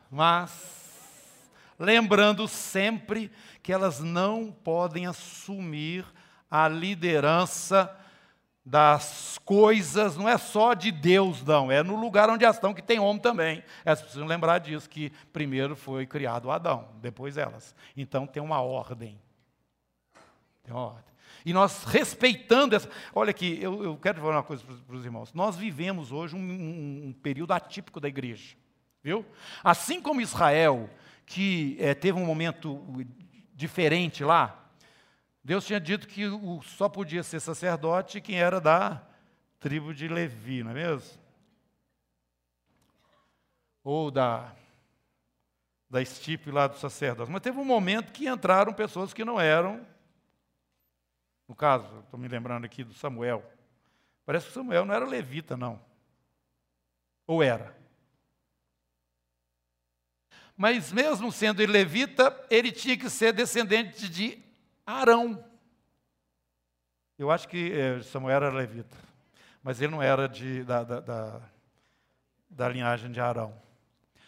mas, 0.10 1.50
lembrando 1.80 2.48
sempre 2.48 3.32
que 3.62 3.72
elas 3.72 4.00
não 4.00 4.52
podem 4.52 5.06
assumir 5.06 6.06
a 6.50 6.68
liderança 6.68 7.96
das 8.68 9.40
coisas, 9.46 10.18
não 10.18 10.28
é 10.28 10.38
só 10.38 10.74
de 10.74 10.92
Deus, 10.92 11.42
não, 11.42 11.72
é 11.72 11.82
no 11.82 11.96
lugar 11.96 12.30
onde 12.30 12.44
elas 12.44 12.58
estão, 12.58 12.74
que 12.74 12.82
tem 12.82 13.00
homem 13.00 13.22
também. 13.22 13.64
Elas 13.86 14.02
precisam 14.02 14.28
lembrar 14.28 14.60
disso, 14.60 14.90
que 14.90 15.10
primeiro 15.32 15.74
foi 15.74 16.06
criado 16.06 16.52
Adão, 16.52 16.90
depois 17.02 17.38
elas. 17.38 17.74
Então 17.96 18.28
tem 18.28 18.44
uma 18.44 18.60
ordem. 18.62 19.18
Tem 20.64 20.74
uma 20.74 20.88
ordem. 20.88 21.14
E 21.46 21.54
nós 21.54 21.86
respeitando 21.86 22.76
essa. 22.76 22.90
Olha 23.16 23.30
aqui, 23.30 23.58
eu, 23.62 23.86
eu 23.86 23.96
quero 23.96 24.20
falar 24.20 24.36
uma 24.36 24.44
coisa 24.44 24.62
para 24.86 24.96
os 24.98 25.06
irmãos. 25.06 25.34
Nós 25.34 25.56
vivemos 25.56 26.12
hoje 26.12 26.36
um, 26.36 26.40
um, 26.40 27.08
um, 27.08 27.14
período 27.14 27.54
atípico 27.54 28.02
da 28.02 28.10
igreja. 28.10 28.58
Viu? 29.02 29.26
Assim 29.64 30.02
como 30.02 30.20
Israel, 30.20 30.90
que 31.26 31.78
é, 31.80 31.94
teve 31.94 32.20
um 32.20 32.26
momento 32.26 32.84
diferente 33.56 34.26
lá, 34.26 34.67
Deus 35.48 35.66
tinha 35.66 35.80
dito 35.80 36.10
que 36.10 36.28
o, 36.28 36.62
só 36.62 36.90
podia 36.90 37.24
ser 37.24 37.40
sacerdote 37.40 38.20
quem 38.20 38.38
era 38.38 38.60
da 38.60 39.02
tribo 39.62 39.94
de 39.94 40.06
Levi, 40.06 40.62
não 40.62 40.72
é 40.72 40.74
mesmo? 40.74 41.18
Ou 43.82 44.12
da, 44.12 44.54
da 45.90 46.02
estipe 46.02 46.52
lá 46.52 46.68
do 46.68 46.78
sacerdote. 46.78 47.32
Mas 47.32 47.40
teve 47.40 47.58
um 47.58 47.64
momento 47.64 48.12
que 48.12 48.28
entraram 48.28 48.74
pessoas 48.74 49.14
que 49.14 49.24
não 49.24 49.40
eram 49.40 49.88
no 51.48 51.56
caso, 51.56 52.00
estou 52.00 52.20
me 52.20 52.28
lembrando 52.28 52.66
aqui 52.66 52.84
do 52.84 52.94
Samuel. 52.94 53.42
Parece 54.26 54.48
que 54.48 54.54
Samuel 54.54 54.84
não 54.84 54.94
era 54.94 55.06
levita, 55.06 55.56
não. 55.56 55.82
Ou 57.26 57.42
era? 57.42 57.74
Mas 60.58 60.92
mesmo 60.92 61.32
sendo 61.32 61.66
levita, 61.66 62.38
ele 62.50 62.70
tinha 62.70 62.98
que 62.98 63.10
ser 63.10 63.32
descendente 63.32 64.10
de 64.10 64.46
Arão. 64.88 65.44
Eu 67.20 67.30
acho 67.30 67.48
que 67.48 67.74
é, 67.74 68.02
Samuel 68.02 68.38
era 68.38 68.50
levita, 68.50 68.96
mas 69.62 69.82
ele 69.82 69.92
não 69.92 70.02
era 70.02 70.30
de, 70.30 70.64
da, 70.64 70.84
da, 70.84 71.00
da, 71.02 71.42
da 72.50 72.70
linhagem 72.70 73.12
de 73.12 73.20
Arão. 73.20 73.54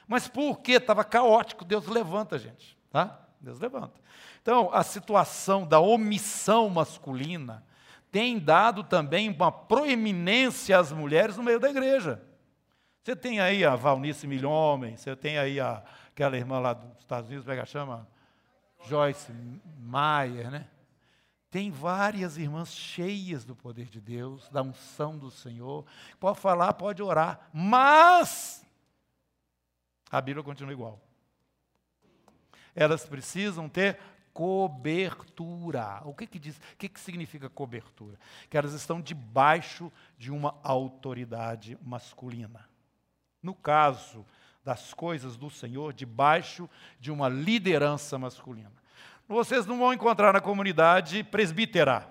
Mas 0.05 0.27
porque 0.27 0.73
estava 0.73 1.03
caótico, 1.03 1.63
Deus 1.63 1.87
levanta, 1.87 2.37
gente. 2.37 2.77
Tá? 2.91 3.19
Deus 3.39 3.59
levanta. 3.59 4.01
Então, 4.41 4.69
a 4.73 4.83
situação 4.83 5.65
da 5.65 5.79
omissão 5.79 6.69
masculina 6.69 7.63
tem 8.11 8.37
dado 8.37 8.83
também 8.83 9.29
uma 9.29 9.51
proeminência 9.51 10.77
às 10.77 10.91
mulheres 10.91 11.37
no 11.37 11.43
meio 11.43 11.59
da 11.59 11.69
igreja. 11.69 12.21
Você 13.03 13.15
tem 13.15 13.39
aí 13.39 13.63
a 13.63 13.75
Valnice 13.75 14.27
Milhomem, 14.27 14.97
você 14.97 15.15
tem 15.15 15.37
aí 15.37 15.59
a 15.59 15.83
aquela 16.19 16.35
irmã 16.35 16.59
lá 16.59 16.73
dos 16.73 16.99
Estados 16.99 17.29
Unidos, 17.29 17.45
pega 17.45 17.65
chama 17.65 18.05
Joyce 18.85 19.31
Meyer, 19.79 20.49
né? 20.49 20.67
Tem 21.51 21.71
várias 21.71 22.37
irmãs 22.37 22.71
cheias 22.71 23.43
do 23.43 23.55
poder 23.55 23.85
de 23.85 23.99
Deus, 23.99 24.47
da 24.49 24.61
unção 24.61 25.17
do 25.17 25.31
Senhor. 25.31 25.83
Pode 26.19 26.39
falar, 26.39 26.73
pode 26.73 27.01
orar, 27.01 27.49
mas 27.51 28.63
a 30.11 30.21
Bíblia 30.21 30.43
continua 30.43 30.73
igual. 30.73 31.01
Elas 32.75 33.03
precisam 33.05 33.67
ter 33.67 33.99
cobertura. 34.31 36.01
O 36.05 36.13
que, 36.13 36.27
que 36.27 36.39
diz? 36.39 36.55
O 36.57 36.77
que, 36.77 36.87
que 36.87 36.99
significa 36.99 37.49
cobertura? 37.49 38.17
Que 38.49 38.57
elas 38.57 38.73
estão 38.73 39.01
debaixo 39.01 39.91
de 40.17 40.31
uma 40.31 40.55
autoridade 40.63 41.77
masculina. 41.81 42.69
No 43.41 43.55
caso 43.55 44.25
das 44.63 44.93
coisas 44.93 45.37
do 45.37 45.49
Senhor, 45.49 45.93
debaixo 45.93 46.69
de 46.99 47.11
uma 47.11 47.29
liderança 47.29 48.17
masculina. 48.17 48.71
Vocês 49.27 49.65
não 49.65 49.77
vão 49.77 49.93
encontrar 49.93 50.33
na 50.33 50.41
comunidade 50.41 51.23
presbítera. 51.23 52.07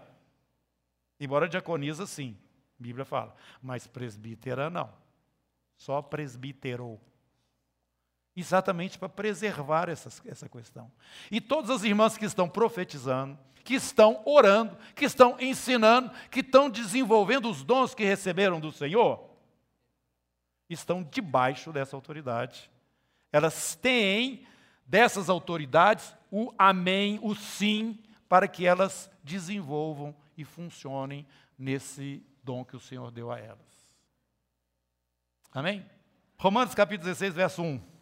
Embora 1.21 1.49
diaconisa, 1.49 2.07
sim, 2.07 2.37
a 2.79 2.83
Bíblia 2.83 3.05
fala. 3.05 3.35
Mas 3.61 3.87
presbítera, 3.87 4.71
não. 4.71 4.93
Só 5.77 6.01
presbítero 6.01 7.01
exatamente 8.37 8.99
para 8.99 9.09
preservar 9.09 9.89
essa, 9.89 10.11
essa 10.29 10.49
questão. 10.49 10.91
E 11.31 11.41
todas 11.41 11.71
as 11.71 11.83
irmãs 11.83 12.17
que 12.17 12.25
estão 12.25 12.49
profetizando, 12.49 13.37
que 13.65 13.75
estão 13.75 14.23
orando, 14.25 14.79
que 14.95 15.05
estão 15.05 15.37
ensinando, 15.41 16.11
que 16.31 16.41
estão 16.41 16.71
desenvolvendo 16.71 17.51
os 17.51 17.65
dons 17.65 17.95
que 17.95 18.05
receberam 18.05 18.61
do 18.61 18.71
Senhor, 18.71 19.28
estão 20.69 21.03
debaixo 21.03 21.73
dessa 21.73 21.97
autoridade. 21.97 22.71
Elas 23.33 23.75
têm 23.75 24.47
dessas 24.87 25.29
autoridades 25.29 26.15
o 26.31 26.53
amém, 26.59 27.19
o 27.23 27.35
sim, 27.35 27.99
para 28.29 28.47
que 28.47 28.67
elas 28.67 29.11
desenvolvam 29.23 30.15
e 30.37 30.45
funcionem 30.45 31.27
nesse 31.59 32.23
dom 32.43 32.65
que 32.65 32.77
o 32.77 32.81
Senhor 32.81 33.11
deu 33.11 33.31
a 33.31 33.39
elas. 33.39 33.59
Amém? 35.53 35.85
Romanos 36.39 36.75
capítulo 36.75 37.09
16, 37.09 37.35
verso 37.35 37.63
1. 37.63 37.98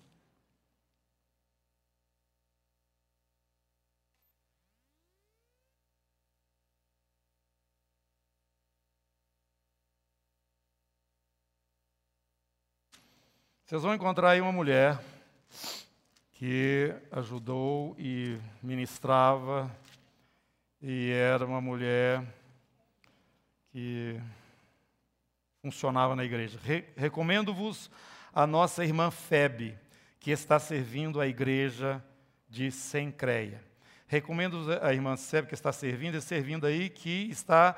Vocês 13.67 13.83
vão 13.83 13.93
encontrar 13.93 14.31
aí 14.31 14.41
uma 14.41 14.53
mulher 14.53 14.97
que 16.35 16.95
ajudou 17.11 17.97
e 17.99 18.39
ministrava, 18.63 19.69
e 20.81 21.11
era 21.11 21.45
uma 21.45 21.61
mulher 21.61 22.23
que 23.73 24.21
funcionava 25.61 26.15
na 26.15 26.25
igreja. 26.25 26.61
Re 26.63 26.85
Recomendo-vos 26.97 27.91
a 28.33 28.47
nossa 28.47 28.85
irmã 28.85 29.11
Febe, 29.11 29.77
que 30.21 30.31
está 30.31 30.61
servindo 30.61 31.21
a 31.21 31.27
igreja 31.27 32.01
de 32.49 32.71
Sencreia. 32.71 33.61
Recomendo 34.07 34.65
a 34.81 34.93
irmã 34.93 35.17
Febe, 35.17 35.49
que 35.49 35.55
está 35.55 35.73
servindo, 35.73 36.17
e 36.17 36.23
servindo 36.23 36.69
aí, 36.69 36.89
que 36.89 37.29
está 37.31 37.75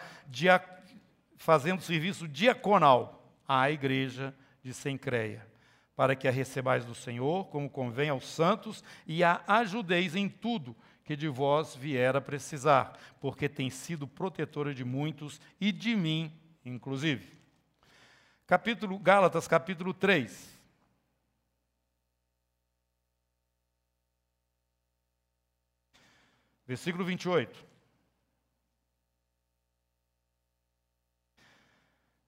fazendo 1.39 1.81
serviço 1.81 2.29
diaconal 2.29 3.27
à 3.49 3.71
igreja 3.71 4.35
de 4.63 4.75
Sencreia 4.75 5.48
para 5.99 6.15
que 6.15 6.29
a 6.29 6.31
recebais 6.31 6.85
do 6.85 6.95
Senhor, 6.95 7.49
como 7.49 7.69
convém 7.69 8.09
aos 8.09 8.25
santos, 8.25 8.85
e 9.05 9.25
a 9.25 9.43
ajudeis 9.49 10.15
em 10.15 10.29
tudo 10.29 10.77
que 11.03 11.17
de 11.17 11.27
vós 11.27 11.75
vier 11.75 12.15
a 12.15 12.21
precisar, 12.21 12.97
porque 13.21 13.49
tem 13.49 13.69
sido 13.69 14.07
protetora 14.07 14.73
de 14.73 14.85
muitos 14.85 15.41
e 15.61 15.73
de 15.73 15.97
mim, 15.97 16.33
inclusive. 16.65 17.37
Capítulo 18.47 18.97
Gálatas, 18.97 19.49
capítulo 19.49 19.93
3. 19.93 20.57
Versículo 26.65 27.05
28. 27.05 27.68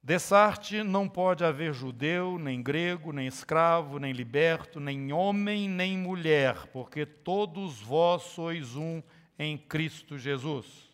Dessarte 0.02 0.82
não 0.82 1.06
pode 1.06 1.44
haver 1.44 1.74
judeu, 1.74 2.38
nem 2.38 2.62
grego, 2.62 3.12
nem 3.12 3.26
escravo, 3.26 3.98
nem 3.98 4.12
liberto, 4.12 4.80
nem 4.80 5.12
homem, 5.12 5.68
nem 5.68 5.96
mulher, 5.98 6.66
porque 6.68 7.04
todos 7.04 7.80
vós 7.80 8.22
sois 8.22 8.76
um 8.76 9.02
em 9.38 9.58
Cristo 9.58 10.16
Jesus. 10.16 10.90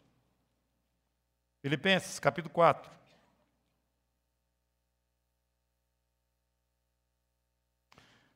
Filipenses, 1.62 2.18
capítulo 2.18 2.52
4. 2.52 2.90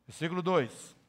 Versículo 0.07 0.43
2. 0.43 0.99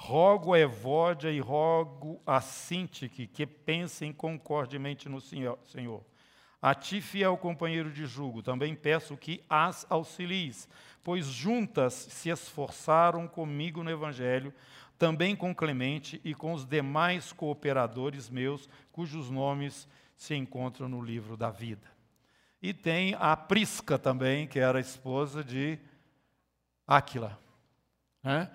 Rogo 0.00 0.54
a 0.54 0.60
Evódia 0.60 1.28
e 1.28 1.40
rogo 1.40 2.22
a 2.24 2.40
Sintique 2.40 3.26
que 3.26 3.44
pensem 3.44 4.12
concordemente 4.12 5.08
no 5.08 5.20
Senhor. 5.20 6.04
A 6.62 6.72
ti, 6.72 7.00
fiel 7.00 7.36
companheiro 7.36 7.90
de 7.90 8.06
jugo, 8.06 8.40
também 8.40 8.76
peço 8.76 9.16
que 9.16 9.42
as 9.50 9.84
auxilies, 9.90 10.68
pois 11.02 11.26
juntas 11.26 11.94
se 11.94 12.30
esforçaram 12.30 13.26
comigo 13.26 13.82
no 13.82 13.90
Evangelho, 13.90 14.54
também 14.96 15.34
com 15.34 15.52
Clemente 15.52 16.20
e 16.24 16.32
com 16.32 16.52
os 16.52 16.64
demais 16.64 17.32
cooperadores 17.32 18.30
meus, 18.30 18.70
cujos 18.92 19.28
nomes 19.28 19.88
se 20.16 20.32
encontram 20.32 20.88
no 20.88 21.02
livro 21.02 21.36
da 21.36 21.50
vida. 21.50 21.90
E 22.62 22.72
tem 22.72 23.16
a 23.18 23.36
Prisca 23.36 23.98
também, 23.98 24.46
que 24.46 24.60
era 24.60 24.78
a 24.78 24.80
esposa 24.80 25.42
de 25.42 25.76
Áquila. 26.86 27.36
Né? 28.22 28.48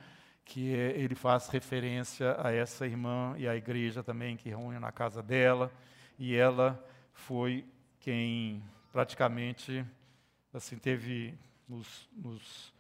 Que 0.46 0.68
ele 0.70 1.16
faz 1.16 1.48
referência 1.48 2.36
a 2.40 2.52
essa 2.52 2.86
irmã 2.86 3.36
e 3.38 3.48
à 3.48 3.56
igreja 3.56 4.04
também 4.04 4.36
que 4.36 4.50
reúne 4.50 4.80
na 4.80 4.92
casa 4.92 5.24
dela, 5.24 5.72
e 6.20 6.36
ela 6.36 6.84
foi 7.14 7.66
quem 8.00 8.62
praticamente 8.92 9.86
assim 10.54 10.78
teve 10.78 11.34
nos, 11.68 12.10
nos, 12.12 12.74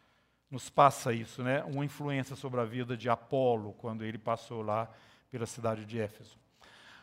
nos 0.51 0.69
passa 0.69 1.13
isso, 1.13 1.41
né? 1.41 1.63
Uma 1.63 1.85
influência 1.85 2.35
sobre 2.35 2.59
a 2.59 2.65
vida 2.65 2.95
de 2.95 3.09
Apolo 3.09 3.73
quando 3.73 4.03
ele 4.03 4.17
passou 4.17 4.61
lá 4.61 4.91
pela 5.31 5.45
cidade 5.45 5.85
de 5.85 5.99
Éfeso. 5.99 6.37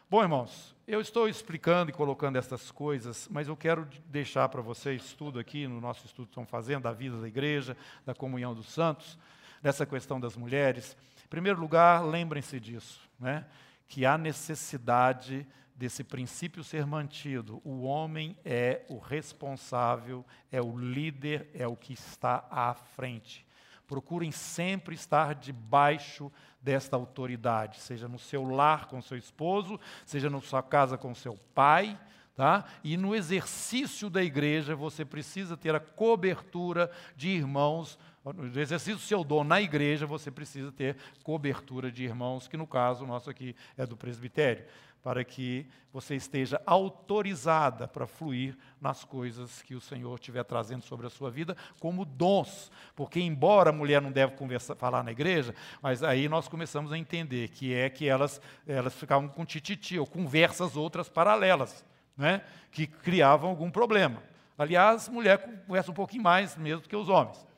Bom, 0.09 0.23
irmãos, 0.23 0.77
eu 0.87 1.01
estou 1.01 1.29
explicando 1.29 1.91
e 1.91 1.95
colocando 1.95 2.37
essas 2.37 2.71
coisas, 2.71 3.29
mas 3.31 3.49
eu 3.49 3.57
quero 3.57 3.89
deixar 4.07 4.49
para 4.49 4.61
vocês 4.61 5.13
tudo 5.15 5.39
aqui 5.39 5.67
no 5.67 5.81
nosso 5.81 6.05
estudo 6.05 6.27
que 6.27 6.33
estão 6.33 6.47
fazendo 6.47 6.83
da 6.83 6.93
vida 6.93 7.21
da 7.21 7.29
igreja, 7.29 7.77
da 8.05 8.15
comunhão 8.15 8.55
dos 8.55 8.69
santos 8.69 9.17
dessa 9.63 9.85
questão 9.85 10.21
das 10.21 10.37
mulheres. 10.37 10.97
Em 11.25 11.29
primeiro 11.29 11.61
lugar, 11.61 12.05
lembrem-se 12.05 12.59
disso, 12.59 13.01
né? 13.19 13.47
que 13.87 14.07
há 14.07 14.17
necessidade 14.17 15.47
desse 15.75 16.05
princípio 16.05 16.63
ser 16.63 16.87
mantido. 16.87 17.61
O 17.65 17.83
homem 17.83 18.37
é 18.45 18.85
o 18.89 18.99
responsável, 18.99 20.25
é 20.53 20.61
o 20.61 20.79
líder, 20.79 21.51
é 21.55 21.67
o 21.67 21.75
que 21.75 21.95
está 21.95 22.47
à 22.51 22.75
frente. 22.75 23.47
Procurem 23.87 24.31
sempre 24.31 24.95
estar 24.95 25.35
debaixo 25.35 26.31
desta 26.61 26.97
autoridade, 26.97 27.81
seja 27.81 28.07
no 28.07 28.19
seu 28.19 28.45
lar 28.45 28.87
com 28.87 29.01
seu 29.01 29.17
esposo, 29.17 29.81
seja 30.05 30.29
na 30.29 30.41
sua 30.41 30.63
casa 30.63 30.99
com 30.99 31.15
seu 31.15 31.37
pai, 31.55 31.99
Tá? 32.41 32.65
E 32.83 32.97
no 32.97 33.15
exercício 33.15 34.09
da 34.09 34.23
igreja, 34.23 34.75
você 34.75 35.05
precisa 35.05 35.59
ter 35.59 35.75
a 35.75 35.81
cobertura 35.81 36.91
de 37.15 37.29
irmãos 37.29 37.99
no 38.25 38.61
exercício 38.61 38.97
do 38.97 39.01
seu 39.01 39.25
dom 39.25 39.43
na 39.43 39.61
igreja, 39.61 40.07
você 40.07 40.31
precisa 40.31 40.71
ter 40.71 40.97
cobertura 41.23 41.91
de 41.91 42.05
irmãos, 42.05 42.47
que 42.47 42.57
no 42.57 42.67
caso 42.67 43.07
nosso 43.07 43.31
aqui 43.31 43.57
é 43.79 43.87
do 43.87 43.97
presbitério, 43.97 44.65
para 45.03 45.25
que 45.25 45.67
você 45.91 46.15
esteja 46.15 46.61
autorizada 46.67 47.89
para 47.89 48.07
fluir 48.07 48.57
nas 48.79 49.03
coisas 49.03 49.63
que 49.63 49.75
o 49.75 49.81
Senhor 49.81 50.15
estiver 50.15 50.45
trazendo 50.45 50.83
sobre 50.83 51.07
a 51.07 51.11
sua 51.11 51.31
vida 51.31 51.57
como 51.81 52.05
dons. 52.05 52.71
Porque, 52.95 53.19
embora 53.19 53.71
a 53.71 53.73
mulher 53.73 54.03
não 54.03 54.13
deve 54.13 54.37
conversar, 54.37 54.77
falar 54.77 55.03
na 55.03 55.11
igreja, 55.11 55.55
mas 55.81 56.03
aí 56.03 56.29
nós 56.29 56.47
começamos 56.47 56.93
a 56.93 56.99
entender 56.99 57.49
que 57.49 57.75
é 57.75 57.89
que 57.89 58.07
elas, 58.07 58.41
elas 58.67 58.95
ficavam 58.95 59.29
com 59.29 59.45
tititi, 59.47 59.99
ou 59.99 60.07
conversas 60.07 60.77
outras 60.77 61.09
paralelas, 61.09 61.85
né, 62.17 62.43
que 62.71 62.87
criavam 62.87 63.49
algum 63.49 63.71
problema. 63.71 64.23
Aliás, 64.59 65.09
mulher 65.09 65.65
conversa 65.67 65.91
um 65.91 65.95
pouquinho 65.95 66.23
mais 66.23 66.55
mesmo 66.59 66.83
que 66.83 66.95
os 66.95 67.09
homens. 67.09 67.50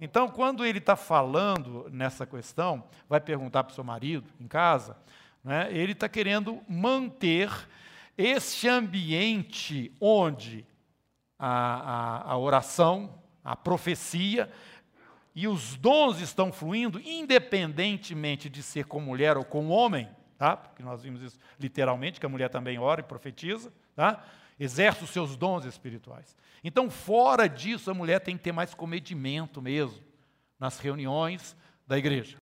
Então, 0.00 0.28
quando 0.28 0.64
ele 0.64 0.78
está 0.78 0.96
falando 0.96 1.88
nessa 1.90 2.26
questão, 2.26 2.84
vai 3.08 3.20
perguntar 3.20 3.64
para 3.64 3.72
o 3.72 3.74
seu 3.74 3.84
marido 3.84 4.28
em 4.40 4.48
casa, 4.48 4.96
né, 5.42 5.68
ele 5.70 5.92
está 5.92 6.08
querendo 6.08 6.60
manter 6.68 7.50
este 8.16 8.68
ambiente 8.68 9.92
onde 10.00 10.66
a, 11.38 11.48
a, 11.48 12.32
a 12.32 12.38
oração, 12.38 13.18
a 13.42 13.54
profecia, 13.56 14.50
e 15.34 15.48
os 15.48 15.74
dons 15.76 16.20
estão 16.20 16.52
fluindo, 16.52 17.00
independentemente 17.00 18.48
de 18.48 18.62
ser 18.62 18.86
com 18.86 19.00
mulher 19.00 19.36
ou 19.36 19.44
com 19.44 19.68
homem, 19.68 20.08
tá? 20.38 20.56
porque 20.56 20.82
nós 20.82 21.02
vimos 21.02 21.22
isso 21.22 21.38
literalmente, 21.58 22.20
que 22.20 22.26
a 22.26 22.28
mulher 22.28 22.48
também 22.48 22.78
ora 22.78 23.00
e 23.00 23.04
profetiza, 23.04 23.72
tá? 23.96 24.22
Exerce 24.58 25.04
os 25.04 25.10
seus 25.10 25.36
dons 25.36 25.64
espirituais. 25.64 26.36
Então, 26.62 26.90
fora 26.90 27.48
disso, 27.48 27.90
a 27.90 27.94
mulher 27.94 28.20
tem 28.20 28.36
que 28.36 28.42
ter 28.42 28.52
mais 28.52 28.74
comedimento 28.74 29.60
mesmo 29.60 30.02
nas 30.58 30.78
reuniões 30.78 31.56
da 31.86 31.98
igreja. 31.98 32.38